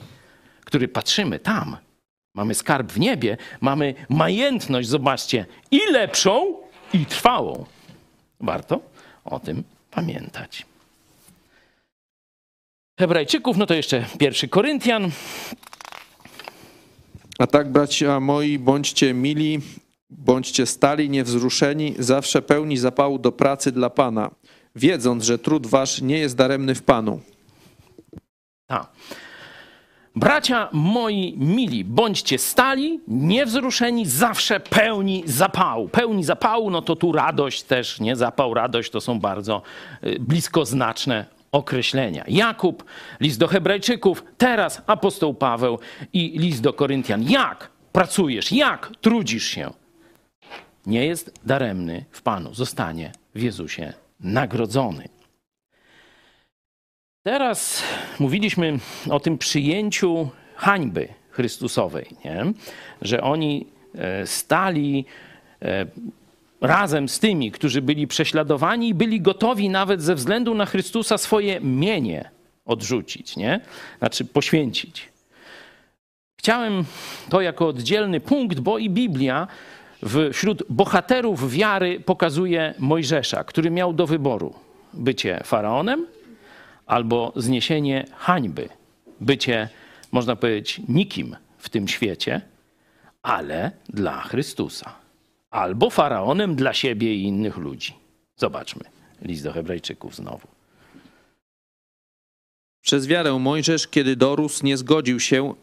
który 0.66 0.88
patrzymy 0.88 1.40
tam, 1.40 1.78
mamy 2.36 2.56
skarb 2.56 2.92
w 2.92 3.00
niebie, 3.00 3.38
mamy 3.62 3.96
majętność, 4.10 4.90
zobaczcie, 4.90 5.46
i 5.72 5.80
lepszą, 5.92 6.58
i 6.94 7.06
trwałą. 7.06 7.66
Warto 8.40 8.80
o 9.26 9.40
tym 9.40 9.64
pamiętać. 9.92 10.66
Hebrajczyków, 13.00 13.58
no 13.58 13.66
to 13.66 13.74
jeszcze 13.74 14.06
pierwszy 14.20 14.48
Koryntian. 14.48 15.12
A 17.40 17.48
tak, 17.48 17.72
bracia 17.72 18.20
moi, 18.20 18.60
bądźcie 18.60 19.14
mili, 19.14 19.60
bądźcie 20.10 20.66
stali, 20.66 21.10
niewzruszeni, 21.10 21.96
zawsze 22.00 22.42
pełni 22.42 22.78
zapału 22.78 23.20
do 23.20 23.32
pracy 23.32 23.72
dla 23.72 23.90
Pana, 23.90 24.32
wiedząc, 24.76 25.24
że 25.24 25.40
trud 25.40 25.68
wasz 25.68 26.02
nie 26.02 26.18
jest 26.18 26.36
daremny 26.36 26.76
w 26.76 26.84
Panu. 26.84 27.22
A. 28.68 28.86
Bracia 30.16 30.70
moi 30.72 31.34
mili, 31.38 31.86
bądźcie 31.86 32.38
stali, 32.38 33.00
niewzruszeni, 33.08 34.06
zawsze 34.06 34.60
pełni 34.60 35.24
zapału. 35.26 35.90
Pełni 35.90 36.24
zapału, 36.24 36.70
no 36.70 36.82
to 36.82 36.96
tu 36.96 37.12
radość 37.12 37.64
też, 37.64 38.00
nie? 38.00 38.16
Zapał, 38.16 38.54
radość 38.54 38.92
to 38.92 39.02
są 39.02 39.20
bardzo 39.20 39.62
y, 40.04 40.18
bliskoznaczne 40.20 41.26
określenia. 41.52 42.24
Jakub, 42.28 42.84
list 43.20 43.40
do 43.40 43.48
Hebrajczyków, 43.48 44.24
teraz 44.38 44.82
apostoł 44.88 45.34
Paweł 45.34 45.80
i 46.14 46.40
list 46.40 46.62
do 46.62 46.74
Koryntian. 46.74 47.24
Jak 47.24 47.70
pracujesz, 47.92 48.52
jak 48.52 48.92
trudzisz 49.02 49.46
się? 49.46 49.72
Nie 50.86 51.06
jest 51.06 51.34
daremny 51.46 52.06
w 52.12 52.22
Panu, 52.22 52.54
zostanie 52.54 53.12
w 53.36 53.42
Jezusie 53.42 53.94
nagrodzony. 54.20 55.17
Teraz 57.28 57.84
mówiliśmy 58.20 58.80
o 59.10 59.20
tym 59.20 59.38
przyjęciu 59.38 60.30
hańby 60.56 61.08
Chrystusowej, 61.30 62.08
nie? 62.26 62.54
że 63.02 63.22
oni 63.22 63.68
e, 63.96 64.28
stali 64.28 65.06
e, 65.62 65.86
razem 66.62 67.10
z 67.10 67.20
tymi, 67.20 67.52
którzy 67.52 67.82
byli 67.82 68.08
prześladowani 68.08 68.90
i 68.90 68.94
byli 68.94 69.22
gotowi 69.22 69.70
nawet 69.70 70.02
ze 70.02 70.16
względu 70.16 70.56
na 70.56 70.66
Chrystusa 70.66 71.18
swoje 71.18 71.60
mienie 71.62 72.30
odrzucić, 72.66 73.38
nie? 73.38 73.60
znaczy 74.00 74.26
poświęcić. 74.26 75.10
Chciałem 76.40 76.86
to 77.30 77.42
jako 77.42 77.68
oddzielny 77.68 78.20
punkt, 78.20 78.60
bo 78.60 78.78
i 78.78 78.90
Biblia 78.90 79.48
wśród 80.34 80.64
bohaterów 80.70 81.52
wiary 81.52 82.00
pokazuje 82.00 82.74
Mojżesza, 82.80 83.44
który 83.44 83.72
miał 83.72 83.94
do 83.94 84.08
wyboru 84.08 84.54
bycie 84.94 85.42
faraonem 85.44 86.17
albo 86.88 87.34
zniesienie 87.36 88.06
hańby, 88.16 88.70
bycie, 89.22 89.70
można 90.12 90.36
powiedzieć, 90.36 90.82
nikim 90.88 91.36
w 91.58 91.70
tym 91.70 91.88
świecie, 91.88 92.42
ale 93.22 93.72
dla 93.90 94.22
Chrystusa. 94.22 94.96
Albo 95.52 95.90
faraonem 95.90 96.56
dla 96.56 96.74
siebie 96.74 97.16
i 97.16 97.24
innych 97.24 97.58
ludzi. 97.58 97.94
Zobaczmy 98.36 98.84
list 99.22 99.44
do 99.44 99.54
Hebrajczyków 99.54 100.16
znowu. 100.16 100.48
Przez 102.82 103.08
wiarę 103.08 103.40
Mojżesz, 103.40 103.88
kiedy 103.88 104.16
dorósł, 104.16 104.66
nie 104.66 104.78
zgodził 104.78 105.20
się, 105.20 105.54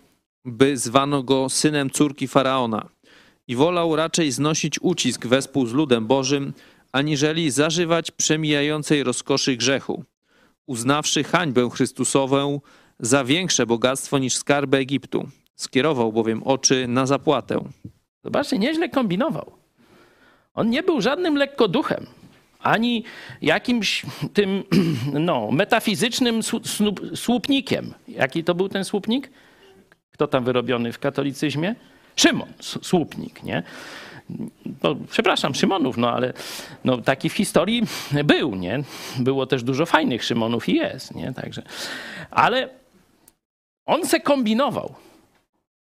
by 0.45 0.77
zwano 0.77 1.23
go 1.23 1.49
synem 1.49 1.91
córki 1.91 2.29
faraona 2.29 2.89
i 3.49 3.57
wolał 3.57 3.97
raczej 3.97 4.33
znosić 4.33 4.79
ucisk 4.81 5.27
wespół 5.27 5.67
z 5.67 5.73
ludem 5.73 6.07
Bożym, 6.07 6.53
aniżeli 6.93 7.51
zażywać 7.51 8.11
przemijającej 8.11 9.03
rozkoszy 9.03 9.57
grzechu 9.57 10.05
uznawszy 10.67 11.25
hańbę 11.25 11.71
Chrystusową 11.71 12.61
za 13.01 13.25
większe 13.25 13.67
bogactwo 13.67 14.19
niż 14.19 14.37
skarby 14.37 14.77
Egiptu. 14.77 15.29
Skierował 15.57 16.13
bowiem 16.13 16.43
oczy 16.43 16.89
na 16.89 17.07
zapłatę. 17.07 17.65
Zobaczcie, 18.25 18.59
nieźle 18.59 18.89
kombinował. 18.89 19.53
On 20.55 20.71
nie 20.71 20.83
był 20.83 21.01
żadnym 21.01 21.37
lekkoduchem, 21.37 22.07
ani 22.61 23.05
jakimś 23.43 24.07
tym 24.33 24.65
no, 25.13 25.51
metafizycznym 25.51 26.41
słupnikiem. 27.15 27.95
Jaki 28.09 28.45
to 28.45 28.55
był 28.55 28.69
ten 28.69 28.85
słupnik? 28.85 29.31
Kto 30.11 30.27
tam 30.27 30.45
wyrobiony 30.45 30.93
w 30.93 30.99
katolicyzmie? 30.99 31.75
Szymon, 32.17 32.49
słupnik, 32.61 33.43
nie? 33.43 33.63
No, 34.83 34.97
przepraszam, 35.11 35.55
Szymonów, 35.55 35.97
no 35.97 36.11
ale 36.11 36.33
no, 36.85 36.99
taki 36.99 37.31
w 37.31 37.33
historii 37.33 37.83
był, 38.25 38.55
nie? 38.55 38.83
Było 39.19 39.47
też 39.47 39.63
dużo 39.63 39.87
fajnych 39.87 40.25
Szymonów 40.25 40.69
i 40.69 40.75
jest, 40.75 41.15
nie? 41.15 41.33
Także, 41.33 41.63
ale 42.31 42.69
on 43.87 44.07
se 44.07 44.21
kombinował. 44.21 44.95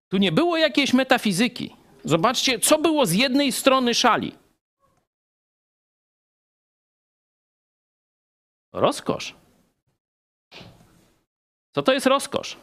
Tu 0.09 0.17
nie 0.17 0.31
było 0.31 0.57
jakiejś 0.57 0.93
metafizyki. 0.93 1.75
Zobaczcie, 2.03 2.59
co 2.59 2.79
było 2.79 3.05
z 3.05 3.13
jednej 3.13 3.51
strony 3.51 3.93
szali. 3.93 4.35
Rozkosz. 8.73 9.35
Co 11.71 11.83
to 11.83 11.93
jest 11.93 12.05
rozkosz? 12.05 12.57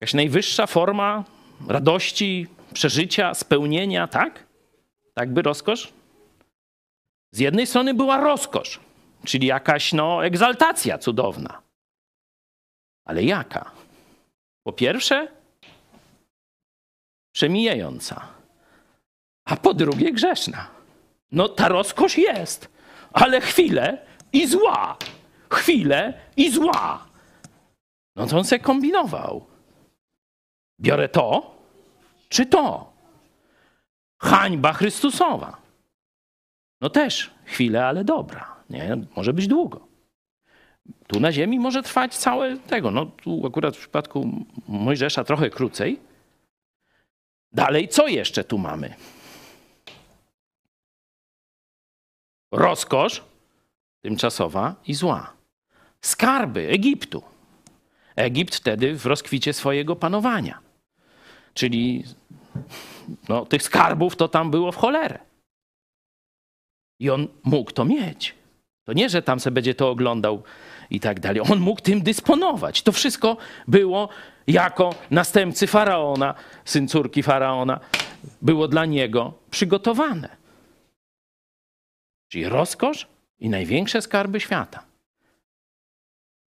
Jakaś 0.00 0.14
najwyższa 0.14 0.66
forma 0.66 1.24
radości, 1.68 2.46
przeżycia, 2.72 3.34
spełnienia, 3.34 4.08
tak? 4.08 4.46
Tak 5.14 5.32
by 5.32 5.42
rozkosz? 5.42 5.92
Z 7.32 7.38
jednej 7.38 7.66
strony 7.66 7.94
była 7.94 8.20
rozkosz, 8.20 8.80
czyli 9.24 9.46
jakaś 9.46 9.92
no, 9.92 10.26
egzaltacja 10.26 10.98
cudowna. 10.98 11.62
Ale 13.04 13.22
jaka? 13.22 13.70
Po 14.62 14.72
pierwsze, 14.72 15.28
przemijająca, 17.34 18.28
a 19.44 19.56
po 19.56 19.74
drugie, 19.74 20.12
grzeszna. 20.12 20.70
No 21.32 21.48
ta 21.48 21.68
rozkosz 21.68 22.18
jest, 22.18 22.68
ale 23.12 23.40
chwilę 23.40 24.06
i 24.32 24.46
zła. 24.46 24.96
Chwilę 25.50 26.20
i 26.36 26.50
zła. 26.50 27.06
No 28.16 28.26
to 28.26 28.38
on 28.38 28.44
se 28.44 28.58
kombinował. 28.58 29.46
Biorę 30.80 31.08
to, 31.08 31.56
czy 32.32 32.46
to? 32.46 32.92
Hańba 34.18 34.72
Chrystusowa. 34.72 35.56
No 36.80 36.90
też 36.90 37.30
chwilę, 37.44 37.86
ale 37.86 38.04
dobra. 38.04 38.56
Nie? 38.70 38.98
Może 39.16 39.32
być 39.32 39.46
długo. 39.46 39.86
Tu 41.06 41.20
na 41.20 41.32
ziemi 41.32 41.58
może 41.58 41.82
trwać 41.82 42.16
całe 42.16 42.56
tego. 42.56 42.90
No 42.90 43.06
tu 43.06 43.46
akurat 43.46 43.76
w 43.76 43.80
przypadku 43.80 44.44
Mojżesza 44.68 45.24
trochę 45.24 45.50
krócej. 45.50 46.00
Dalej, 47.52 47.88
co 47.88 48.06
jeszcze 48.08 48.44
tu 48.44 48.58
mamy? 48.58 48.94
Rozkosz 52.52 53.22
tymczasowa 54.00 54.74
i 54.86 54.94
zła. 54.94 55.32
Skarby 56.00 56.68
Egiptu. 56.68 57.22
Egipt 58.16 58.54
wtedy 58.54 58.94
w 58.94 59.06
rozkwicie 59.06 59.52
swojego 59.52 59.96
panowania. 59.96 60.58
Czyli 61.54 62.04
no, 63.28 63.46
tych 63.46 63.62
skarbów 63.62 64.16
to 64.16 64.28
tam 64.28 64.50
było 64.50 64.72
w 64.72 64.76
cholerę. 64.76 65.18
I 67.00 67.10
on 67.10 67.28
mógł 67.44 67.70
to 67.70 67.84
mieć. 67.84 68.34
To 68.84 68.92
nie, 68.92 69.08
że 69.08 69.22
tam 69.22 69.40
sobie 69.40 69.54
będzie 69.54 69.74
to 69.74 69.90
oglądał 69.90 70.42
i 70.90 71.00
tak 71.00 71.20
dalej. 71.20 71.42
On 71.50 71.60
mógł 71.60 71.80
tym 71.80 72.02
dysponować. 72.02 72.82
To 72.82 72.92
wszystko 72.92 73.36
było 73.68 74.08
jako 74.46 74.94
następcy 75.10 75.66
faraona, 75.66 76.34
syn 76.64 76.88
córki 76.88 77.22
faraona, 77.22 77.80
było 78.42 78.68
dla 78.68 78.86
niego 78.86 79.34
przygotowane. 79.50 80.28
Czyli 82.28 82.48
rozkosz 82.48 83.06
i 83.38 83.48
największe 83.48 84.02
skarby 84.02 84.40
świata. 84.40 84.84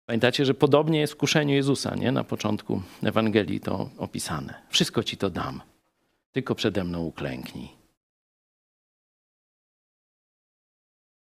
Pamiętacie, 0.06 0.44
że 0.44 0.54
podobnie 0.54 1.00
jest 1.00 1.12
w 1.12 1.16
kuszeniu 1.16 1.54
Jezusa, 1.54 1.94
nie? 1.94 2.12
Na 2.12 2.24
początku 2.24 2.82
Ewangelii 3.02 3.60
to 3.60 3.90
opisane. 3.98 4.54
Wszystko 4.68 5.02
ci 5.02 5.16
to 5.16 5.30
dam, 5.30 5.60
tylko 6.34 6.54
przede 6.54 6.84
mną 6.84 7.04
uklęknij. 7.04 7.68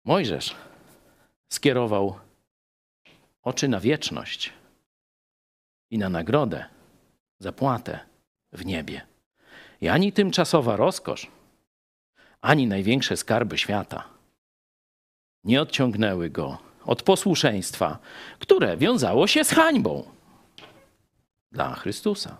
Mojżesz 0.06 0.56
skierował 1.50 2.20
oczy 3.42 3.68
na 3.68 3.80
wieczność 3.80 4.54
i 5.92 5.98
na 5.98 6.10
nagrodę, 6.10 6.66
zapłatę 7.40 8.00
w 8.52 8.66
niebie. 8.66 9.02
I 9.82 9.88
ani 9.88 10.14
tymczasowa 10.14 10.76
rozkosz, 10.76 11.32
ani 12.42 12.68
największe 12.68 13.18
skarby 13.18 13.58
świata 13.58 14.10
nie 15.44 15.62
odciągnęły 15.62 16.30
go 16.30 16.58
od 16.86 17.04
posłuszeństwa, 17.04 18.00
które 18.40 18.78
wiązało 18.78 19.28
się 19.28 19.44
z 19.44 19.50
hańbą 19.50 20.12
dla 21.52 21.76
Chrystusa, 21.76 22.38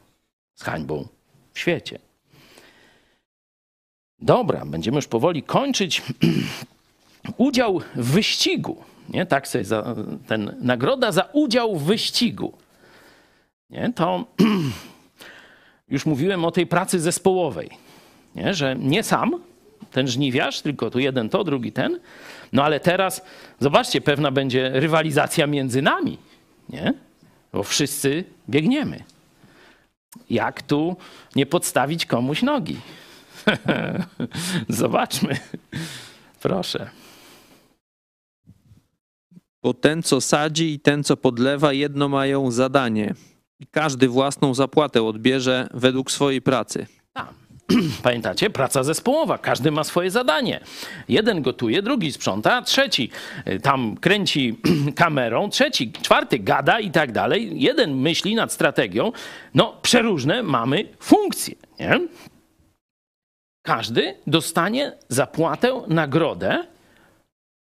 z 0.54 0.64
hańbą 0.64 1.08
w 1.54 1.60
świecie. 1.60 2.07
Dobra, 4.20 4.66
będziemy 4.66 4.96
już 4.96 5.08
powoli 5.08 5.44
kończyć. 5.44 6.02
udział 7.38 7.82
w 7.96 8.12
wyścigu, 8.12 8.84
nie? 9.10 9.26
tak 9.26 9.48
sobie 9.48 9.66
za, 9.66 9.96
ten, 10.28 10.56
nagroda 10.62 11.12
za 11.12 11.22
udział 11.34 11.76
w 11.76 11.84
wyścigu. 11.84 12.54
Nie? 13.70 13.94
To 13.96 14.26
już 15.90 16.06
mówiłem 16.06 16.46
o 16.46 16.52
tej 16.52 16.68
pracy 16.68 17.00
zespołowej, 17.00 17.70
nie? 18.36 18.54
że 18.54 18.76
nie 18.76 19.04
sam 19.04 19.40
ten 19.92 20.08
żniwiarz, 20.08 20.62
tylko 20.62 20.90
tu 20.90 21.00
jeden 21.00 21.30
to, 21.30 21.44
drugi 21.44 21.72
ten. 21.72 22.00
No 22.54 22.64
ale 22.64 22.80
teraz, 22.80 23.22
zobaczcie, 23.60 24.02
pewna 24.02 24.32
będzie 24.32 24.70
rywalizacja 24.74 25.48
między 25.48 25.82
nami, 25.82 26.18
nie? 26.70 26.94
bo 27.54 27.64
wszyscy 27.64 28.24
biegniemy. 28.50 29.04
Jak 30.30 30.62
tu 30.62 30.96
nie 31.36 31.46
podstawić 31.46 32.06
komuś 32.06 32.42
nogi? 32.42 32.78
Zobaczmy. 34.70 35.38
Proszę. 36.42 36.90
Bo 39.64 39.74
ten, 39.74 40.04
co 40.04 40.22
sadzi 40.22 40.74
i 40.74 40.80
ten, 40.80 41.04
co 41.04 41.18
podlewa, 41.18 41.74
jedno 41.74 42.10
mają 42.10 42.52
zadanie. 42.52 43.14
I 43.60 43.68
każdy 43.68 44.08
własną 44.08 44.54
zapłatę 44.54 45.04
odbierze 45.04 45.68
według 45.74 46.12
swojej 46.12 46.42
pracy. 46.42 46.88
A, 47.14 47.28
Pamiętacie? 48.04 48.50
Praca 48.50 48.84
zespołowa. 48.84 49.38
Każdy 49.38 49.72
ma 49.72 49.84
swoje 49.84 50.12
zadanie. 50.12 50.60
Jeden 51.10 51.42
gotuje, 51.42 51.82
drugi 51.82 52.12
sprząta, 52.12 52.62
trzeci 52.62 53.10
tam 53.64 53.98
kręci 53.98 54.60
kamerą, 54.96 55.50
trzeci, 55.50 55.92
czwarty 55.92 56.40
gada 56.40 56.80
i 56.80 56.92
tak 56.92 57.12
dalej. 57.12 57.62
Jeden 57.62 57.96
myśli 57.96 58.36
nad 58.36 58.54
strategią. 58.54 59.12
No, 59.54 59.78
przeróżne 59.82 60.44
mamy 60.44 60.88
funkcje. 61.00 61.56
Nie? 61.80 62.00
Każdy 63.68 64.16
dostanie 64.28 64.98
zapłatę, 65.10 65.82
nagrodę, 65.88 66.68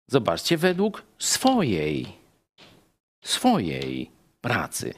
zobaczcie, 0.08 0.58
według 0.58 1.03
swojej, 1.20 2.08
swojej 3.24 4.12
pracy. 4.41 4.93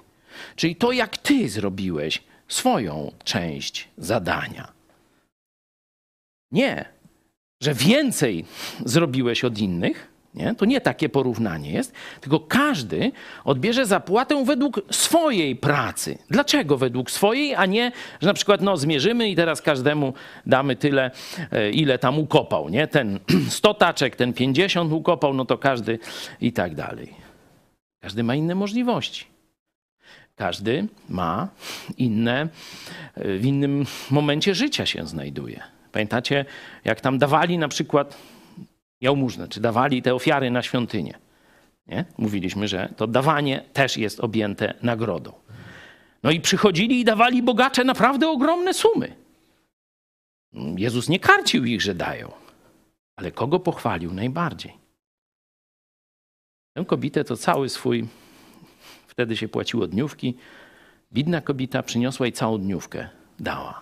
Czyli 0.55 0.75
to, 0.75 0.91
jak 0.91 1.17
ty 1.17 1.49
zrobiłeś 1.49 2.23
swoją 2.47 3.11
część 3.23 3.87
zadania. 3.97 4.71
Nie, 6.51 6.85
że 7.61 7.73
więcej 7.73 8.45
zrobiłeś 8.85 9.43
od 9.43 9.57
innych, 9.57 10.07
nie? 10.35 10.55
To 10.55 10.65
nie 10.65 10.81
takie 10.81 11.09
porównanie 11.09 11.71
jest, 11.71 11.93
tylko 12.21 12.39
każdy 12.39 13.11
odbierze 13.43 13.85
zapłatę 13.85 14.45
według 14.45 14.81
swojej 14.91 15.55
pracy. 15.55 16.17
Dlaczego 16.29 16.77
według 16.77 17.11
swojej, 17.11 17.55
a 17.55 17.65
nie, 17.65 17.91
że 18.21 18.27
na 18.27 18.33
przykład 18.33 18.61
no, 18.61 18.77
zmierzymy 18.77 19.29
i 19.29 19.35
teraz 19.35 19.61
każdemu 19.61 20.13
damy 20.45 20.75
tyle, 20.75 21.11
e, 21.51 21.71
ile 21.71 21.99
tam 21.99 22.19
ukopał. 22.19 22.69
Nie? 22.69 22.87
Ten 22.87 23.19
100 23.49 23.73
taczek, 23.73 24.15
ten 24.15 24.33
50 24.33 24.93
ukopał, 24.93 25.33
no 25.33 25.45
to 25.45 25.57
każdy 25.57 25.99
i 26.41 26.53
tak 26.53 26.75
dalej. 26.75 27.13
Każdy 27.99 28.23
ma 28.23 28.35
inne 28.35 28.55
możliwości. 28.55 29.25
Każdy 30.35 30.87
ma 31.09 31.47
inne, 31.97 32.47
e, 33.15 33.37
w 33.37 33.45
innym 33.45 33.85
momencie 34.09 34.55
życia 34.55 34.85
się 34.85 35.07
znajduje. 35.07 35.63
Pamiętacie, 35.91 36.45
jak 36.85 37.01
tam 37.01 37.17
dawali 37.17 37.57
na 37.57 37.67
przykład 37.67 38.17
jałmużnę, 39.01 39.47
czy 39.47 39.61
dawali 39.61 40.01
te 40.01 40.15
ofiary 40.15 40.51
na 40.51 40.61
świątynię. 40.61 41.19
Nie? 41.87 42.05
Mówiliśmy, 42.17 42.67
że 42.67 42.93
to 42.97 43.07
dawanie 43.07 43.63
też 43.73 43.97
jest 43.97 44.19
objęte 44.19 44.73
nagrodą. 44.81 45.33
No 46.23 46.31
i 46.31 46.41
przychodzili 46.41 46.99
i 46.99 47.05
dawali 47.05 47.43
bogacze 47.43 47.83
naprawdę 47.83 48.29
ogromne 48.29 48.73
sumy. 48.73 49.15
Jezus 50.77 51.09
nie 51.09 51.19
karcił 51.19 51.65
ich, 51.65 51.81
że 51.81 51.95
dają, 51.95 52.31
ale 53.15 53.31
kogo 53.31 53.59
pochwalił 53.59 54.13
najbardziej? 54.13 54.73
Tę 56.73 56.85
kobietę 56.85 57.23
to 57.23 57.37
cały 57.37 57.69
swój, 57.69 58.07
wtedy 59.07 59.37
się 59.37 59.47
płaciło 59.47 59.87
dniówki, 59.87 60.37
bidna 61.13 61.41
kobieta 61.41 61.83
przyniosła 61.83 62.25
jej 62.25 62.33
całą 62.33 62.57
dniówkę, 62.57 63.09
dała. 63.39 63.81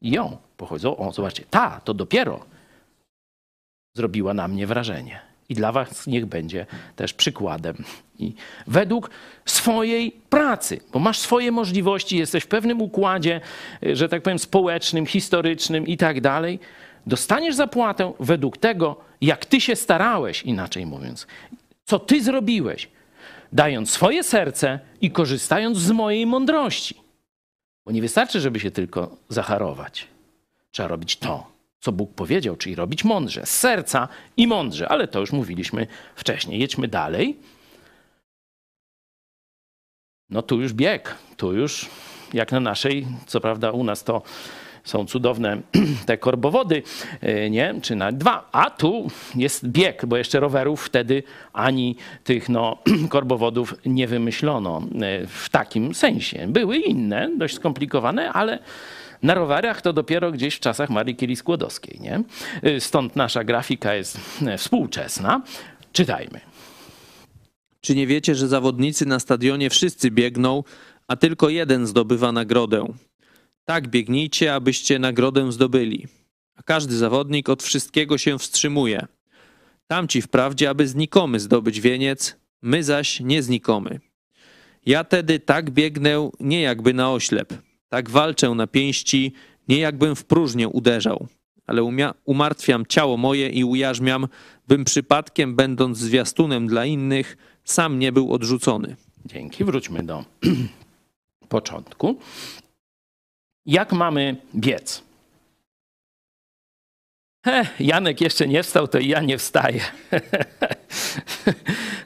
I 0.00 0.10
ją 0.10 0.36
pochodzą, 0.56 0.96
o 0.96 1.12
zobaczcie, 1.12 1.44
ta 1.50 1.80
to 1.80 1.94
dopiero 1.94 2.44
zrobiła 3.96 4.34
na 4.34 4.48
mnie 4.48 4.66
wrażenie. 4.66 5.20
I 5.48 5.54
dla 5.54 5.72
Was 5.72 6.06
niech 6.06 6.26
będzie 6.26 6.66
też 6.96 7.12
przykładem. 7.14 7.84
I 8.18 8.34
według 8.66 9.10
swojej 9.44 10.12
pracy, 10.12 10.80
bo 10.92 10.98
masz 10.98 11.18
swoje 11.18 11.52
możliwości, 11.52 12.16
jesteś 12.16 12.44
w 12.44 12.46
pewnym 12.46 12.82
układzie, 12.82 13.40
y, 13.82 13.96
że 13.96 14.08
tak 14.08 14.22
powiem, 14.22 14.38
społecznym, 14.38 15.06
historycznym 15.06 15.86
i 15.86 15.96
tak 15.96 16.20
dalej, 16.20 16.58
dostaniesz 17.06 17.54
zapłatę 17.54 18.12
według 18.20 18.58
tego, 18.58 18.96
jak 19.20 19.46
Ty 19.46 19.60
się 19.60 19.76
starałeś, 19.76 20.42
inaczej 20.42 20.86
mówiąc, 20.86 21.26
co 21.84 21.98
Ty 21.98 22.22
zrobiłeś, 22.22 22.88
dając 23.52 23.90
swoje 23.90 24.22
serce 24.22 24.80
i 25.00 25.10
korzystając 25.10 25.78
z 25.78 25.90
mojej 25.90 26.26
mądrości. 26.26 26.94
Bo 27.84 27.92
nie 27.92 28.00
wystarczy, 28.00 28.40
żeby 28.40 28.60
się 28.60 28.70
tylko 28.70 29.16
zacharować. 29.28 30.08
Trzeba 30.70 30.88
robić 30.88 31.16
to, 31.16 31.55
co 31.86 31.92
Bóg 31.92 32.14
powiedział, 32.14 32.56
czyli 32.56 32.74
robić 32.74 33.04
mądrze, 33.04 33.46
z 33.46 33.58
serca 33.58 34.08
i 34.36 34.46
mądrze, 34.46 34.88
ale 34.88 35.08
to 35.08 35.20
już 35.20 35.32
mówiliśmy 35.32 35.86
wcześniej. 36.16 36.60
Jedźmy 36.60 36.88
dalej. 36.88 37.36
No 40.30 40.42
tu 40.42 40.60
już 40.60 40.72
bieg, 40.72 41.14
tu 41.36 41.52
już 41.52 41.86
jak 42.34 42.52
na 42.52 42.60
naszej, 42.60 43.06
co 43.26 43.40
prawda 43.40 43.70
u 43.70 43.84
nas 43.84 44.04
to 44.04 44.22
są 44.84 45.06
cudowne 45.06 45.62
te 46.06 46.18
korbowody, 46.18 46.82
e, 47.20 47.50
nie? 47.50 47.74
Czy 47.82 47.96
na 47.96 48.12
dwa, 48.12 48.48
a 48.52 48.70
tu 48.70 49.06
jest 49.34 49.68
bieg, 49.68 50.06
bo 50.06 50.16
jeszcze 50.16 50.40
rowerów 50.40 50.86
wtedy 50.86 51.22
ani 51.52 51.96
tych 52.24 52.48
no, 52.48 52.78
korbowodów 53.14 53.74
nie 53.84 54.06
wymyślono 54.06 54.82
e, 55.02 55.26
w 55.26 55.48
takim 55.48 55.94
sensie. 55.94 56.46
Były 56.48 56.76
inne, 56.76 57.30
dość 57.36 57.54
skomplikowane, 57.54 58.32
ale 58.32 58.58
na 59.26 59.34
rowerach 59.34 59.82
to 59.82 59.92
dopiero 59.92 60.32
gdzieś 60.32 60.54
w 60.54 60.60
czasach 60.60 60.90
Marii 60.90 61.16
Curie-Skłodowskiej. 61.16 62.00
Nie? 62.00 62.22
Y, 62.66 62.80
stąd 62.80 63.16
nasza 63.16 63.44
grafika 63.44 63.94
jest 63.94 64.18
e, 64.46 64.58
współczesna. 64.58 65.42
Czytajmy. 65.92 66.40
Czy 67.80 67.94
nie 67.94 68.06
wiecie, 68.06 68.34
że 68.34 68.48
zawodnicy 68.48 69.06
na 69.06 69.18
stadionie 69.20 69.70
wszyscy 69.70 70.10
biegną, 70.10 70.64
a 71.08 71.16
tylko 71.16 71.48
jeden 71.48 71.86
zdobywa 71.86 72.32
nagrodę? 72.32 72.86
Tak 73.64 73.88
biegnijcie, 73.88 74.54
abyście 74.54 74.98
nagrodę 74.98 75.52
zdobyli. 75.52 76.06
A 76.56 76.62
każdy 76.62 76.96
zawodnik 76.96 77.48
od 77.48 77.62
wszystkiego 77.62 78.18
się 78.18 78.38
wstrzymuje. 78.38 79.06
Tamci 79.86 80.22
wprawdzie, 80.22 80.70
aby 80.70 80.88
znikomy 80.88 81.40
zdobyć 81.40 81.80
wieniec, 81.80 82.36
my 82.62 82.84
zaś 82.84 83.20
nie 83.20 83.42
znikomy. 83.42 84.00
Ja 84.86 85.04
tedy 85.04 85.40
tak 85.40 85.70
biegnę 85.70 86.30
nie 86.40 86.60
jakby 86.62 86.94
na 86.94 87.12
oślep, 87.12 87.54
tak 87.88 88.10
walczę 88.10 88.50
na 88.50 88.66
pięści, 88.66 89.32
nie 89.68 89.78
jakbym 89.78 90.16
w 90.16 90.24
próżnię 90.24 90.68
uderzał, 90.68 91.26
ale 91.66 91.82
umartwiam 92.24 92.86
ciało 92.86 93.16
moje 93.16 93.48
i 93.48 93.64
ujarzmiam, 93.64 94.28
bym 94.68 94.84
przypadkiem, 94.84 95.56
będąc 95.56 95.98
zwiastunem 95.98 96.66
dla 96.66 96.84
innych, 96.84 97.36
sam 97.64 97.98
nie 97.98 98.12
był 98.12 98.32
odrzucony. 98.32 98.96
Dzięki. 99.26 99.64
Wróćmy 99.64 100.02
do 100.02 100.24
początku. 101.48 102.18
Jak 103.66 103.92
mamy 103.92 104.36
biec? 104.54 105.02
He, 107.44 107.66
Janek 107.80 108.20
jeszcze 108.20 108.48
nie 108.48 108.62
wstał, 108.62 108.88
to 108.88 108.98
i 108.98 109.08
ja 109.08 109.20
nie 109.20 109.38
wstaję. 109.38 109.80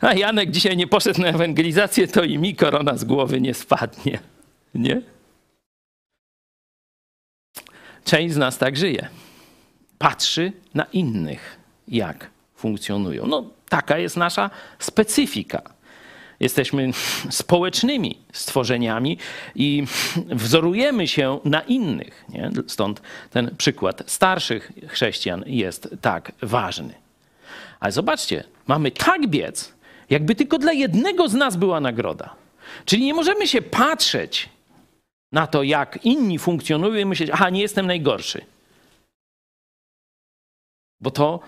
A 0.00 0.14
Janek 0.14 0.50
dzisiaj 0.50 0.76
nie 0.76 0.86
poszedł 0.86 1.20
na 1.20 1.28
ewangelizację, 1.28 2.08
to 2.08 2.24
i 2.24 2.38
mi 2.38 2.54
korona 2.54 2.96
z 2.96 3.04
głowy 3.04 3.40
nie 3.40 3.54
spadnie. 3.54 4.18
Nie? 4.74 5.02
Część 8.04 8.34
z 8.34 8.36
nas 8.36 8.58
tak 8.58 8.76
żyje. 8.76 9.08
Patrzy 9.98 10.52
na 10.74 10.84
innych, 10.84 11.56
jak 11.88 12.30
funkcjonują. 12.56 13.26
No, 13.26 13.44
taka 13.68 13.98
jest 13.98 14.16
nasza 14.16 14.50
specyfika. 14.78 15.62
Jesteśmy 16.40 16.90
społecznymi 17.30 18.18
stworzeniami 18.32 19.18
i 19.54 19.84
wzorujemy 20.44 21.08
się 21.08 21.40
na 21.44 21.60
innych. 21.60 22.24
Nie? 22.28 22.50
Stąd 22.66 23.02
ten 23.30 23.56
przykład 23.56 24.02
starszych 24.06 24.72
chrześcijan 24.88 25.44
jest 25.46 25.88
tak 26.00 26.32
ważny. 26.42 26.94
Ale 27.80 27.92
zobaczcie, 27.92 28.44
mamy 28.66 28.90
tak 28.90 29.28
biec, 29.28 29.72
Jakby 30.10 30.34
tylko 30.34 30.58
dla 30.58 30.72
jednego 30.72 31.28
z 31.28 31.34
nas 31.34 31.56
była 31.56 31.80
nagroda. 31.80 32.34
Czyli 32.84 33.04
nie 33.04 33.14
możemy 33.14 33.48
się 33.48 33.62
patrzeć 33.62 34.48
na 35.32 35.46
to, 35.46 35.62
jak 35.62 36.04
inni 36.04 36.38
funkcjonują 36.38 36.94
i 36.94 37.04
myśleć, 37.04 37.30
aha, 37.32 37.50
nie 37.50 37.60
jestem 37.60 37.86
najgorszy. 37.86 38.44
Bo 41.00 41.10
to 41.10 41.40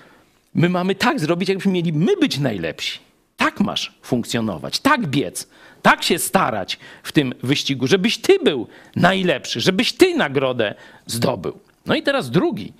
my 0.54 0.68
mamy 0.68 0.94
tak 0.94 1.20
zrobić, 1.20 1.48
jakbyśmy 1.48 1.72
mieli 1.72 1.92
my 1.92 2.16
być 2.16 2.38
najlepsi. 2.38 2.98
Tak 3.36 3.60
masz 3.60 3.92
funkcjonować, 4.02 4.80
tak 4.80 5.06
biec, 5.06 5.48
tak 5.82 6.02
się 6.02 6.18
starać 6.18 6.78
w 7.02 7.12
tym 7.12 7.34
wyścigu, 7.42 7.86
żebyś 7.86 8.18
ty 8.18 8.38
był 8.38 8.66
najlepszy, 8.96 9.60
żebyś 9.60 9.92
ty 9.92 10.14
nagrodę 10.14 10.74
zdobył. 11.06 11.58
No 11.86 11.94
i 11.94 12.02
teraz 12.02 12.30
drugi. 12.30 12.72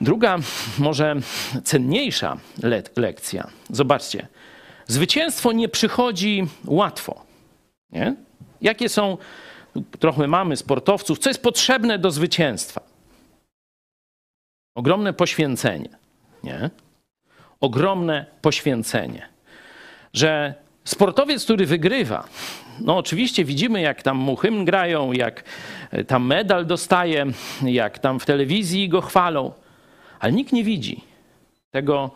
Druga, 0.00 0.38
może 0.78 1.16
cenniejsza 1.64 2.36
le 2.62 2.82
lekcja. 2.96 3.50
Zobaczcie, 3.70 4.26
zwycięstwo 4.86 5.52
nie 5.52 5.68
przychodzi 5.68 6.46
łatwo. 6.64 7.24
Nie? 7.92 8.14
Jakie 8.60 8.88
są, 8.88 9.18
trochę 9.98 10.26
mamy 10.26 10.56
sportowców, 10.56 11.18
co 11.18 11.30
jest 11.30 11.42
potrzebne 11.42 11.98
do 11.98 12.10
zwycięstwa? 12.10 12.80
Ogromne 14.74 15.12
poświęcenie. 15.12 15.88
Nie? 16.44 16.70
Ogromne 17.60 18.26
poświęcenie. 18.42 19.28
Że 20.12 20.54
sportowiec, 20.84 21.44
który 21.44 21.66
wygrywa, 21.66 22.28
no 22.80 22.96
oczywiście 22.96 23.44
widzimy, 23.44 23.80
jak 23.80 24.02
tam 24.02 24.16
mu 24.16 24.36
hymn 24.36 24.64
grają, 24.64 25.12
jak 25.12 25.44
tam 26.06 26.26
medal 26.26 26.66
dostaje, 26.66 27.26
jak 27.62 27.98
tam 27.98 28.20
w 28.20 28.26
telewizji 28.26 28.88
go 28.88 29.00
chwalą, 29.00 29.52
ale 30.20 30.32
nikt 30.32 30.52
nie 30.52 30.64
widzi 30.64 31.00
tego, 31.70 32.10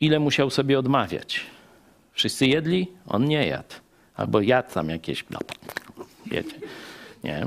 ile 0.00 0.18
musiał 0.18 0.50
sobie 0.50 0.78
odmawiać. 0.78 1.40
Wszyscy 2.12 2.46
jedli, 2.46 2.88
on 3.06 3.24
nie 3.24 3.46
jadł. 3.46 3.74
Albo 4.16 4.40
jadł 4.40 4.74
tam 4.74 4.88
jakieś, 4.88 5.24
no, 5.30 5.38
nie? 7.24 7.46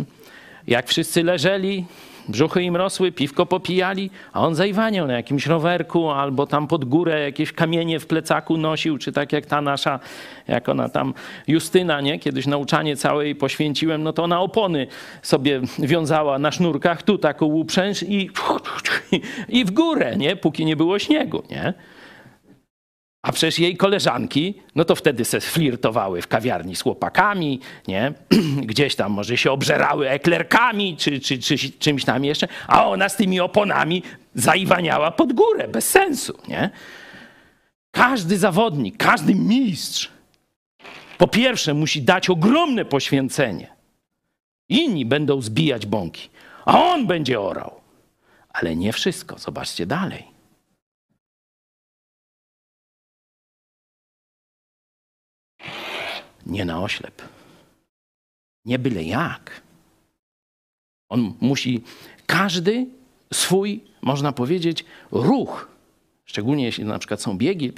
Jak 0.68 0.88
wszyscy 0.88 1.24
leżeli, 1.24 1.86
brzuchy 2.30 2.64
im 2.64 2.76
rosły, 2.76 3.12
piwko 3.12 3.46
popijali, 3.46 4.10
a 4.34 4.42
on 4.42 4.56
zajwaniał 4.56 5.08
na 5.08 5.14
jakimś 5.14 5.46
rowerku 5.46 6.10
albo 6.10 6.48
tam 6.48 6.68
pod 6.68 6.86
górę 6.86 7.22
jakieś 7.22 7.52
kamienie 7.52 8.00
w 8.00 8.08
plecaku 8.08 8.58
nosił, 8.58 8.98
czy 8.98 9.12
tak 9.12 9.34
jak 9.34 9.46
ta 9.46 9.62
nasza, 9.62 10.00
jak 10.48 10.70
ona 10.70 10.90
tam, 10.90 11.14
Justyna, 11.48 12.02
nie? 12.02 12.20
Kiedyś 12.20 12.48
nauczanie 12.48 12.96
całe 12.96 13.26
jej 13.26 13.36
poświęciłem, 13.36 14.04
no 14.04 14.14
to 14.14 14.24
ona 14.24 14.42
opony 14.42 14.88
sobie 15.22 15.62
wiązała 15.80 16.40
na 16.40 16.52
sznurkach, 16.52 17.04
tu 17.04 17.18
taką 17.18 17.46
uprzęż 17.46 18.04
i, 18.04 18.30
i 19.50 19.66
w 19.66 19.72
górę, 19.72 20.16
nie? 20.18 20.36
Póki 20.36 20.66
nie 20.66 20.76
było 20.76 21.00
śniegu, 21.00 21.44
nie? 21.50 21.74
A 23.28 23.32
przecież 23.32 23.60
jej 23.60 23.78
koleżanki, 23.78 24.54
no 24.76 24.86
to 24.86 24.96
wtedy 24.96 25.26
se 25.26 25.42
flirtowały 25.42 26.22
w 26.22 26.28
kawiarni 26.28 26.76
z 26.76 26.82
chłopakami, 26.82 27.60
nie? 27.88 28.14
Gdzieś 28.72 28.96
tam 28.96 29.12
może 29.12 29.38
się 29.38 29.52
obżerały 29.52 30.10
eklerkami 30.10 30.98
czy, 30.98 31.20
czy, 31.20 31.40
czy 31.40 31.58
czymś 31.58 32.06
tam 32.06 32.26
jeszcze, 32.26 32.48
a 32.68 32.88
ona 32.88 33.10
z 33.10 33.16
tymi 33.16 33.40
oponami 33.40 34.04
zaiwaniała 34.36 35.12
pod 35.12 35.34
górę, 35.34 35.68
bez 35.68 35.90
sensu, 35.90 36.38
nie? 36.48 36.70
Każdy 37.92 38.38
zawodnik, 38.38 38.98
każdy 38.98 39.36
mistrz 39.36 40.12
po 41.18 41.28
pierwsze 41.28 41.74
musi 41.74 42.02
dać 42.02 42.30
ogromne 42.30 42.86
poświęcenie. 42.86 43.68
Inni 44.70 45.06
będą 45.06 45.42
zbijać 45.42 45.86
bąki, 45.86 46.30
a 46.66 46.84
on 46.84 47.08
będzie 47.08 47.40
orał. 47.42 47.72
Ale 48.50 48.76
nie 48.76 48.94
wszystko, 48.94 49.38
zobaczcie 49.38 49.86
dalej. 49.86 50.37
Nie 56.48 56.66
na 56.66 56.84
oślep. 56.84 57.22
Nie 58.66 58.80
byle 58.80 59.04
jak. 59.04 59.62
On 61.10 61.34
musi 61.42 61.84
każdy 62.26 62.86
swój, 63.34 63.84
można 64.02 64.32
powiedzieć, 64.32 64.86
ruch, 65.12 65.70
szczególnie 66.26 66.66
jeśli 66.66 66.86
na 66.86 67.00
przykład 67.00 67.22
są 67.22 67.38
biegi, 67.38 67.74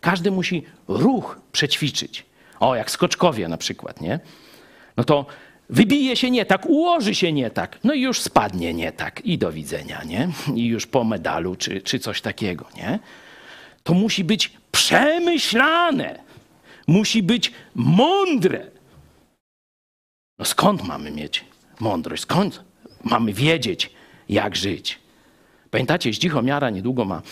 każdy 0.00 0.30
musi 0.30 0.62
ruch 0.88 1.40
przećwiczyć. 1.52 2.26
O, 2.60 2.74
jak 2.74 2.90
skoczkowie 2.90 3.48
na 3.48 3.56
przykład, 3.56 4.00
nie? 4.00 4.20
No 4.96 5.04
to 5.04 5.26
wybije 5.70 6.16
się 6.16 6.30
nie 6.30 6.46
tak, 6.46 6.66
ułoży 6.66 7.14
się 7.14 7.32
nie 7.32 7.50
tak, 7.50 7.78
no 7.84 7.94
i 7.94 8.00
już 8.00 8.20
spadnie 8.20 8.74
nie 8.74 8.92
tak 8.92 9.26
i 9.26 9.38
do 9.38 9.52
widzenia, 9.52 10.02
nie? 10.04 10.28
I 10.54 10.66
już 10.66 10.86
po 10.86 11.04
medalu 11.04 11.56
czy, 11.56 11.80
czy 11.80 11.98
coś 11.98 12.20
takiego, 12.20 12.68
nie? 12.76 12.98
To 13.82 13.94
musi 13.94 14.24
być 14.24 14.52
przemyślane 14.72 16.18
musi 16.86 17.22
być 17.22 17.52
mądre. 17.74 18.70
No 20.38 20.44
skąd 20.44 20.82
mamy 20.84 21.10
mieć 21.10 21.44
mądrość? 21.80 22.22
Skąd 22.22 22.64
mamy 23.04 23.32
wiedzieć, 23.32 23.90
jak 24.28 24.56
żyć? 24.56 24.98
Pamiętacie, 25.70 26.12
Zdzichomiara 26.12 26.70
niedługo 26.70 27.04
ma 27.04 27.22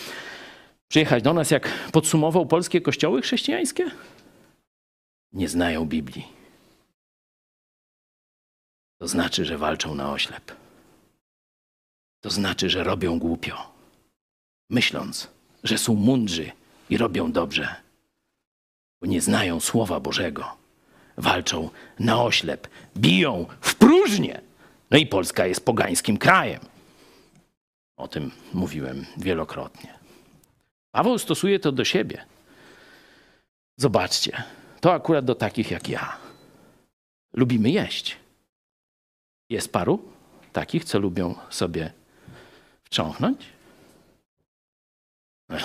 przyjechać 0.87 1.23
do 1.23 1.33
nas, 1.33 1.51
jak 1.51 1.69
podsumował 1.91 2.45
polskie 2.45 2.81
kościoły 2.81 3.21
chrześcijańskie? 3.21 3.91
Nie 5.33 5.49
znają 5.49 5.85
Biblii. 5.85 6.27
To 8.99 9.07
znaczy, 9.07 9.45
że 9.45 9.57
walczą 9.57 9.95
na 9.95 10.11
oślep. 10.11 10.55
To 12.21 12.29
znaczy, 12.29 12.69
że 12.69 12.83
robią 12.83 13.19
głupio, 13.19 13.71
myśląc, 14.69 15.27
że 15.63 15.77
są 15.77 15.95
mądrzy 15.95 16.51
i 16.89 16.97
robią 16.97 17.31
dobrze 17.31 17.75
bo 19.03 19.07
nie 19.07 19.21
znają 19.21 19.59
Słowa 19.59 19.99
Bożego. 19.99 20.57
Walczą 21.17 21.69
na 21.99 22.23
oślep, 22.23 22.67
biją 22.97 23.45
w 23.61 23.75
próżnię. 23.75 24.41
No 24.91 24.97
i 24.97 25.05
Polska 25.05 25.45
jest 25.45 25.65
pogańskim 25.65 26.17
krajem. 26.17 26.59
O 27.97 28.07
tym 28.07 28.31
mówiłem 28.53 29.05
wielokrotnie. 29.17 29.93
Paweł 30.91 31.17
stosuje 31.19 31.59
to 31.59 31.71
do 31.71 31.85
siebie. 31.85 32.25
Zobaczcie, 33.77 34.43
to 34.81 34.93
akurat 34.93 35.25
do 35.25 35.35
takich 35.35 35.71
jak 35.71 35.89
ja. 35.89 36.17
Lubimy 37.33 37.69
jeść. 37.69 38.17
Jest 39.49 39.71
paru 39.71 40.11
takich, 40.53 40.85
co 40.85 40.99
lubią 40.99 41.35
sobie 41.49 41.91
wciągnąć. 42.83 43.45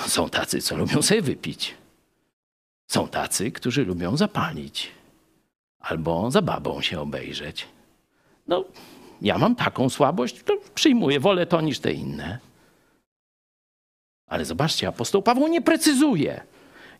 Są 0.06 0.30
tacy, 0.30 0.62
co 0.62 0.76
lubią 0.76 1.02
sobie 1.02 1.22
wypić. 1.22 1.74
Są 2.88 3.08
tacy, 3.08 3.52
którzy 3.52 3.84
lubią 3.84 4.16
zapalić 4.16 4.90
albo 5.80 6.30
za 6.30 6.42
babą 6.42 6.80
się 6.80 7.00
obejrzeć. 7.00 7.68
No, 8.46 8.64
ja 9.22 9.38
mam 9.38 9.56
taką 9.56 9.88
słabość, 9.88 10.42
to 10.42 10.56
przyjmuję, 10.74 11.20
wolę 11.20 11.46
to 11.46 11.60
niż 11.60 11.78
te 11.78 11.92
inne. 11.92 12.38
Ale 14.26 14.44
zobaczcie, 14.44 14.88
apostoł 14.88 15.22
Paweł 15.22 15.48
nie 15.48 15.62
precyzuje, 15.62 16.40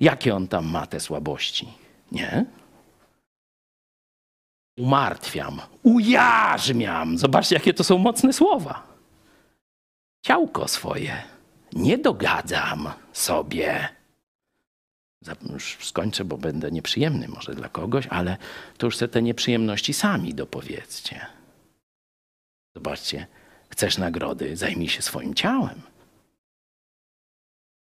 jakie 0.01 0.35
on 0.35 0.49
tam 0.49 0.67
ma 0.67 0.87
te 0.87 1.01
słabości. 1.01 1.69
Nie? 2.13 2.45
Umartwiam, 4.79 5.61
ujarzmiam. 5.83 7.19
Zobaczcie, 7.19 7.55
jakie 7.55 7.75
to 7.75 7.85
są 7.85 7.99
mocne 7.99 8.33
słowa. 8.33 8.83
Ciałko 10.23 10.69
swoje 10.69 11.23
nie 11.73 11.99
dogadzam 11.99 12.89
sobie 13.13 13.98
już 15.53 15.79
skończę, 15.81 16.25
bo 16.25 16.39
będę 16.39 16.71
nieprzyjemny 16.71 17.29
może 17.29 17.55
dla 17.55 17.69
kogoś, 17.69 18.07
ale 18.07 18.37
to 18.79 18.87
już 18.87 18.97
sobie 18.97 19.13
te 19.13 19.23
nieprzyjemności 19.23 19.95
sami 19.95 20.35
dopowiedzcie. 20.35 21.27
Zobaczcie, 22.75 23.27
chcesz 23.69 23.99
nagrody, 23.99 24.57
zajmij 24.57 24.89
się 24.89 25.03
swoim 25.03 25.35
ciałem. 25.35 25.81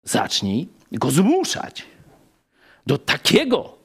Zacznij 0.03 0.67
go 0.91 1.11
zmuszać 1.11 1.85
do 2.87 2.97
takiego 2.97 3.77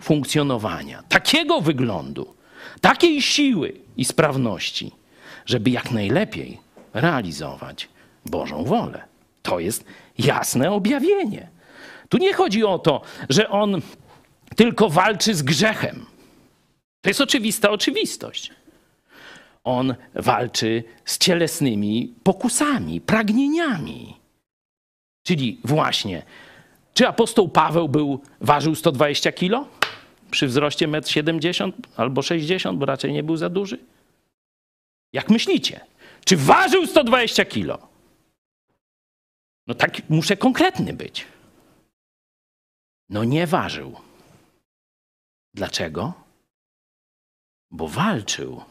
funkcjonowania, 0.00 1.02
takiego 1.02 1.60
wyglądu, 1.60 2.34
takiej 2.80 3.22
siły 3.22 3.72
i 3.96 4.04
sprawności, 4.04 4.92
żeby 5.46 5.70
jak 5.70 5.90
najlepiej 5.90 6.60
realizować 6.94 7.88
Bożą 8.26 8.64
wolę. 8.64 9.04
To 9.42 9.60
jest 9.60 9.84
jasne 10.18 10.70
objawienie. 10.70 11.48
Tu 12.12 12.18
nie 12.18 12.34
chodzi 12.34 12.64
o 12.64 12.78
to, 12.78 13.02
że 13.28 13.48
on 13.48 13.82
tylko 14.56 14.88
walczy 14.88 15.34
z 15.34 15.42
grzechem. 15.42 16.06
To 17.00 17.10
jest 17.10 17.20
oczywista 17.20 17.70
oczywistość. 17.70 18.50
On 19.64 19.94
walczy 20.14 20.84
z 21.04 21.18
cielesnymi 21.18 22.14
pokusami, 22.22 23.00
pragnieniami. 23.00 24.16
Czyli 25.26 25.60
właśnie, 25.64 26.22
czy 26.94 27.08
apostoł 27.08 27.48
Paweł 27.48 27.88
był, 27.88 28.20
ważył 28.40 28.74
120 28.74 29.32
kilo 29.32 29.68
przy 30.30 30.46
wzroście 30.46 30.88
1,70 30.88 31.64
m 31.64 31.72
albo 31.96 32.22
60, 32.22 32.78
bo 32.78 32.86
raczej 32.86 33.12
nie 33.12 33.22
był 33.22 33.36
za 33.36 33.48
duży? 33.48 33.78
Jak 35.12 35.30
myślicie? 35.30 35.80
Czy 36.24 36.36
ważył 36.36 36.86
120 36.86 37.44
kilo? 37.44 37.88
No 39.66 39.74
tak, 39.74 40.08
muszę 40.08 40.36
konkretny 40.36 40.92
być. 40.92 41.26
No 43.12 43.24
nie 43.24 43.46
ważył. 43.46 43.96
Dlaczego? 45.54 46.12
Bo 47.70 47.88
walczył 47.88 48.62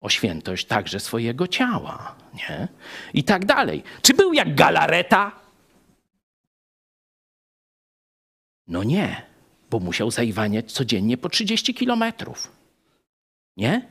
o 0.00 0.08
świętość 0.08 0.66
także 0.66 1.00
swojego 1.00 1.48
ciała, 1.48 2.16
nie? 2.34 2.68
I 3.14 3.24
tak 3.24 3.44
dalej. 3.44 3.82
Czy 4.02 4.14
był 4.14 4.32
jak 4.32 4.54
galareta? 4.54 5.40
No 8.66 8.84
nie, 8.84 9.22
bo 9.70 9.78
musiał 9.80 10.10
zaiwaniać 10.10 10.72
codziennie 10.72 11.16
po 11.16 11.28
30 11.28 11.74
kilometrów. 11.74 12.52
Nie? 13.56 13.88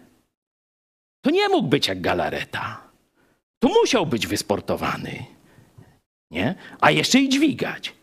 To 1.22 1.30
nie 1.30 1.50
mógł 1.50 1.68
być 1.68 1.88
jak 1.88 2.02
galareta. 2.02 2.92
To 3.60 3.68
musiał 3.68 4.06
być 4.06 4.28
wysportowany. 4.28 5.26
Nie? 6.32 6.56
A 6.82 6.92
jeszcze 6.92 7.20
i 7.20 7.30
dźwigać. 7.30 7.94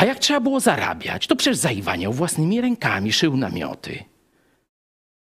A 0.00 0.04
jak 0.04 0.18
trzeba 0.18 0.40
było 0.40 0.60
zarabiać, 0.60 1.26
to 1.26 1.36
przecież 1.36 1.56
zaiwaniał 1.56 2.12
własnymi 2.12 2.60
rękami, 2.60 3.12
szył 3.12 3.36
namioty. 3.36 4.04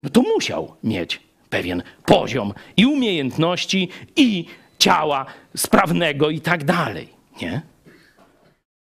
No 0.02 0.10
to 0.10 0.22
musiał 0.22 0.74
mieć 0.84 1.20
pewien 1.50 1.82
poziom 2.04 2.54
i 2.76 2.86
umiejętności, 2.86 3.88
i 4.16 4.44
ciała 4.78 5.26
sprawnego 5.56 6.30
i 6.30 6.40
tak 6.40 6.64
dalej. 6.64 7.08
Nie? 7.42 7.62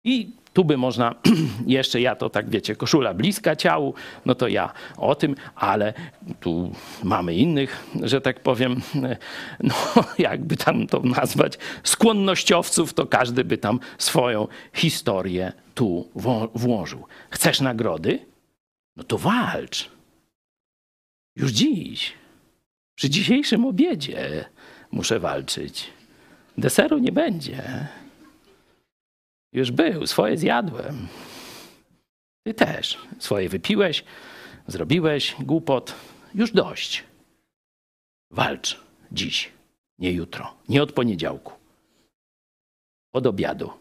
I 0.04 0.30
tu 0.54 0.66
by 0.66 0.78
można 0.78 1.16
jeszcze, 1.68 2.02
ja 2.02 2.16
to 2.16 2.30
tak 2.30 2.50
wiecie, 2.50 2.76
koszula 2.76 3.14
bliska 3.14 3.56
ciału, 3.56 3.94
no 4.26 4.36
to 4.36 4.48
ja 4.48 4.74
o 4.98 5.16
tym, 5.16 5.36
ale 5.56 5.94
tu 6.40 6.72
mamy 7.04 7.36
innych, 7.36 7.88
że 8.04 8.22
tak 8.22 8.40
powiem, 8.40 8.82
no 9.60 9.76
jakby 10.18 10.58
tam 10.58 10.88
to 10.88 11.00
nazwać, 11.00 11.58
skłonnościowców, 11.84 12.94
to 12.94 13.06
każdy 13.06 13.44
by 13.44 13.58
tam 13.58 13.80
swoją 13.98 14.48
historię 14.74 15.52
tu 15.76 16.10
włożył. 16.56 17.06
Chcesz 17.30 17.62
nagrody? 17.62 18.26
No 18.96 19.04
to 19.04 19.18
walcz. 19.18 19.90
Już 21.36 21.52
dziś. 21.52 22.14
Przy 22.96 23.10
dzisiejszym 23.10 23.66
obiedzie 23.66 24.46
muszę 24.92 25.20
walczyć. 25.20 25.94
Deseru 26.58 26.98
nie 26.98 27.12
będzie. 27.12 27.88
Już 29.54 29.72
był, 29.72 30.08
swoje 30.08 30.38
zjadłem. 30.38 31.08
Ty 32.44 32.54
też. 32.54 32.98
Swoje 33.20 33.50
wypiłeś, 33.50 34.04
zrobiłeś 34.68 35.36
głupot. 35.40 35.96
Już 36.36 36.52
dość. 36.52 37.04
Walcz 38.32 38.82
dziś, 39.12 39.52
nie 40.00 40.12
jutro, 40.12 40.54
nie 40.70 40.84
od 40.84 40.92
poniedziałku. 40.92 41.54
Od 43.14 43.28
obiadu. 43.28 43.81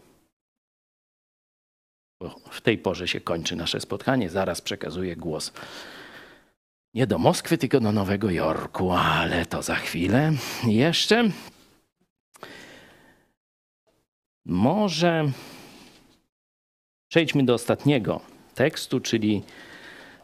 W 2.51 2.61
tej 2.61 2.77
porze 2.77 3.07
się 3.07 3.21
kończy 3.21 3.55
nasze 3.55 3.79
spotkanie. 3.79 4.29
Zaraz 4.29 4.61
przekazuję 4.61 5.15
głos 5.15 5.51
nie 6.93 7.07
do 7.07 7.17
Moskwy, 7.17 7.57
tylko 7.57 7.79
do 7.79 7.91
Nowego 7.91 8.29
Jorku, 8.29 8.91
ale 8.91 9.45
to 9.45 9.61
za 9.61 9.75
chwilę. 9.75 10.31
Jeszcze 10.67 11.29
może 14.45 15.31
przejdźmy 17.07 17.43
do 17.45 17.53
ostatniego 17.53 18.21
tekstu, 18.55 18.99
czyli 18.99 19.43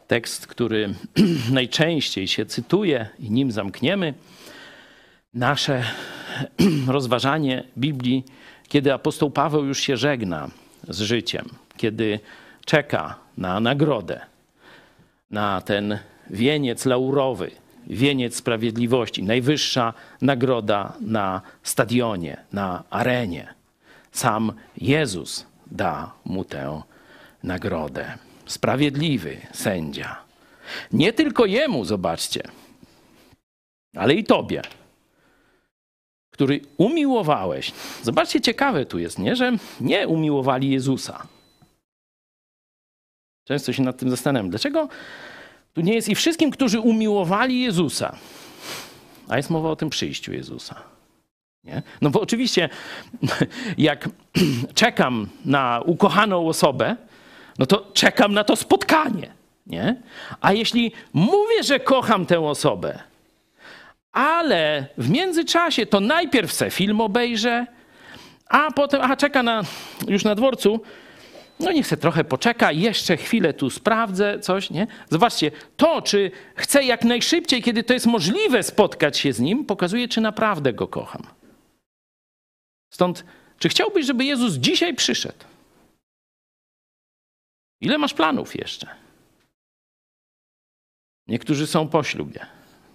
tekst, 0.07 0.47
który 0.47 0.93
najczęściej 1.51 2.27
się 2.27 2.45
cytuje 2.45 3.09
i 3.19 3.31
nim 3.31 3.51
zamkniemy 3.51 4.13
nasze 5.33 5.83
rozważanie 6.87 7.63
Biblii, 7.77 8.23
kiedy 8.67 8.93
apostoł 8.93 9.31
Paweł 9.31 9.65
już 9.65 9.79
się 9.79 9.97
żegna 9.97 10.49
z 10.87 11.01
życiem, 11.01 11.49
kiedy 11.77 12.19
czeka 12.65 13.15
na 13.37 13.59
nagrodę, 13.59 14.21
na 15.31 15.61
ten 15.61 15.99
wieniec 16.29 16.85
laurowy, 16.85 17.51
wieniec 17.87 18.35
sprawiedliwości, 18.35 19.23
najwyższa 19.23 19.93
nagroda 20.21 20.93
na 21.01 21.41
stadionie, 21.63 22.37
na 22.53 22.83
arenie. 22.89 23.53
Sam 24.11 24.53
Jezus 24.77 25.45
da 25.71 26.11
mu 26.25 26.43
tę 26.43 26.81
nagrodę. 27.43 28.17
Sprawiedliwy 28.45 29.37
sędzia. 29.53 30.17
Nie 30.91 31.13
tylko 31.13 31.45
jemu, 31.45 31.85
zobaczcie, 31.85 32.43
ale 33.95 34.13
i 34.13 34.23
tobie, 34.23 34.61
który 36.29 36.61
umiłowałeś. 36.77 37.71
Zobaczcie, 38.03 38.41
ciekawe 38.41 38.85
tu 38.85 38.99
jest, 38.99 39.19
nie? 39.19 39.35
że 39.35 39.51
nie 39.81 40.07
umiłowali 40.07 40.71
Jezusa. 40.71 41.27
Często 43.47 43.73
się 43.73 43.83
nad 43.83 43.97
tym 43.97 44.09
zastanawiam. 44.09 44.49
Dlaczego 44.49 44.89
tu 45.73 45.81
nie 45.81 45.93
jest 45.93 46.09
i 46.09 46.15
wszystkim, 46.15 46.51
którzy 46.51 46.79
umiłowali 46.79 47.61
Jezusa. 47.61 48.15
A 49.27 49.37
jest 49.37 49.49
mowa 49.49 49.69
o 49.69 49.75
tym 49.75 49.89
przyjściu 49.89 50.33
Jezusa. 50.33 50.75
Nie? 51.63 51.81
No 52.01 52.09
bo 52.09 52.21
oczywiście, 52.21 52.69
jak 53.77 54.09
czekam 54.73 55.27
na 55.45 55.81
ukochaną 55.85 56.47
osobę, 56.47 56.95
no 57.59 57.65
to 57.65 57.91
czekam 57.93 58.33
na 58.33 58.43
to 58.43 58.55
spotkanie. 58.55 59.33
Nie? 59.67 60.01
A 60.41 60.53
jeśli 60.53 60.91
mówię, 61.13 61.63
że 61.63 61.79
kocham 61.79 62.25
tę 62.25 62.39
osobę, 62.39 62.99
ale 64.11 64.87
w 64.97 65.09
międzyczasie 65.09 65.85
to 65.85 65.99
najpierw 65.99 66.53
se 66.53 66.69
film 66.69 67.01
obejrzę, 67.01 67.65
a 68.49 68.71
potem, 68.71 69.01
a 69.01 69.15
czeka 69.15 69.43
na, 69.43 69.61
już 70.07 70.23
na 70.23 70.35
dworcu, 70.35 70.81
no 71.59 71.71
niech 71.71 71.87
se 71.87 71.97
trochę 71.97 72.23
poczeka, 72.23 72.71
jeszcze 72.71 73.17
chwilę 73.17 73.53
tu 73.53 73.69
sprawdzę 73.69 74.39
coś, 74.39 74.69
nie? 74.69 74.87
Zobaczcie, 75.09 75.51
to, 75.77 76.01
czy 76.01 76.31
chcę 76.55 76.83
jak 76.83 77.03
najszybciej, 77.03 77.61
kiedy 77.61 77.83
to 77.83 77.93
jest 77.93 78.05
możliwe 78.05 78.63
spotkać 78.63 79.17
się 79.17 79.33
z 79.33 79.39
Nim, 79.39 79.65
pokazuje, 79.65 80.07
czy 80.07 80.21
naprawdę 80.21 80.73
Go 80.73 80.87
kocham. 80.87 81.23
Stąd, 82.93 83.25
czy 83.59 83.69
chciałbyś, 83.69 84.05
żeby 84.05 84.25
Jezus 84.25 84.53
dzisiaj 84.53 84.95
przyszedł? 84.95 85.45
Ile 87.81 87.97
masz 87.97 88.13
planów 88.13 88.55
jeszcze? 88.55 88.87
Niektórzy 91.27 91.67
są 91.67 91.89
po 91.89 92.03
ślubie, 92.03 92.45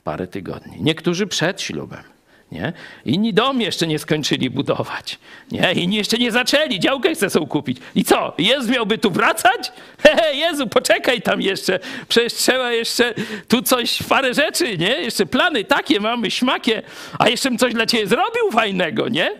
parę 0.04 0.26
tygodni. 0.26 0.82
Niektórzy 0.82 1.26
przed 1.26 1.60
ślubem. 1.62 2.11
Nie? 2.52 2.72
Inni 3.04 3.34
dom 3.34 3.60
jeszcze 3.60 3.86
nie 3.86 3.98
skończyli 3.98 4.50
budować. 4.50 5.18
Nie? 5.50 5.72
Inni 5.72 5.96
jeszcze 5.96 6.18
nie 6.18 6.32
zaczęli, 6.32 6.80
działkę 6.80 7.14
chcą 7.14 7.46
kupić. 7.46 7.78
I 7.94 8.04
co? 8.04 8.34
Jezus 8.38 8.70
miałby 8.70 8.98
tu 8.98 9.10
wracać? 9.10 9.72
Hehe, 10.02 10.34
Jezu, 10.34 10.66
poczekaj 10.66 11.22
tam 11.22 11.40
jeszcze. 11.40 11.80
Przecież 12.08 12.34
trzeba 12.34 12.72
jeszcze 12.72 13.14
tu 13.48 13.62
coś, 13.62 14.02
parę 14.02 14.34
rzeczy, 14.34 14.78
nie? 14.78 14.90
Jeszcze 14.90 15.26
plany 15.26 15.64
takie 15.64 16.00
mamy, 16.00 16.30
śmakie. 16.30 16.82
A 17.18 17.28
jeszcze 17.28 17.48
bym 17.48 17.58
coś 17.58 17.74
dla 17.74 17.86
ciebie 17.86 18.06
zrobił 18.06 18.50
fajnego, 18.52 19.08
nie? 19.08 19.30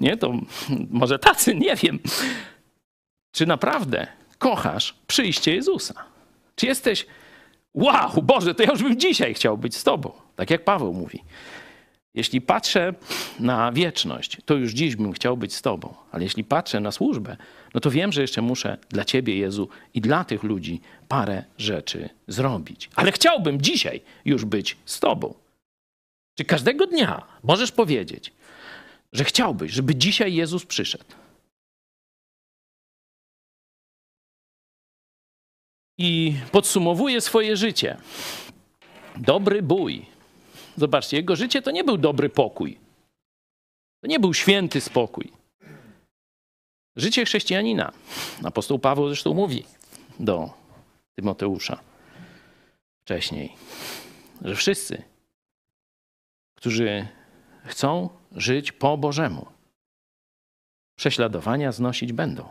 Nie, 0.00 0.16
to 0.16 0.32
może 1.00 1.18
tacy, 1.18 1.54
nie 1.54 1.76
wiem. 1.76 1.98
Czy 3.32 3.46
naprawdę 3.46 4.06
kochasz 4.38 4.94
przyjście 5.06 5.54
Jezusa? 5.54 5.94
Czy 6.56 6.66
jesteś, 6.66 7.06
wow, 7.74 8.22
Boże, 8.22 8.54
to 8.54 8.62
ja 8.62 8.70
już 8.70 8.82
bym 8.82 9.00
dzisiaj 9.00 9.34
chciał 9.34 9.58
być 9.58 9.76
z 9.76 9.84
Tobą. 9.84 10.12
Tak 10.36 10.50
jak 10.50 10.64
Paweł 10.64 10.92
mówi. 10.92 11.22
Jeśli 12.14 12.40
patrzę 12.40 12.94
na 13.40 13.72
wieczność, 13.72 14.36
to 14.44 14.54
już 14.54 14.72
dziś 14.72 14.96
bym 14.96 15.12
chciał 15.12 15.36
być 15.36 15.54
z 15.54 15.62
Tobą, 15.62 15.94
ale 16.12 16.24
jeśli 16.24 16.44
patrzę 16.44 16.80
na 16.80 16.92
służbę, 16.92 17.36
no 17.74 17.80
to 17.80 17.90
wiem, 17.90 18.12
że 18.12 18.20
jeszcze 18.20 18.42
muszę 18.42 18.78
dla 18.88 19.04
Ciebie, 19.04 19.36
Jezu, 19.36 19.68
i 19.94 20.00
dla 20.00 20.24
tych 20.24 20.42
ludzi 20.42 20.80
parę 21.08 21.44
rzeczy 21.58 22.08
zrobić. 22.28 22.90
Ale 22.96 23.12
chciałbym 23.12 23.60
dzisiaj 23.60 24.00
już 24.24 24.44
być 24.44 24.76
z 24.84 25.00
Tobą. 25.00 25.34
Czy 26.38 26.44
każdego 26.44 26.86
dnia 26.86 27.26
możesz 27.42 27.72
powiedzieć, 27.72 28.32
że 29.12 29.24
chciałbyś, 29.24 29.72
żeby 29.72 29.94
dzisiaj 29.94 30.34
Jezus 30.34 30.66
przyszedł? 30.66 31.04
I 35.98 36.34
podsumowuje 36.52 37.20
swoje 37.20 37.56
życie. 37.56 37.96
Dobry 39.16 39.62
bój 39.62 40.06
Zobaczcie, 40.80 41.16
jego 41.16 41.36
życie 41.36 41.62
to 41.62 41.70
nie 41.70 41.84
był 41.84 41.98
dobry 41.98 42.28
pokój. 42.28 42.78
To 44.00 44.06
nie 44.06 44.20
był 44.20 44.34
święty 44.34 44.80
spokój. 44.80 45.32
Życie 46.96 47.24
chrześcijanina. 47.24 47.92
Apostoł 48.44 48.78
Paweł 48.78 49.08
zresztą 49.08 49.34
mówi 49.34 49.64
do 50.20 50.50
Tymoteusza 51.14 51.80
wcześniej, 53.00 53.56
że 54.42 54.54
wszyscy, 54.54 55.02
którzy 56.54 57.08
chcą 57.64 58.08
żyć 58.32 58.72
po 58.72 58.96
Bożemu, 58.96 59.46
prześladowania 60.96 61.72
znosić 61.72 62.12
będą. 62.12 62.48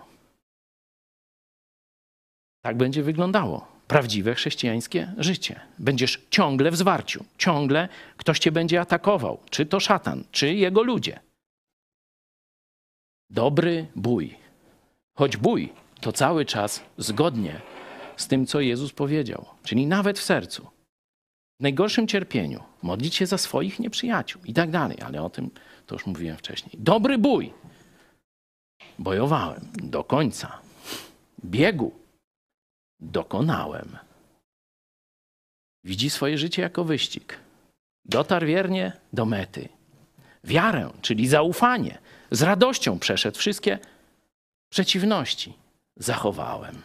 Tak 2.62 2.78
będzie 2.78 3.04
wyglądało 3.04 3.79
prawdziwe 3.90 4.36
chrześcijańskie 4.36 5.14
życie. 5.18 5.60
Będziesz 5.80 6.22
ciągle 6.30 6.72
w 6.72 6.78
zwarciu, 6.78 7.26
ciągle 7.38 7.90
ktoś 8.18 8.40
cię 8.40 8.52
będzie 8.52 8.82
atakował, 8.82 9.40
czy 9.50 9.66
to 9.66 9.80
szatan, 9.80 10.24
czy 10.32 10.54
jego 10.54 10.84
ludzie. 10.84 11.20
Dobry 13.30 13.88
bój. 13.96 14.36
Choć 15.18 15.38
bój 15.38 15.74
to 16.02 16.12
cały 16.12 16.46
czas 16.46 16.84
zgodnie 16.98 17.62
z 18.18 18.28
tym, 18.28 18.46
co 18.46 18.62
Jezus 18.62 18.92
powiedział, 18.92 19.46
czyli 19.64 19.88
nawet 19.88 20.20
w 20.20 20.24
sercu, 20.24 20.68
w 21.60 21.64
najgorszym 21.64 22.08
cierpieniu, 22.08 22.64
modlić 22.82 23.16
się 23.16 23.26
za 23.26 23.38
swoich 23.38 23.80
nieprzyjaciół 23.80 24.42
i 24.46 24.54
tak 24.54 24.72
dalej, 24.72 24.98
ale 25.06 25.24
o 25.24 25.30
tym 25.30 25.50
to 25.86 25.96
już 25.96 26.06
mówiłem 26.06 26.38
wcześniej. 26.38 26.74
Dobry 26.78 27.18
bój. 27.18 27.54
Bojowałem 29.00 29.62
do 29.74 30.04
końca. 30.04 30.60
Biegu 31.46 32.00
dokonałem. 33.00 33.98
Widzi 35.84 36.10
swoje 36.10 36.38
życie 36.38 36.62
jako 36.62 36.84
wyścig. 36.84 37.40
Dotarł 38.06 38.48
wiernie 38.48 38.92
do 39.14 39.26
mety. 39.26 39.70
Wiarę, 40.44 40.90
czyli 41.02 41.28
zaufanie, 41.28 41.98
z 42.32 42.42
radością 42.42 43.00
przeszedł 43.00 43.38
wszystkie 43.38 43.80
przeciwności. 44.70 45.54
Zachowałem. 45.98 46.82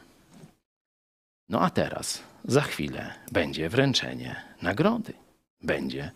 No 1.48 1.60
a 1.60 1.70
teraz, 1.70 2.22
za 2.44 2.60
chwilę, 2.60 3.14
będzie 3.32 3.68
wręczenie 3.68 4.42
nagrody. 4.62 5.12
Będzie 5.62 6.10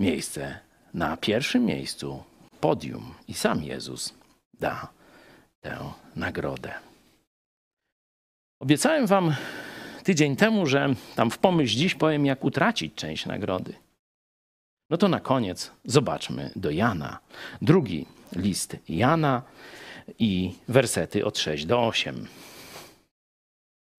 miejsce 0.00 0.58
na 0.94 1.16
pierwszym 1.16 1.64
miejscu 1.64 2.24
podium 2.60 3.14
i 3.28 3.34
sam 3.34 3.62
Jezus 3.62 4.14
da 4.60 4.88
tę 5.60 5.92
nagrodę. 6.16 6.74
Obiecałem 8.64 9.06
Wam 9.06 9.34
tydzień 10.04 10.36
temu, 10.36 10.66
że 10.66 10.94
tam 11.14 11.30
w 11.30 11.38
pomyśl 11.38 11.76
dziś 11.76 11.94
powiem, 11.94 12.26
jak 12.26 12.44
utracić 12.44 12.94
część 12.94 13.26
nagrody. 13.26 13.74
No 14.90 14.96
to 14.96 15.08
na 15.08 15.20
koniec 15.20 15.70
zobaczmy 15.84 16.50
do 16.56 16.70
Jana. 16.70 17.18
Drugi 17.62 18.06
list 18.36 18.76
Jana 18.88 19.42
i 20.18 20.52
wersety 20.68 21.24
od 21.24 21.38
6 21.38 21.66
do 21.66 21.86
8. 21.86 22.26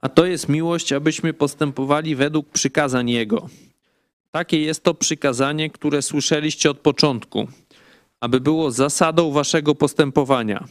A 0.01 0.09
to 0.09 0.25
jest 0.25 0.49
miłość, 0.49 0.93
abyśmy 0.93 1.33
postępowali 1.33 2.15
według 2.15 2.49
przykazań 2.49 3.09
Jego. 3.09 3.49
Takie 4.31 4.61
jest 4.61 4.83
to 4.83 4.93
przykazanie, 4.93 5.69
które 5.69 6.01
słyszeliście 6.01 6.69
od 6.71 6.79
początku, 6.79 7.47
aby 8.19 8.39
było 8.39 8.71
zasadą 8.71 9.31
waszego 9.31 9.75
postępowania. 9.75 10.67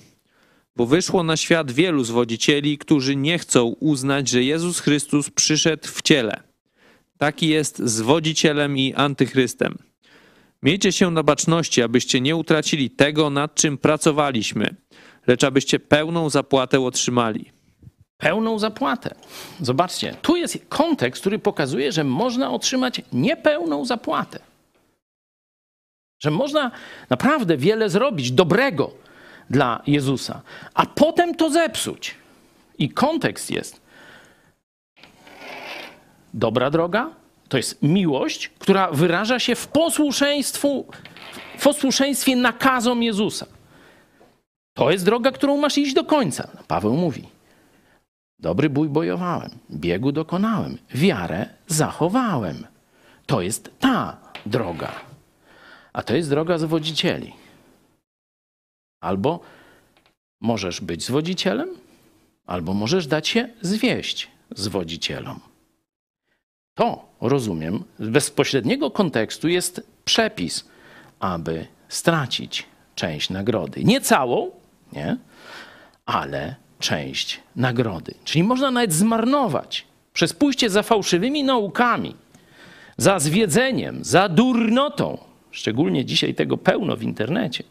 Bo 0.76 0.86
wyszło 0.86 1.22
na 1.22 1.36
świat 1.36 1.72
wielu 1.72 2.04
zwodzicieli, 2.04 2.78
którzy 2.78 3.16
nie 3.16 3.38
chcą 3.38 3.64
uznać, 3.80 4.28
że 4.28 4.42
Jezus 4.42 4.80
Chrystus 4.80 5.30
przyszedł 5.30 5.88
w 5.88 6.02
ciele. 6.02 6.40
Taki 7.18 7.48
jest 7.48 7.78
zwodzicielem 7.78 8.78
i 8.78 8.94
antychrystem. 8.94 9.78
Miejcie 10.62 10.92
się 10.92 11.10
na 11.10 11.22
baczności, 11.22 11.82
abyście 11.82 12.20
nie 12.20 12.36
utracili 12.36 12.90
tego, 12.90 13.30
nad 13.30 13.54
czym 13.54 13.78
pracowaliśmy, 13.78 14.74
lecz 15.26 15.44
abyście 15.44 15.80
pełną 15.80 16.30
zapłatę 16.30 16.80
otrzymali. 16.80 17.52
Pełną 18.16 18.58
zapłatę. 18.58 19.14
Zobaczcie, 19.60 20.16
tu 20.22 20.36
jest 20.36 20.58
kontekst, 20.68 21.20
który 21.20 21.38
pokazuje, 21.38 21.92
że 21.92 22.04
można 22.04 22.50
otrzymać 22.50 23.02
niepełną 23.12 23.84
zapłatę. 23.84 24.38
Że 26.22 26.30
można 26.30 26.70
naprawdę 27.10 27.56
wiele 27.56 27.90
zrobić 27.90 28.32
dobrego 28.32 29.03
dla 29.50 29.82
Jezusa, 29.86 30.42
a 30.74 30.86
potem 30.86 31.34
to 31.34 31.50
zepsuć. 31.50 32.14
I 32.78 32.88
kontekst 32.88 33.50
jest 33.50 33.80
dobra 36.34 36.70
droga, 36.70 37.10
to 37.48 37.56
jest 37.56 37.82
miłość, 37.82 38.48
która 38.48 38.90
wyraża 38.90 39.38
się 39.38 39.54
w 39.54 39.68
posłuszeństwu, 39.68 40.86
w 41.58 41.62
posłuszeństwie 41.62 42.36
nakazom 42.36 43.02
Jezusa. 43.02 43.46
To 44.74 44.90
jest 44.90 45.04
droga, 45.04 45.32
którą 45.32 45.56
masz 45.56 45.78
iść 45.78 45.94
do 45.94 46.04
końca. 46.04 46.48
Paweł 46.68 46.94
mówi. 46.96 47.28
Dobry 48.38 48.70
bój 48.70 48.88
bojowałem, 48.88 49.50
biegu 49.70 50.12
dokonałem, 50.12 50.78
wiarę 50.94 51.48
zachowałem. 51.66 52.66
To 53.26 53.40
jest 53.40 53.70
ta 53.80 54.16
droga. 54.46 54.92
A 55.92 56.02
to 56.02 56.16
jest 56.16 56.30
droga 56.30 56.58
zwodzicieli. 56.58 57.32
Albo 59.04 59.40
możesz 60.40 60.80
być 60.80 61.04
zwodzicielem, 61.04 61.68
albo 62.46 62.74
możesz 62.74 63.06
dać 63.06 63.28
się 63.28 63.48
zwieść 63.60 64.28
zwodzicielom. 64.54 65.40
To, 66.74 67.04
rozumiem, 67.20 67.84
z 67.98 68.08
bezpośredniego 68.08 68.90
kontekstu 68.90 69.48
jest 69.48 69.86
przepis, 70.04 70.64
aby 71.20 71.66
stracić 71.88 72.66
część 72.94 73.30
nagrody. 73.30 73.84
Nie 73.84 74.00
całą, 74.00 74.50
nie, 74.92 75.16
ale 76.06 76.54
część 76.78 77.40
nagrody. 77.56 78.14
Czyli 78.24 78.42
można 78.42 78.70
nawet 78.70 78.92
zmarnować 78.92 79.86
przez 80.12 80.32
pójście 80.32 80.70
za 80.70 80.82
fałszywymi 80.82 81.44
naukami, 81.44 82.16
za 82.96 83.18
zwiedzeniem, 83.18 84.04
za 84.04 84.28
durnotą. 84.28 85.18
Szczególnie 85.50 86.04
dzisiaj 86.04 86.34
tego 86.34 86.56
pełno 86.56 86.96
w 86.96 87.02
internecie. 87.02 87.64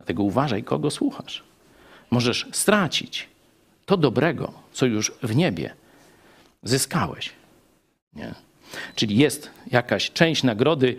Dlatego 0.00 0.22
uważaj, 0.22 0.62
kogo 0.62 0.90
słuchasz. 0.90 1.42
Możesz 2.10 2.46
stracić 2.52 3.28
to 3.86 3.96
dobrego, 3.96 4.52
co 4.72 4.86
już 4.86 5.12
w 5.22 5.36
niebie 5.36 5.74
zyskałeś. 6.62 7.32
Nie? 8.14 8.34
Czyli 8.94 9.16
jest 9.16 9.50
jakaś 9.70 10.10
część 10.10 10.42
nagrody 10.42 10.96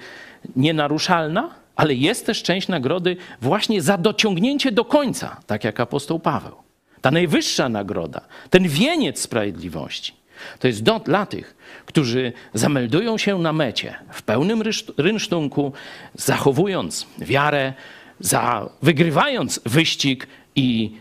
nienaruszalna, 0.55 1.49
ale 1.75 1.93
jest 1.93 2.25
też 2.25 2.43
część 2.43 2.67
nagrody 2.67 3.17
właśnie 3.41 3.81
za 3.81 3.97
dociągnięcie 3.97 4.71
do 4.71 4.85
końca, 4.85 5.37
tak 5.47 5.63
jak 5.63 5.79
apostoł 5.79 6.19
Paweł. 6.19 6.55
Ta 7.01 7.11
najwyższa 7.11 7.69
nagroda, 7.69 8.21
ten 8.49 8.67
wieniec 8.67 9.21
sprawiedliwości, 9.21 10.13
to 10.59 10.67
jest 10.67 10.83
do, 10.83 10.99
dla 10.99 11.25
tych, 11.25 11.55
którzy 11.85 12.33
zameldują 12.53 13.17
się 13.17 13.37
na 13.37 13.53
mecie 13.53 13.95
w 14.11 14.21
pełnym 14.21 14.63
rynsztunku, 14.97 15.73
zachowując 16.13 17.07
wiarę, 17.19 17.73
za, 18.21 18.69
wygrywając 18.81 19.59
wyścig 19.65 20.27
i 20.55 20.97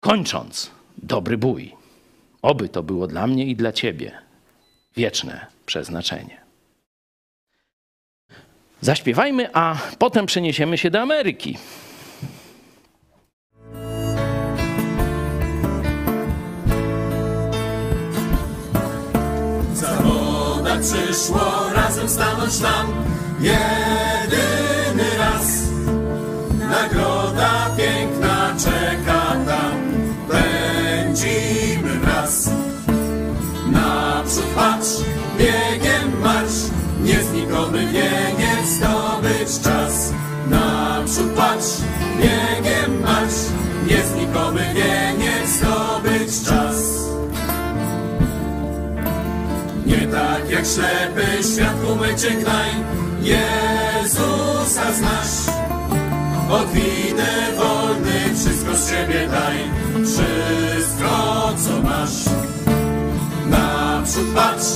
kończąc 0.00 0.70
dobry 0.98 1.38
bój. 1.38 1.74
Oby 2.42 2.68
to 2.68 2.82
było 2.82 3.06
dla 3.06 3.26
mnie 3.26 3.46
i 3.46 3.56
dla 3.56 3.72
ciebie 3.72 4.12
wieczne 4.96 5.46
przeznaczenie. 5.66 6.40
Zaśpiewajmy, 8.80 9.48
a 9.52 9.76
potem 9.98 10.26
przeniesiemy 10.26 10.78
się 10.78 10.90
do 10.90 11.00
Ameryki. 11.00 11.58
Zawoda 19.74 20.78
przyszło 20.80 21.70
razem 21.74 22.08
stanąć 22.08 22.60
nam 22.60 22.86
jedyny 23.40 24.66
raz. 24.68 24.75
Nagroda 26.70 27.70
piękna 27.76 28.54
czeka 28.58 29.22
tam, 29.46 29.78
pędzimy 30.28 32.00
wraz. 32.00 32.50
Naprzód 33.72 34.44
patrz, 34.56 34.88
biegiem 35.38 36.20
marsz, 36.22 36.70
nieznikomy 37.02 37.86
wieniec 37.86 38.68
zdobyć 38.68 39.60
czas. 39.64 40.12
Naprzód 40.50 41.30
patrz, 41.36 41.66
biegiem 42.18 43.00
marsz, 43.02 43.40
nieznikomy 43.86 44.74
wieniec 44.74 45.48
zdobyć 45.48 46.44
czas. 46.46 46.76
Nie 49.86 50.06
tak 50.06 50.50
jak 50.50 50.64
ślepy 50.66 51.42
światło 51.54 51.94
mycie 51.94 52.30
gnaj, 52.30 52.70
Jezusa 53.22 54.92
znasz. 54.92 55.35
Od 56.48 56.68
wolny 57.56 58.34
wszystko 58.34 58.74
z 58.76 58.90
siebie 58.90 59.28
daj, 59.28 59.56
wszystko 60.04 61.08
co 61.58 61.82
masz. 61.82 62.24
Naprzód 63.50 64.26
patrz, 64.34 64.66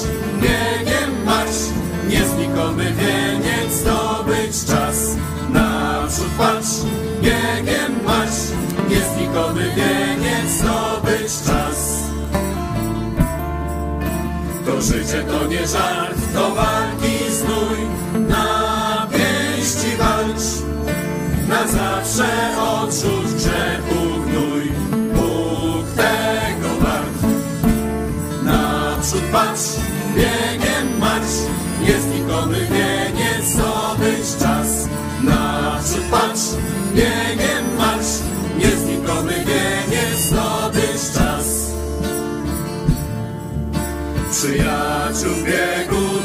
biegiem 0.42 1.24
marsz, 1.24 1.62
nieznikomy 2.08 2.84
wieniec 2.84 3.72
zdobyć 3.72 4.64
czas. 4.66 5.16
Naprzód 5.52 6.30
patrz, 6.38 6.68
biegiem 7.22 8.04
marsz, 8.04 8.42
nieznikomy 8.88 9.70
wieniec 9.76 10.50
zdobyć 10.58 11.32
czas. 11.46 12.00
To 14.66 14.82
życie 14.82 15.24
to 15.28 15.46
nie 15.46 15.66
żart, 15.66 16.18
to 16.34 16.50
walki 16.50 17.32
znój, 17.32 17.89
na 21.50 21.66
zawsze 21.66 22.28
odrzuć 22.72 23.34
grzechu 23.34 24.00
gnój. 24.26 24.72
Bóg 25.14 25.86
tego 25.96 26.68
wart. 26.80 27.18
Naprzód 28.44 29.22
patrz, 29.32 29.68
biegiem 30.14 30.98
marsz, 30.98 31.36
jest 31.88 32.08
nikomy 32.14 32.58
wienie, 32.60 33.30
zdobyć 33.44 34.36
czas. 34.40 34.88
Naprzód 35.22 36.04
patrz, 36.10 36.46
biegiem 36.94 37.76
marsz, 37.78 38.14
jest 38.58 38.86
nikomy 38.86 39.32
wienie, 39.32 40.04
zdobyć 40.18 41.02
czas. 41.14 41.70
Przyjaciół 44.30 45.34
biegu 45.44 46.19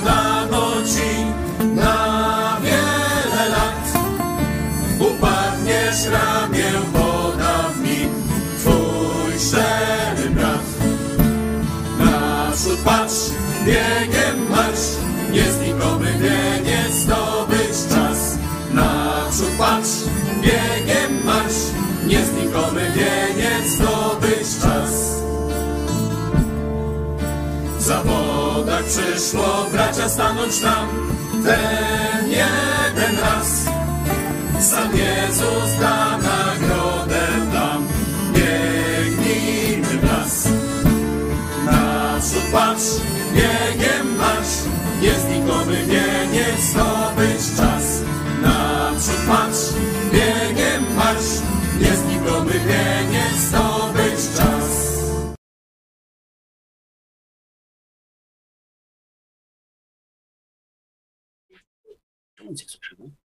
Patrz, 13.05 13.29
biegiem 13.65 14.49
marsz, 14.49 14.87
nieznikomy 15.31 16.13
wieniec 16.13 16.93
zdobyć 16.93 17.77
czas. 17.89 18.37
Naprzód 18.73 19.51
patrz, 19.57 19.89
biegiem 20.41 21.25
marsz, 21.25 21.61
nieznikomy 22.07 22.91
wieniec 22.95 23.71
zdobyć 23.71 24.59
czas. 24.61 25.21
W 27.77 27.81
zawodach 27.81 28.83
przyszło 28.83 29.65
bracia 29.71 30.09
stanąć 30.09 30.59
tam 30.59 30.87
ten 31.43 32.29
jeden 32.29 33.19
raz. 33.21 33.65
Sam 34.59 34.89
Jezus 34.97 35.79
da 35.79 36.17
nagrodę 36.17 36.84
patrz, 42.55 42.87
biegiem 43.33 44.17
marsz, 44.17 44.55
nieznikomy 45.01 45.77
wieniec 45.85 46.59
zdobyć 46.71 47.41
czas. 47.57 48.01
Naprzód 48.41 49.21
patrz, 49.27 49.63
biegiem 50.11 50.95
marsz, 50.95 51.31
nieznikomy 51.81 52.53
wieniec 52.67 53.35
zdobyć 53.47 54.19
czas. 54.37 54.85
Nie 62.49 62.57
słyszymy. 62.57 63.24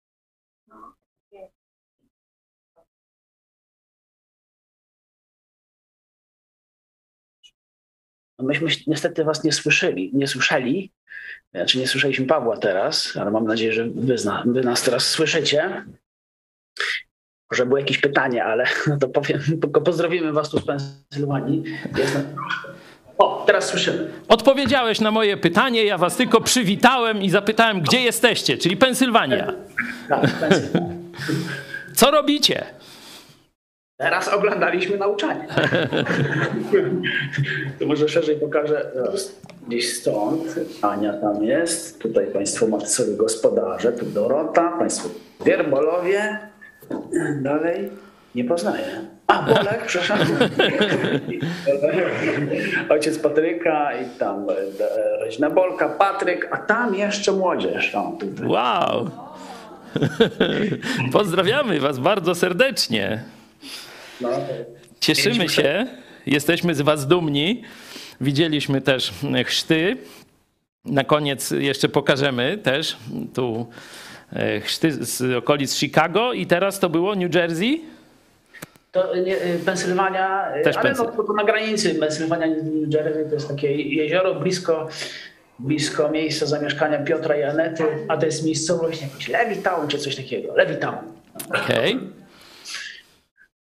Myśmy 8.42 8.68
niestety 8.86 9.24
was 9.24 9.44
nie 9.44 9.52
słyszeli, 9.52 10.10
nie 10.14 10.26
słyszeli, 10.26 10.92
znaczy 11.54 11.78
nie 11.78 11.88
słyszeliśmy 11.88 12.26
Pawła 12.26 12.56
teraz, 12.56 13.16
ale 13.16 13.30
mam 13.30 13.44
nadzieję, 13.44 13.72
że 13.72 13.88
wy, 13.94 14.18
zna, 14.18 14.42
wy 14.46 14.60
nas 14.60 14.82
teraz 14.82 15.08
słyszycie. 15.08 15.84
Może 17.50 17.66
było 17.66 17.78
jakieś 17.78 17.98
pytanie, 17.98 18.44
ale 18.44 18.64
no 18.86 18.96
to 19.02 19.08
powiem, 19.08 19.40
tylko 19.60 19.80
pozdrowimy 19.80 20.32
was 20.32 20.50
tu 20.50 20.58
z 20.58 20.64
Pensylwanii. 20.66 21.64
O, 23.18 23.44
teraz 23.46 23.68
słyszymy. 23.68 24.10
Odpowiedziałeś 24.28 25.00
na 25.00 25.10
moje 25.10 25.36
pytanie, 25.36 25.84
ja 25.84 25.98
was 25.98 26.16
tylko 26.16 26.40
przywitałem 26.40 27.22
i 27.22 27.30
zapytałem, 27.30 27.80
gdzie 27.80 28.00
jesteście, 28.00 28.58
czyli 28.58 28.76
Pensylwania. 28.76 29.52
Tak, 30.08 30.20
Pensylwania. 30.40 30.94
Co 31.94 32.10
robicie? 32.10 32.64
Teraz 34.02 34.28
oglądaliśmy 34.28 34.98
nauczanie. 34.98 35.46
to 37.78 37.86
może 37.86 38.08
szerzej 38.08 38.36
pokażę. 38.36 38.90
Gdzieś 39.68 39.96
stąd. 39.96 40.42
Ania 40.82 41.12
tam 41.12 41.44
jest. 41.44 41.98
Tutaj 41.98 42.26
Państwo 42.26 42.66
macie 42.66 42.86
sobie 42.86 43.16
gospodarze. 43.16 43.92
Tu 43.92 44.06
Dorota. 44.06 44.72
Państwo 44.78 45.08
Wierbolowie. 45.44 46.38
Dalej. 47.42 47.90
Nie 48.34 48.44
poznaję. 48.44 48.84
A, 49.26 49.42
Bolek, 49.42 49.82
przepraszam. 49.86 50.18
Ojciec 52.88 53.18
Patryka 53.18 53.94
i 53.94 54.18
tam 54.18 54.46
e, 54.50 54.54
Reźna 55.24 55.50
Bolka, 55.50 55.88
Patryk, 55.88 56.48
a 56.50 56.56
tam 56.56 56.94
jeszcze 56.94 57.32
młodzież. 57.32 57.92
Tam, 57.92 58.18
tutaj. 58.18 58.46
Wow! 58.46 59.10
Pozdrawiamy 61.12 61.80
was 61.80 61.98
bardzo 61.98 62.34
serdecznie. 62.34 63.22
No, 64.20 64.28
Cieszymy 65.00 65.48
się, 65.48 65.86
jesteśmy 66.26 66.74
z 66.74 66.80
was 66.80 67.06
dumni. 67.06 67.62
Widzieliśmy 68.20 68.80
też 68.80 69.12
chrzty. 69.44 69.96
Na 70.84 71.04
koniec 71.04 71.50
jeszcze 71.50 71.88
pokażemy 71.88 72.58
też 72.58 72.96
tu 73.34 73.66
e, 74.32 74.60
chrzty 74.60 74.92
z 75.04 75.36
okolic 75.36 75.76
Chicago 75.76 76.32
i 76.32 76.46
teraz 76.46 76.80
to 76.80 76.88
było 76.88 77.14
New 77.14 77.34
Jersey. 77.34 77.80
To 78.92 79.16
nie, 79.16 79.36
y, 79.36 79.58
Pensylwania, 79.64 80.48
Też 80.64 80.76
ale 80.76 80.90
Pensyl- 80.90 81.04
no, 81.04 81.12
to, 81.12 81.24
to 81.24 81.32
na 81.32 81.44
granicy 81.44 81.94
Pensylwania 81.94 82.46
New 82.46 82.94
Jersey 82.94 83.24
to 83.28 83.34
jest 83.34 83.48
takie 83.48 83.72
jezioro 83.82 84.34
blisko, 84.34 84.88
blisko 85.58 86.08
miejsca 86.08 86.46
zamieszkania 86.46 86.98
Piotra 86.98 87.36
i 87.36 87.42
Anety, 87.42 87.84
a 88.08 88.16
to 88.16 88.26
jest 88.26 88.44
miejscowość 88.44 89.02
jakoś 89.02 89.28
Levittown 89.28 89.88
czy 89.88 89.98
coś 89.98 90.16
takiego. 90.16 90.54
Levittown. 90.56 90.96
Okej. 91.48 91.98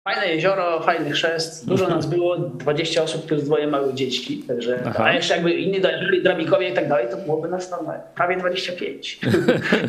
Fajne 0.08 0.28
jezioro, 0.28 0.82
fajny 0.82 1.12
chrzest. 1.12 1.68
Dużo 1.68 1.88
nas 1.88 2.06
było, 2.06 2.38
20 2.38 3.04
osób 3.04 3.26
plus 3.26 3.44
dwoje 3.44 3.68
małych 3.68 3.96
dzieci. 3.96 4.44
Także, 4.48 4.80
Aha. 4.86 5.04
a 5.04 5.14
jeszcze 5.14 5.34
jakby 5.34 5.54
inni 5.54 5.82
dra- 5.82 6.24
drabikowie 6.24 6.70
i 6.70 6.74
tak 6.74 6.90
dalej, 6.90 7.08
to 7.12 7.18
byłoby 7.18 7.48
nas 7.48 7.70
tam 7.70 7.80
prawie 8.16 8.38
25. 8.38 9.20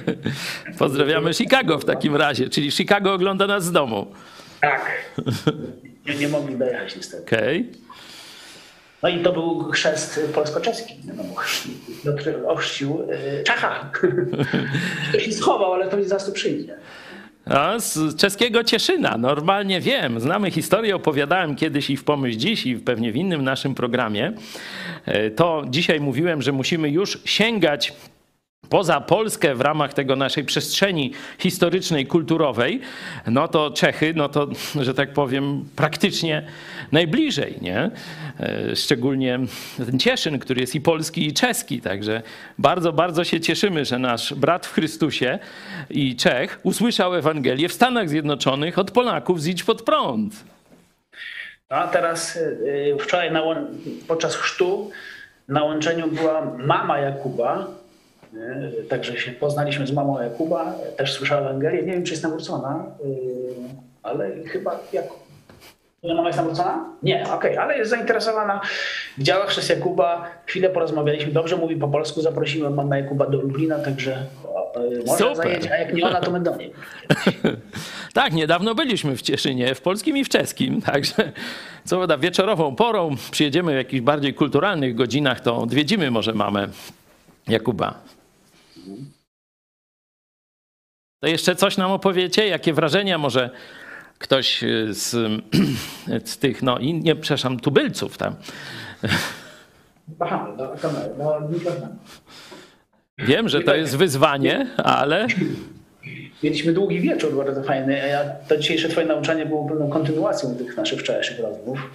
Pozdrawiamy 0.79 1.35
Chicago 1.35 1.79
w 1.79 1.85
takim 1.85 2.17
razie, 2.17 2.49
czyli 2.49 2.71
Chicago 2.71 3.13
ogląda 3.13 3.47
nas 3.47 3.65
z 3.65 3.73
domu. 3.73 4.07
tak. 4.61 4.91
Nie, 6.07 6.15
nie 6.15 6.29
mogli 6.29 6.57
dojechać 6.57 6.97
niestety. 6.97 7.23
Okej. 7.23 7.71
No 9.03 9.09
i 9.09 9.19
to 9.23 9.33
był 9.33 9.71
chrzest 9.71 10.21
polsko-czeski. 10.35 10.95
No, 11.17 11.23
ochrzcił 12.49 13.03
y, 13.41 13.43
Czecha. 13.45 13.91
Ktoś 15.09 15.25
się 15.25 15.33
schował, 15.33 15.73
ale 15.73 15.89
pewnie 15.89 16.09
zaraz 16.09 16.27
tu 16.27 16.33
przyjdzie. 16.33 16.75
Z 17.79 18.17
czeskiego 18.17 18.65
Cieszyna, 18.65 19.19
normalnie 19.19 19.81
wiem, 19.81 20.21
znamy 20.21 20.51
historię, 20.51 20.97
opowiadałem 20.97 21.57
kiedyś 21.57 21.91
i 21.91 21.97
w 21.97 22.05
Pomyśl 22.05 22.39
Dziś 22.39 22.67
i 22.67 22.77
pewnie 22.77 23.13
w 23.13 23.17
innym 23.17 23.45
naszym 23.45 23.75
programie. 23.75 24.33
E, 25.05 25.31
To 25.31 25.65
dzisiaj 25.69 26.01
mówiłem, 26.01 26.43
że 26.43 26.53
musimy 26.53 26.91
już 26.91 27.19
sięgać 27.25 27.93
poza 28.71 29.01
Polskę 29.01 29.55
w 29.55 29.61
ramach 29.61 29.95
tego 29.95 30.17
naszej 30.17 30.45
przestrzeni 30.45 31.13
historycznej, 31.39 32.07
kulturowej, 32.07 32.81
no 33.27 33.49
to 33.49 33.71
Czechy, 33.71 34.13
no 34.17 34.29
to, 34.29 34.49
że 34.87 34.95
tak 34.95 35.13
powiem, 35.13 35.65
praktycznie 35.77 36.43
najbliżej, 36.93 37.59
nie? 37.61 37.91
E, 38.41 38.77
Szczególnie 38.77 39.39
ten 39.87 39.99
Cieszyn, 39.99 40.39
który 40.39 40.61
jest 40.61 40.75
i 40.75 40.81
polski, 40.81 41.27
i 41.27 41.33
czeski, 41.33 41.81
także 41.81 42.23
bardzo, 42.59 42.93
bardzo 42.93 43.25
się 43.25 43.41
cieszymy, 43.41 43.85
że 43.85 43.99
nasz 43.99 44.35
brat 44.35 44.67
w 44.67 44.73
Chrystusie 44.73 45.39
i 45.91 46.17
Czech 46.17 46.61
usłyszał 46.63 47.15
Ewangelię 47.15 47.69
w 47.69 47.73
Stanach 47.73 48.09
Zjednoczonych 48.09 48.79
od 48.79 48.91
Polaków 48.91 49.43
z 49.43 49.47
Idź 49.47 49.65
Pod 49.65 49.83
Prąd. 49.83 50.45
No 51.71 51.77
a 51.77 51.89
teraz 51.89 52.37
y, 52.37 52.97
wczoraj 53.01 53.33
na, 53.33 53.43
podczas 54.09 54.37
chrztu 54.37 54.91
na 55.49 55.65
łączeniu 55.65 56.09
była 56.09 56.57
mama 56.59 56.99
Jakuba. 56.99 57.67
Nie? 58.33 58.83
Także 58.89 59.19
się 59.19 59.33
poznaliśmy 59.33 59.87
z 59.87 59.93
mamą 59.93 60.23
Jakuba. 60.23 60.75
Też 60.97 61.13
słyszała 61.13 61.41
Ewangelię. 61.41 61.83
Nie 61.83 61.93
wiem, 61.93 62.05
czy 62.05 62.13
jest 62.13 62.23
nawrócona, 62.23 62.85
y, 63.05 63.55
ale 64.03 64.31
chyba. 64.47 64.81
Twoja 65.99 66.15
mama 66.15 66.29
jest 66.29 66.39
nawrócona? 66.39 66.85
Nie, 67.03 67.33
okej, 67.33 67.57
ale 67.57 67.79
jest 67.79 67.91
zainteresowana. 67.91 68.61
Widziała 69.19 69.47
chrzest 69.47 69.71
Jakuba. 69.71 70.31
Chwilę 70.47 70.71
porozmawialiśmy. 70.71 71.33
Dobrze 71.33 71.57
mówi 71.57 71.77
po 71.77 71.89
polsku. 71.89 72.21
Zaprosiłem 72.21 72.75
mamę 72.75 73.01
Jakuba 73.01 73.27
do 73.27 73.39
Lublina, 73.39 73.79
także 73.79 74.13
y, 74.93 75.05
może 75.07 75.19
Super. 75.19 75.37
zajedzie. 75.37 75.73
A 75.73 75.77
jak 75.77 75.95
nie 75.95 76.07
ona, 76.07 76.21
to 76.21 76.31
my 76.31 76.41
do 76.41 76.57
niej. 76.57 76.73
Tak, 78.15 78.33
niedawno 78.33 78.75
byliśmy 78.75 79.17
w 79.17 79.23
Cieszynie, 79.23 79.75
w 79.75 79.81
polskim 79.81 80.17
i 80.17 80.25
w 80.25 80.29
czeskim, 80.29 80.81
także 80.93 81.33
co 81.85 81.97
prawda 81.97 82.19
wieczorową 82.19 82.77
porą 82.77 83.11
przyjedziemy 83.31 83.73
w 83.73 83.77
jakichś 83.77 84.01
bardziej 84.01 84.35
kulturalnych 84.35 84.95
godzinach, 84.95 85.41
to 85.41 85.57
odwiedzimy 85.57 86.11
może 86.11 86.33
mamę 86.33 86.69
Jakuba. 87.49 87.95
To 91.23 91.29
jeszcze 91.29 91.57
coś 91.57 91.77
nam 91.77 91.91
opowiecie? 91.91 92.49
Jakie 92.49 92.73
wrażenia 92.73 93.19
może 93.19 93.51
ktoś 94.19 94.63
y, 94.65 94.95
z, 94.95 95.11
z 96.25 96.39
tych, 96.39 96.63
no 96.63 96.79
i 96.79 96.95
nie, 96.95 97.17
przepraszam, 97.17 97.61
tubylców 97.61 98.19
tam. 98.19 98.35
Aha, 100.21 100.55
do 100.59 100.69
kamery, 100.83 101.15
do 101.19 101.49
mikrofonu. 101.49 101.97
Wiem, 103.19 103.49
że 103.49 103.61
to 103.61 103.75
jest 103.75 103.97
wyzwanie, 103.97 104.67
ale 104.77 105.27
Mieliśmy 106.43 106.73
długi 106.73 107.01
wieczór, 107.01 107.37
bardzo 107.37 107.63
fajny. 107.63 108.03
a 108.03 108.07
Ja, 108.07 108.25
to 108.49 108.57
dzisiejsze 108.57 108.89
twoje 108.89 109.07
nauczanie 109.07 109.47
było 109.47 109.69
pewną 109.69 109.89
kontynuacją 109.89 110.55
tych 110.57 110.77
naszych 110.77 111.01
wczorajszych 111.01 111.41
rozmów. 111.41 111.91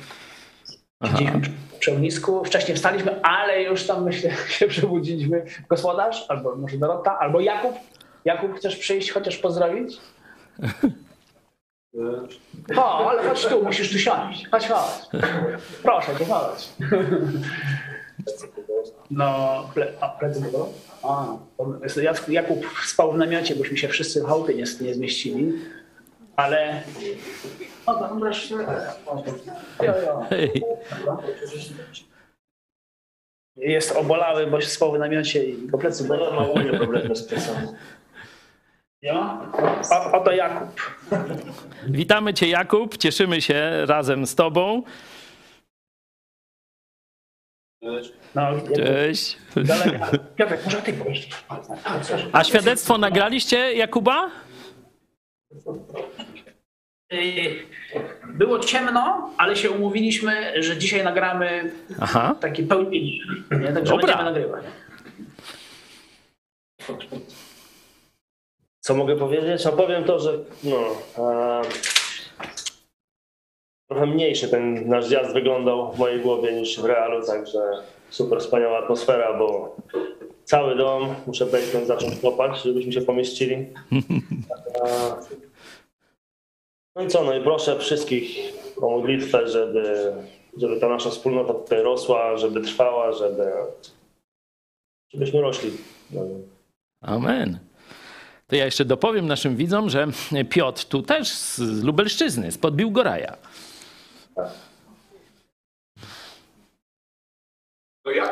Siedzieliśmy 1.06 1.42
ognisku, 1.92 2.44
wcześniej 2.44 2.78
wstaliśmy, 2.78 3.22
ale 3.22 3.64
już 3.64 3.88
tam 3.88 4.04
myślę 4.04 4.32
się 4.58 4.68
przebudziliśmy. 4.68 5.46
Gospodarz, 5.70 6.26
albo 6.30 6.56
może 6.56 6.78
Dorota, 6.78 7.20
albo 7.20 7.40
Jakub. 7.40 7.76
Jakub, 8.26 8.56
chcesz 8.58 8.76
przyjść, 8.76 9.12
chociaż 9.12 9.38
pozdrowić? 9.38 9.98
O, 12.76 13.10
ale 13.10 13.30
chodź 13.30 13.46
tu, 13.46 13.64
musisz 13.64 13.92
tu 13.92 14.00
siąść. 14.00 14.48
Chodź, 14.52 14.68
chodź. 14.68 15.22
Proszę 15.84 16.16
cię, 16.20 16.26
chodź. 16.26 16.70
No, 19.12 19.70
ple, 19.74 19.94
a, 20.02 20.10
plecy? 20.10 20.42
A, 21.04 21.38
Jakub 22.28 22.66
spał 22.86 23.12
w 23.12 23.18
namiocie, 23.18 23.56
bośmy 23.56 23.78
się 23.78 23.88
wszyscy 23.88 24.22
w 24.22 24.26
chałupie 24.26 24.54
nie, 24.54 24.64
nie 24.82 24.94
zmieścili. 24.94 25.54
Ale... 26.36 26.84
O, 27.86 27.94
tam 27.94 28.20
wreszcie... 28.20 28.56
Jo, 29.82 29.94
jo. 30.06 30.26
Hej. 30.30 30.64
Jest 33.56 33.92
obolały, 33.92 34.48
bo 34.48 34.62
się 34.62 34.68
spał 34.68 34.92
w 34.92 35.00
namiocie 35.00 35.46
i 35.46 35.68
go 35.68 35.78
plecy 35.78 36.04
bolą. 36.04 36.32
Ma 36.36 36.48
ogólnie 36.48 36.78
problemy 36.78 37.16
z 37.16 37.28
plecami. 37.28 37.68
Jo? 39.02 39.42
O, 39.92 40.12
oto 40.12 40.32
Jakub. 40.32 40.82
Witamy 41.88 42.34
Cię, 42.34 42.48
Jakub. 42.48 42.98
Cieszymy 42.98 43.42
się 43.42 43.86
razem 43.86 44.28
z 44.28 44.36
Tobą. 44.36 44.84
No, 48.36 48.42
Cześć. 48.76 49.38
daleka. 49.56 50.12
Piotrek, 50.36 50.66
może 50.66 50.82
ty 50.82 50.94
pójść. 50.94 51.30
A 52.32 52.44
świadectwo 52.44 52.98
nagraliście, 52.98 53.74
Jakuba? 53.74 54.32
Y, 57.14 57.66
Było 58.34 58.60
ciemno, 58.60 59.30
ale 59.38 59.56
się 59.56 59.72
umówiliśmy, 59.72 60.64
że 60.64 60.78
dzisiaj 60.78 61.04
nagramy 61.04 61.72
Aha. 62.02 62.36
taki 62.40 62.64
pełnienie. 62.64 63.20
Nie? 63.52 63.74
Także 63.74 63.92
Dobra. 63.94 64.08
będziemy 64.08 64.24
nagrywać. 64.24 64.66
Co 68.80 68.96
mogę 68.96 69.16
powiedzieć? 69.16 69.66
No 69.66 69.72
powiem 69.72 70.04
to, 70.04 70.20
że 70.20 70.40
no, 70.64 70.78
e, 71.18 71.62
trochę 73.90 74.06
mniejszy 74.06 74.48
ten 74.50 74.90
nasz 74.90 75.06
zjazd 75.06 75.34
wyglądał 75.34 75.94
w 75.94 76.00
mojej 76.00 76.20
głowie 76.20 76.54
niż 76.54 76.82
w 76.82 76.86
realu, 76.86 77.26
także 77.26 77.60
super 78.10 78.40
wspaniała 78.40 78.80
atmosfera, 78.80 79.38
bo 79.38 79.76
cały 80.44 80.76
dom, 80.76 81.16
muszę 81.28 81.46
basement 81.46 81.88
zacząć 81.88 82.20
kopać, 82.22 82.64
żebyśmy 82.64 82.92
się 82.92 83.02
pomieścili. 83.02 83.56
E, 84.86 85.43
no 86.96 87.02
i 87.02 87.08
co, 87.08 87.24
no 87.24 87.34
i 87.34 87.44
proszę 87.44 87.80
wszystkich 87.80 88.54
o 88.82 88.90
modlitwę, 88.90 89.48
żeby, 89.48 90.14
żeby 90.58 90.80
ta 90.80 90.90
nasza 90.90 91.10
wspólnota 91.10 91.54
tutaj 91.54 91.84
rosła, 91.84 92.38
żeby 92.38 92.62
trwała, 92.62 93.12
żeby, 93.12 93.52
żebyśmy 95.14 95.42
rośli. 95.42 95.72
Amen. 97.02 97.60
To 98.48 98.56
ja 98.56 98.66
jeszcze 98.66 98.86
dopowiem 98.86 99.28
naszym 99.28 99.56
widzom, 99.56 99.90
że 99.90 100.08
Piotr 100.50 100.86
tu 100.86 101.02
też 101.02 101.30
z 101.30 101.84
Lubelszczyzny, 101.84 102.52
spod 102.52 102.76
Biłgoraja. 102.76 103.38
No 104.38 104.73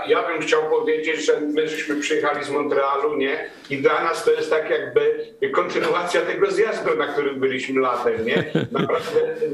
ja, 0.07 0.27
bym 0.27 0.41
chciał 0.41 0.61
powiedzieć, 0.69 1.25
że 1.25 1.41
my 1.41 1.67
żeśmy 1.67 1.95
przyjechali 1.95 2.43
z 2.45 2.49
Montrealu, 2.49 3.17
nie? 3.17 3.49
I 3.69 3.77
dla 3.77 4.03
nas 4.03 4.25
to 4.25 4.31
jest 4.31 4.49
tak 4.49 4.69
jakby 4.69 5.25
kontynuacja 5.53 6.21
tego 6.21 6.51
zjazdu, 6.51 6.95
na 6.97 7.07
którym 7.07 7.39
byliśmy 7.39 7.81
latem, 7.81 8.25
nie? 8.25 8.43
Naprawdę 8.71 9.19
y, 9.21 9.45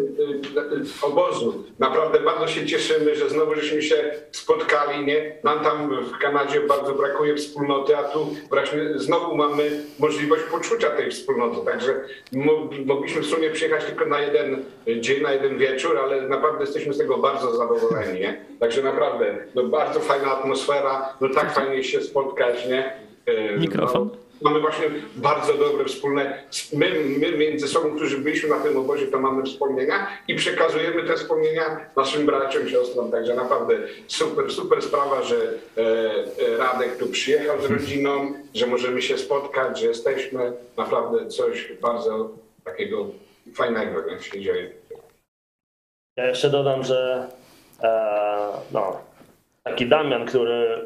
y, 0.59 0.85
obozu. 1.01 1.63
Naprawdę 1.79 2.19
bardzo 2.19 2.47
się 2.47 2.65
cieszymy, 2.65 3.15
że 3.15 3.29
znowu 3.29 3.55
żeśmy 3.55 3.81
się 3.81 4.11
spotkali, 4.31 5.05
nie? 5.05 5.35
Nam 5.43 5.59
tam 5.59 6.05
w 6.05 6.17
Kanadzie 6.17 6.61
bardzo 6.61 6.93
brakuje 6.93 7.35
wspólnoty, 7.35 7.97
a 7.97 8.03
tu 8.03 8.35
właśnie 8.49 8.79
znowu 8.95 9.35
mamy 9.35 9.71
możliwość 9.99 10.43
poczucia 10.43 10.89
tej 10.89 11.11
wspólnoty. 11.11 11.65
Także 11.65 12.01
mo- 12.33 12.69
mogliśmy 12.85 13.21
w 13.21 13.25
sumie 13.25 13.49
przyjechać 13.49 13.85
tylko 13.85 14.05
na 14.05 14.19
jeden 14.21 14.63
dzień, 14.99 15.21
na 15.21 15.33
jeden 15.33 15.57
wieczór, 15.57 15.97
ale 15.97 16.21
naprawdę 16.21 16.61
jesteśmy 16.63 16.93
z 16.93 16.97
tego 16.97 17.17
bardzo 17.17 17.55
zadowoleni, 17.55 18.19
nie? 18.19 18.41
Także 18.59 18.81
naprawdę, 18.83 19.35
no 19.55 19.63
bardzo 19.63 19.99
fajna 19.99 20.31
atmosfera, 20.39 21.13
no 21.21 21.29
tak 21.29 21.55
fajnie 21.55 21.83
się 21.83 22.01
spotkać, 22.01 22.67
nie? 22.67 22.93
E, 23.25 23.57
Mikrofon. 23.57 24.09
No, 24.09 24.17
mamy 24.41 24.59
właśnie 24.59 24.85
bardzo 25.15 25.53
dobre 25.53 25.85
wspólne, 25.85 26.43
my, 26.73 26.91
my 27.19 27.37
między 27.37 27.67
sobą, 27.67 27.95
którzy 27.95 28.17
byliśmy 28.17 28.49
na 28.49 28.59
tym 28.59 28.77
obozie, 28.77 29.07
to 29.07 29.19
mamy 29.19 29.43
wspomnienia 29.43 30.07
i 30.27 30.35
przekazujemy 30.35 31.03
te 31.03 31.15
wspomnienia 31.15 31.89
naszym 31.95 32.25
braciom, 32.25 32.69
siostrom, 32.69 33.11
także 33.11 33.35
naprawdę 33.35 33.77
super, 34.07 34.51
super 34.51 34.81
sprawa, 34.81 35.23
że 35.23 35.35
e, 35.35 35.81
e, 36.53 36.57
Radek 36.57 36.97
tu 36.97 37.07
przyjechał 37.07 37.61
z 37.61 37.65
rodziną, 37.65 38.33
że 38.53 38.67
możemy 38.67 39.01
się 39.01 39.17
spotkać, 39.17 39.79
że 39.79 39.87
jesteśmy, 39.87 40.53
naprawdę 40.77 41.27
coś 41.27 41.71
bardzo 41.81 42.29
takiego 42.63 43.05
fajnego 43.55 44.01
nie, 44.11 44.19
się 44.19 44.41
dzieje. 44.41 44.71
Ja 46.17 46.27
jeszcze 46.27 46.49
dodam, 46.49 46.83
że 46.83 47.27
e, 47.83 48.51
no, 48.71 49.01
taki 49.69 49.85
Damian, 49.85 50.25
który 50.25 50.85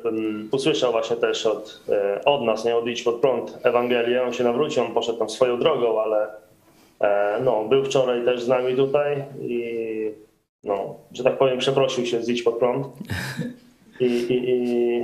usłyszał 0.52 0.91
właśnie 0.91 1.16
też 1.16 1.45
od, 1.45 1.82
e, 1.90 2.26
od 2.26 2.41
nas, 2.41 2.66
nie 2.66 2.76
odejść 2.76 3.03
pod 3.03 3.16
prąd 3.16 3.58
Ewangelię, 3.64 4.24
on 4.24 4.34
się 4.34 4.44
nawrócił, 4.44 4.84
on 4.84 4.94
poszedł 4.94 5.20
tam 5.20 5.30
swoją 5.30 5.60
drogą, 5.60 6.02
ale 6.02 6.28
e, 7.02 7.40
no, 7.44 7.64
był 7.64 7.86
wczoraj 7.86 8.26
też 8.26 8.41
z 8.41 8.48
nami 8.48 8.76
tutaj 8.76 9.24
i 9.41 10.12
no, 10.64 10.95
że 11.12 11.24
tak 11.24 11.38
powiem, 11.38 11.60
przeprosił 11.60 12.06
się 12.06 12.24
z 12.24 12.30
idź 12.30 12.44
pod 12.44 12.58
prąd. 12.58 12.88
I, 13.99 14.06
i, 14.06 14.49
i, 14.49 15.02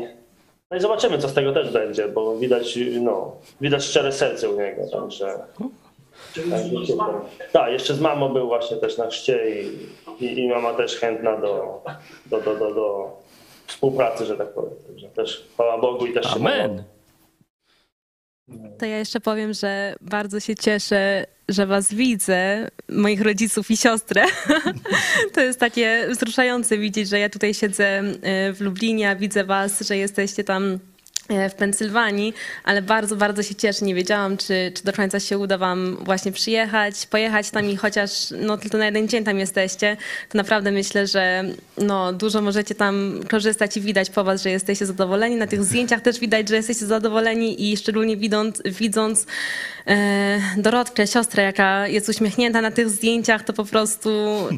no 0.72 0.78
i 0.78 0.80
zobaczymy, 0.80 1.18
co 1.18 1.30
z 1.30 1.34
tego 1.34 1.54
też 1.54 1.72
będzie, 1.72 2.08
bo 2.08 2.38
widać, 2.38 2.80
no, 3.02 3.36
widać 3.62 3.84
szczere 3.84 4.12
serce 4.12 4.49
u 4.49 4.60
niego, 4.60 4.82
także... 4.91 5.28
Tak, 7.52 7.72
jeszcze 7.72 7.94
z 7.94 8.02
mamą 8.02 8.30
był 8.30 8.48
właśnie 8.48 8.78
też 8.78 8.98
na 8.98 9.08
chrzcie 9.08 9.62
i, 9.62 9.78
i, 10.26 10.40
i 10.40 10.48
mama 10.48 10.74
też 10.74 10.95
chętna 10.95 11.38
do, 11.38 11.82
do, 12.26 12.41
do, 12.41 12.56
do, 12.56 12.74
do 12.74 13.18
współpracy, 13.68 14.26
że 14.26 14.38
tak 14.38 14.53
powiem. 14.53 14.73
Także 14.88 15.07
też 15.07 15.48
chwała 15.53 15.77
Bogu 15.77 16.06
i 16.06 16.14
też 16.14 16.26
się 16.26 16.35
Amen. 16.35 16.84
To 18.80 18.85
ja 18.85 18.98
jeszcze 18.98 19.19
powiem, 19.19 19.53
że 19.53 19.95
bardzo 20.02 20.39
się 20.39 20.56
cieszę, 20.56 21.26
że 21.49 21.65
was 21.65 21.94
widzę, 21.94 22.68
moich 22.89 23.22
rodziców 23.22 23.72
i 23.72 23.77
siostrę. 23.77 24.26
To 25.34 25.41
jest 25.41 25.60
takie 25.60 26.07
wzruszające 26.10 26.77
widzieć, 26.77 27.10
że 27.10 27.19
ja 27.19 27.30
tutaj 27.30 27.53
siedzę 27.53 27.85
e, 27.85 28.53
w 28.53 28.61
Lublinie, 28.61 29.10
a 29.10 29.15
widzę 29.15 29.44
was, 29.44 29.81
że 29.81 29.98
jesteście 29.98 30.44
tam 30.44 30.80
w 31.49 31.54
Pensylwanii, 31.54 32.34
ale 32.64 32.82
bardzo, 32.82 33.16
bardzo 33.16 33.44
się 33.44 33.56
cieszę. 33.56 33.86
Nie 33.86 33.95
wiedziałam, 33.95 34.38
czy, 34.38 34.72
czy 34.76 34.84
do 34.84 34.94
końca 34.94 35.20
się 35.20 35.38
uda 35.38 35.58
wam 35.58 35.98
właśnie 36.02 36.32
przyjechać, 36.32 37.06
pojechać 37.06 37.49
tam 37.49 37.70
i 37.70 37.76
chociaż 37.76 38.12
no, 38.41 38.58
tylko 38.58 38.78
na 38.78 38.86
jeden 38.86 39.08
dzień 39.08 39.24
tam 39.24 39.40
jesteście, 39.40 39.98
to 40.30 40.38
naprawdę 40.38 40.72
myślę, 40.72 41.08
że 41.08 41.44
no, 41.78 42.14
dużo 42.14 42.41
możecie 42.41 42.76
tam 42.76 43.20
korzystać 43.30 43.78
i 43.78 43.82
widać 43.82 44.10
po 44.10 44.24
was, 44.24 44.44
że 44.44 44.49
jesteście 44.49 44.86
zadowoleni. 44.86 45.36
Na 45.36 45.48
tych 45.48 45.64
zdjęciach 45.64 46.02
też 46.02 46.20
widać, 46.20 46.49
że 46.49 46.56
jesteście 46.56 46.86
zadowoleni 46.86 47.72
i 47.72 47.78
szczególnie 47.78 48.18
widząc, 48.18 48.62
widząc 48.66 49.26
e, 49.88 50.40
Dorotkę, 50.58 51.08
siostrę, 51.08 51.44
jaka 51.44 51.88
jest 51.88 52.10
uśmiechnięta 52.10 52.62
na 52.62 52.72
tych 52.72 52.90
zdjęciach, 52.90 53.44
to 53.44 53.54
po 53.54 53.66
prostu 53.66 54.10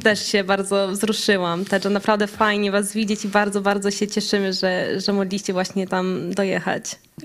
też 0.03 0.25
się 0.25 0.43
bardzo 0.43 0.87
wzruszyłam. 0.87 1.65
Także 1.65 1.89
naprawdę 1.89 2.27
fajnie 2.27 2.71
was 2.71 2.93
widzieć 2.93 3.25
i 3.25 3.27
bardzo, 3.27 3.61
bardzo 3.61 3.91
się 3.91 4.07
cieszymy, 4.07 4.53
że, 4.53 5.01
że 5.01 5.13
mogliście 5.13 5.53
właśnie 5.53 5.87
tam 5.87 6.33
dojechać. 6.33 6.58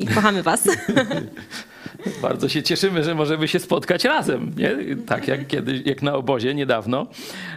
I 0.00 0.04
kochamy 0.06 0.44
was. 0.44 0.66
Bardzo 2.22 2.48
się 2.48 2.62
cieszymy, 2.62 3.04
że 3.04 3.14
możemy 3.14 3.48
się 3.48 3.58
spotkać 3.58 4.04
razem. 4.04 4.52
Nie? 4.56 4.96
Tak 5.06 5.28
jak 5.28 5.46
kiedyś, 5.46 5.86
jak 5.86 6.02
na 6.02 6.14
obozie 6.14 6.54
niedawno, 6.54 7.06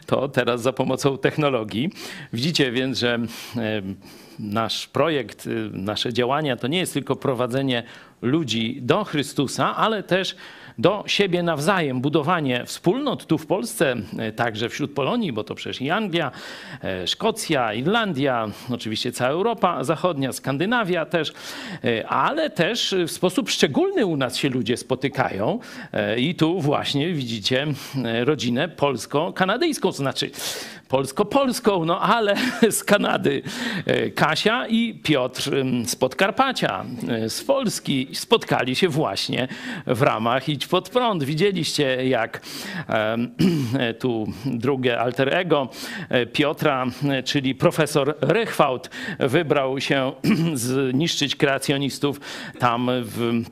to 0.06 0.28
teraz 0.28 0.62
za 0.62 0.74
pomocą 0.74 1.18
technologii. 1.18 1.90
Widzicie 2.34 2.72
więc, 2.72 3.00
że 3.00 3.20
nasz 4.40 4.88
projekt, 4.88 5.48
e, 5.48 5.50
nasze 5.78 6.14
działania 6.14 6.56
to 6.56 6.68
nie 6.68 6.80
jest 6.80 6.94
tylko 6.94 7.16
prowadzenie 7.16 7.84
ludzi 8.22 8.80
do 8.82 9.04
Chrystusa, 9.04 9.76
ale 9.76 10.04
też 10.04 10.36
do 10.78 11.04
siebie 11.08 11.44
nawzajem, 11.44 12.02
budowanie 12.02 12.66
wspólnot 12.66 13.26
tu 13.26 13.38
w 13.38 13.46
Polsce, 13.46 13.96
e, 14.18 14.32
także 14.32 14.70
wśród 14.70 14.94
Polonii, 14.94 15.34
bo 15.34 15.44
to 15.44 15.56
przecież 15.56 15.82
i 15.82 15.90
Anglia, 15.90 16.32
e, 16.84 17.08
Szkocja, 17.08 17.74
Irlandia, 17.74 18.48
oczywiście 18.70 19.12
cała 19.12 19.32
Europa 19.32 19.84
Zachodnia, 19.84 20.34
Skandynawia 20.34 21.06
też, 21.06 21.34
ale 22.08 22.50
też 22.50 22.96
w 23.08 23.12
sposób 23.12 23.50
szczególny 23.50 24.06
u 24.06 24.18
nas 24.18 24.27
się 24.36 24.50
ludzie 24.50 24.78
spotykają. 24.78 25.60
E, 25.94 26.20
i 26.20 26.36
tu 26.36 26.62
właśnie 26.62 27.14
widzicie 27.14 27.68
e, 28.06 28.26
rodzinę 28.26 28.70
polsko-kanadyjską, 28.70 29.92
to 29.92 29.98
znaczy 29.98 30.32
polsko-polską, 30.88 31.86
no 31.86 32.00
ale 32.00 32.36
z 32.78 32.84
Kanady. 32.84 33.42
E, 33.86 34.10
Kasia 34.10 34.68
i 34.68 34.94
Piotr 35.04 35.52
z 35.86 35.96
Podkarpacia, 35.96 36.86
z 37.28 37.44
Polski. 37.44 38.08
Spotkali 38.14 38.76
się 38.76 38.88
właśnie 38.88 39.48
w 39.88 40.02
ramach 40.02 40.50
Idź 40.50 40.68
Pod 40.68 40.90
Prąd. 40.90 41.24
Widzieliście 41.24 42.08
jak 42.08 42.42
tu 44.00 44.28
drugie 44.46 45.00
alter 45.00 45.36
ego 45.36 45.70
Piotra, 46.34 46.86
czyli 47.26 47.56
profesor 47.56 48.16
Rychwałt 48.22 48.90
wybrał 49.20 49.82
się 49.82 50.12
zniszczyć 50.54 51.36
kreacjonistów 51.36 52.20
tam 52.60 52.90
w 53.04 53.44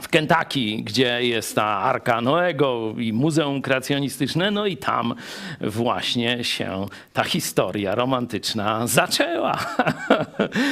w 0.00 0.08
Kentucky, 0.08 0.82
gdzie 0.82 1.24
jest 1.24 1.54
ta 1.54 1.64
Arka 1.64 2.20
Noego 2.20 2.94
i 2.98 3.12
Muzeum 3.12 3.62
Kreacjonistyczne, 3.62 4.50
no 4.50 4.66
i 4.66 4.76
tam 4.76 5.14
właśnie 5.60 6.44
się 6.44 6.86
ta 7.12 7.24
historia 7.24 7.94
romantyczna 7.94 8.86
zaczęła. 8.86 9.58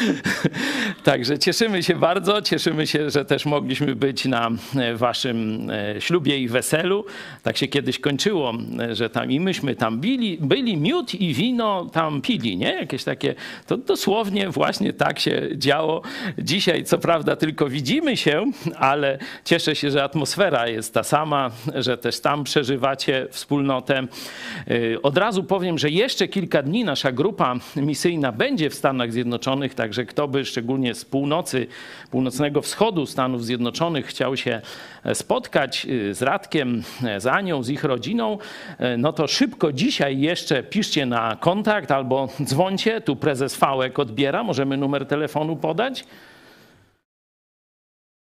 Także 1.05 1.39
cieszymy 1.39 1.83
się 1.83 1.95
bardzo, 1.97 2.43
cieszymy 2.43 2.87
się, 2.87 3.11
że 3.11 3.25
też 3.25 3.47
mogliśmy 3.47 3.97
być 3.97 4.25
na 4.25 4.51
waszym 4.95 5.71
e, 5.71 6.01
ślubie 6.01 6.39
i 6.39 6.49
weselu. 6.49 7.05
Tak 7.43 7.57
się 7.57 7.67
kiedyś 7.69 7.99
kończyło, 7.99 8.53
że 8.93 9.11
tam 9.11 9.31
i 9.31 9.41
myśmy 9.41 9.75
tam 9.75 10.01
byli, 10.01 10.39
byli 10.41 10.77
miód 10.77 11.15
i 11.15 11.35
wino 11.35 11.85
tam 11.93 12.23
pili, 12.23 12.57
nie? 12.57 12.73
Jakieś 12.73 13.05
takie, 13.05 13.35
to 13.67 13.77
dosłownie 13.77 14.49
właśnie 14.51 14.93
tak 14.93 15.19
się 15.19 15.49
działo. 15.55 16.03
Dzisiaj 16.39 16.85
co 16.85 16.99
prawda 16.99 17.37
tylko 17.37 17.69
widzimy 17.69 18.17
się, 18.17 18.51
ale 18.77 19.10
cieszę 19.45 19.77
się, 19.77 19.91
że 19.91 20.05
atmosfera 20.05 20.69
jest 20.69 20.95
ta 20.95 21.03
sama, 21.03 21.51
że 21.75 21.99
też 21.99 22.21
tam 22.21 22.45
przeżywacie 22.45 23.27
wspólnotę. 23.31 24.07
Y, 24.71 25.03
od 25.03 25.19
razu 25.19 25.45
powiem, 25.45 25.79
że 25.79 25.91
jeszcze 25.91 26.29
kilka 26.29 26.63
dni 26.63 26.85
nasza 26.85 27.13
grupa 27.13 27.55
misyjna 27.77 28.33
będzie 28.33 28.71
w 28.71 28.75
Stanach 28.75 29.13
Zjednoczonych, 29.13 29.75
także 29.75 30.05
kto 30.05 30.29
by 30.29 30.45
szczególnie 30.45 30.95
z 30.95 31.05
północy, 31.05 31.67
północnego 32.11 32.63
wschodu 32.63 33.07
Stanów 33.07 33.45
Zjednoczonych 33.45 34.07
chciał 34.07 34.37
się 34.37 34.61
spotkać 35.15 35.87
y, 35.87 36.15
z 36.15 36.23
Radkiem, 36.23 36.83
z 37.19 37.27
Anią, 37.27 37.63
z 37.63 37.69
ich 37.69 37.85
rodziną, 37.85 38.39
y, 38.81 38.97
no 38.99 39.13
to 39.13 39.27
szybko 39.27 39.73
dzisiaj 39.73 40.21
jeszcze 40.21 40.63
piszcie 40.63 41.07
na 41.07 41.37
kontakt 41.41 41.91
albo 41.91 42.29
dzwońcie. 42.45 43.01
Tu 43.01 43.17
prezes 43.17 43.57
Fałek 43.57 43.99
odbiera, 43.99 44.43
możemy 44.43 44.77
numer 44.77 45.07
telefonu 45.07 45.57
podać. 45.57 46.05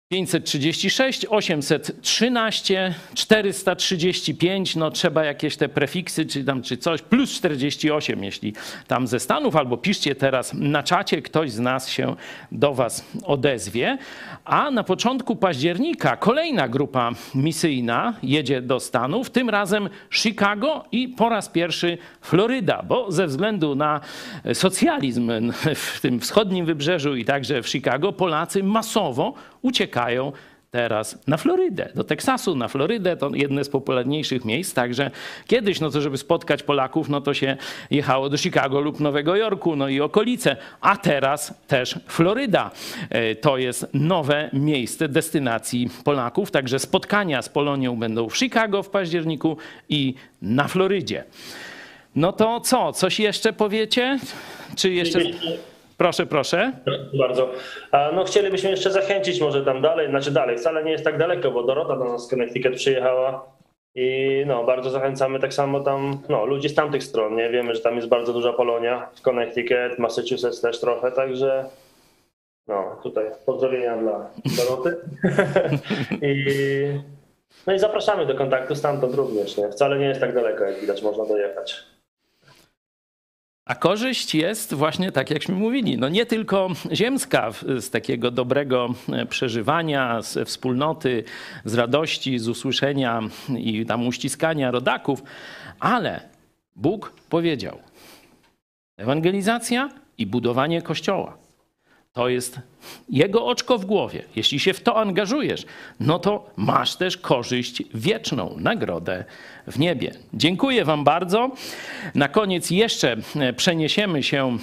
536, 0.09 1.25
813, 1.29 2.93
435, 3.15 4.75
no 4.75 4.91
trzeba 4.91 5.25
jakieś 5.25 5.57
te 5.57 5.69
prefiksy 5.69 6.25
czy 6.25 6.43
tam 6.43 6.61
czy 6.61 6.77
coś, 6.77 7.01
plus 7.01 7.31
48, 7.31 8.23
jeśli 8.23 8.53
tam 8.87 9.07
ze 9.07 9.19
Stanów, 9.19 9.55
albo 9.55 9.77
piszcie 9.77 10.15
teraz 10.15 10.53
na 10.53 10.83
czacie, 10.83 11.21
ktoś 11.21 11.51
z 11.51 11.59
nas 11.59 11.89
się 11.89 12.15
do 12.51 12.73
was 12.73 13.05
odezwie. 13.23 13.97
A 14.45 14.71
na 14.71 14.83
początku 14.83 15.35
października 15.35 16.17
kolejna 16.17 16.67
grupa 16.67 17.11
misyjna 17.35 18.13
jedzie 18.23 18.61
do 18.61 18.79
Stanów, 18.79 19.29
tym 19.29 19.49
razem 19.49 19.89
Chicago 20.11 20.85
i 20.91 21.07
po 21.07 21.29
raz 21.29 21.49
pierwszy 21.49 21.97
Floryda, 22.21 22.83
bo 22.87 23.11
ze 23.11 23.27
względu 23.27 23.75
na 23.75 23.99
socjalizm 24.53 25.31
w 25.75 26.01
tym 26.01 26.19
wschodnim 26.19 26.65
wybrzeżu 26.65 27.15
i 27.15 27.25
także 27.25 27.61
w 27.61 27.69
Chicago 27.69 28.13
Polacy 28.13 28.63
masowo 28.63 29.33
uciekają 29.61 30.31
teraz 30.75 31.17
na 31.27 31.37
Florydę, 31.37 31.89
do 31.95 32.03
Teksasu, 32.03 32.55
na 32.55 32.67
Florydę, 32.67 33.17
to 33.17 33.29
jedne 33.33 33.63
z 33.63 33.69
popularniejszych 33.69 34.45
miejsc, 34.45 34.73
także 34.73 35.11
kiedyś, 35.47 35.79
no 35.79 35.89
to 35.89 36.01
żeby 36.01 36.17
spotkać 36.17 36.63
Polaków, 36.63 37.09
no 37.09 37.21
to 37.21 37.33
się 37.33 37.57
jechało 37.91 38.29
do 38.29 38.37
Chicago 38.37 38.79
lub 38.79 38.99
Nowego 38.99 39.35
Jorku, 39.35 39.75
no 39.75 39.87
i 39.87 40.01
okolice, 40.01 40.57
a 40.81 40.97
teraz 40.97 41.53
też 41.67 41.99
Floryda. 42.07 42.71
E, 43.09 43.35
to 43.35 43.57
jest 43.57 43.87
nowe 43.93 44.49
miejsce 44.53 45.09
destynacji 45.09 45.89
Polaków, 46.03 46.51
także 46.51 46.79
spotkania 46.79 47.41
z 47.41 47.49
Polonią 47.49 47.95
będą 47.95 48.29
w 48.29 48.37
Chicago 48.37 48.83
w 48.83 48.89
październiku 48.89 49.57
i 49.89 50.13
na 50.41 50.67
Florydzie. 50.67 51.23
No 52.15 52.33
to 52.33 52.59
co, 52.59 52.93
coś 52.93 53.19
jeszcze 53.19 53.53
powiecie? 53.53 54.19
Czy 54.75 54.91
jeszcze... 54.91 55.19
Proszę, 55.97 56.25
proszę. 56.25 56.71
Bardzo. 57.19 57.49
No 58.13 58.23
chcielibyśmy 58.23 58.69
jeszcze 58.69 58.91
zachęcić 58.91 59.41
może 59.41 59.65
tam 59.65 59.81
dalej, 59.81 60.09
znaczy 60.09 60.31
dalej, 60.31 60.57
wcale 60.57 60.83
nie 60.83 60.91
jest 60.91 61.03
tak 61.03 61.17
daleko, 61.17 61.51
bo 61.51 61.63
Dorota 61.63 61.95
do 61.95 62.05
nas 62.05 62.25
z 62.25 62.29
Connecticut 62.29 62.75
przyjechała 62.75 63.45
i 63.95 64.43
no 64.45 64.63
bardzo 64.63 64.89
zachęcamy 64.89 65.39
tak 65.39 65.53
samo 65.53 65.79
tam, 65.79 66.21
no 66.29 66.45
ludzi 66.45 66.69
z 66.69 66.75
tamtych 66.75 67.03
stron, 67.03 67.35
nie? 67.35 67.49
Wiemy, 67.49 67.75
że 67.75 67.81
tam 67.81 67.95
jest 67.95 68.07
bardzo 68.07 68.33
duża 68.33 68.53
Polonia 68.53 69.09
w 69.15 69.21
Connecticut, 69.21 69.99
Massachusetts 69.99 70.61
też 70.61 70.79
trochę, 70.79 71.11
także 71.11 71.65
no 72.67 72.99
tutaj 73.03 73.25
pozdrowienia 73.45 73.97
dla 73.97 74.29
Doroty. 74.57 74.95
I, 76.21 76.45
no 77.67 77.73
i 77.73 77.79
zapraszamy 77.79 78.25
do 78.25 78.35
kontaktu 78.35 78.75
stamtąd 78.75 79.15
również, 79.15 79.57
nie? 79.57 79.69
Wcale 79.69 79.99
nie 79.99 80.05
jest 80.05 80.21
tak 80.21 80.35
daleko, 80.35 80.63
jak 80.63 80.79
widać, 80.79 81.01
można 81.03 81.25
dojechać. 81.25 81.94
A 83.65 83.75
korzyść 83.75 84.35
jest 84.35 84.73
właśnie 84.73 85.11
tak, 85.11 85.29
jakśmy 85.29 85.55
mówili, 85.55 85.97
no 85.97 86.09
nie 86.09 86.25
tylko 86.25 86.69
ziemska 86.91 87.51
z 87.79 87.89
takiego 87.89 88.31
dobrego 88.31 88.93
e, 89.13 89.25
przeżywania, 89.25 90.21
z 90.21 90.47
wspólnoty, 90.47 91.23
z 91.65 91.73
radości, 91.73 92.39
z 92.39 92.47
usłyszenia 92.47 93.21
i 93.57 93.85
tam 93.85 94.07
uściskania 94.07 94.71
rodaków, 94.71 95.23
ale 95.79 96.21
Bóg 96.75 97.13
powiedział: 97.29 97.79
ewangelizacja 98.97 99.89
i 100.17 100.25
budowanie 100.25 100.81
kościoła. 100.81 101.44
To 102.15 102.29
jest 102.29 102.59
jego 103.09 103.45
oczko 103.45 103.77
w 103.77 103.85
głowie. 103.85 104.23
Jeśli 104.35 104.59
się 104.59 104.73
w 104.73 104.81
to 104.81 104.97
angażujesz, 104.97 105.65
no 105.99 106.19
to 106.19 106.49
masz 106.55 106.95
też 106.95 107.17
korzyść 107.17 107.83
wieczną, 107.93 108.55
nagrodę 108.59 109.25
w 109.67 109.79
niebie. 109.79 110.11
Dziękuję 110.33 110.85
Wam 110.85 111.03
bardzo. 111.03 111.51
Na 112.15 112.27
koniec 112.27 112.71
jeszcze 112.71 113.17
e, 113.35 113.53
przeniesiemy 113.53 114.23
się 114.23 114.57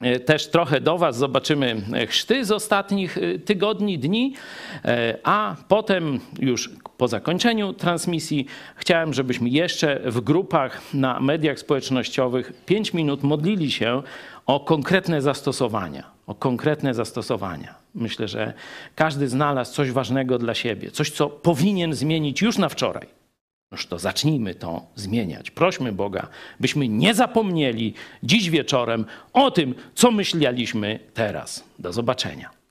e, 0.00 0.20
też 0.20 0.50
trochę 0.50 0.80
do 0.80 0.98
Was, 0.98 1.16
zobaczymy 1.16 1.82
chrzty 2.08 2.44
z 2.44 2.50
ostatnich 2.50 3.18
e, 3.18 3.38
tygodni, 3.38 3.98
dni, 3.98 4.34
a 5.24 5.56
potem 5.68 6.20
już 6.38 6.70
po 6.96 7.08
zakończeniu 7.08 7.72
transmisji 7.72 8.46
chciałem, 8.76 9.14
żebyśmy 9.14 9.48
jeszcze 9.48 10.00
w 10.04 10.20
grupach 10.20 10.94
na 10.94 11.20
mediach 11.20 11.58
społecznościowych 11.58 12.52
5 12.66 12.94
minut 12.94 13.22
modlili 13.22 13.70
się 13.70 14.02
o 14.46 14.60
konkretne 14.60 15.22
zastosowania. 15.22 16.10
O 16.26 16.34
konkretne 16.34 16.94
zastosowania. 16.94 17.74
Myślę, 17.94 18.28
że 18.28 18.52
każdy 18.94 19.28
znalazł 19.28 19.74
coś 19.74 19.90
ważnego 19.90 20.38
dla 20.38 20.54
siebie, 20.54 20.90
coś, 20.90 21.10
co 21.10 21.30
powinien 21.30 21.94
zmienić 21.94 22.42
już 22.42 22.58
na 22.58 22.68
wczoraj. 22.68 23.06
Noż 23.72 23.86
to 23.86 23.98
zacznijmy 23.98 24.54
to 24.54 24.86
zmieniać. 24.94 25.50
Prośmy 25.50 25.92
Boga, 25.92 26.28
byśmy 26.60 26.88
nie 26.88 27.14
zapomnieli 27.14 27.94
dziś 28.22 28.50
wieczorem 28.50 29.04
o 29.32 29.50
tym, 29.50 29.74
co 29.94 30.10
myśleliśmy 30.10 30.98
teraz. 31.14 31.64
Do 31.78 31.92
zobaczenia. 31.92 32.61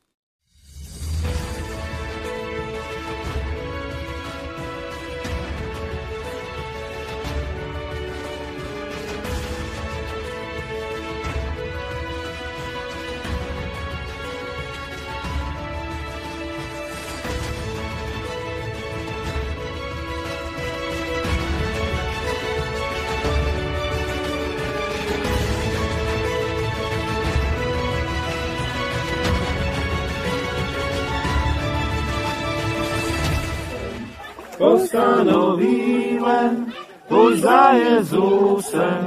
Pójść 37.32 37.44
za 37.44 37.74
Jezusem, 37.74 39.06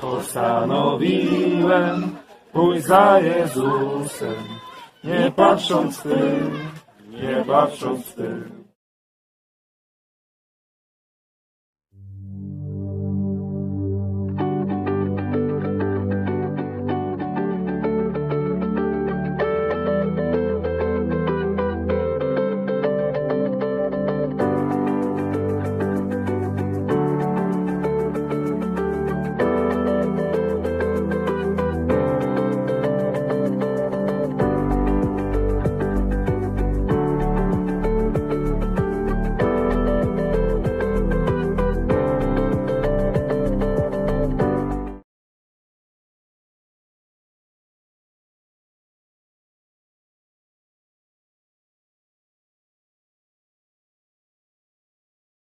postanowiłem 0.00 2.16
pójść 2.52 2.86
za 2.86 3.20
Jezusem, 3.20 4.34
nie 5.04 5.32
patrząc 5.36 5.98
w 5.98 6.02
tym, 6.02 6.58
nie 7.10 7.44
patrząc 7.46 8.06
w 8.06 8.14
tym. 8.14 8.57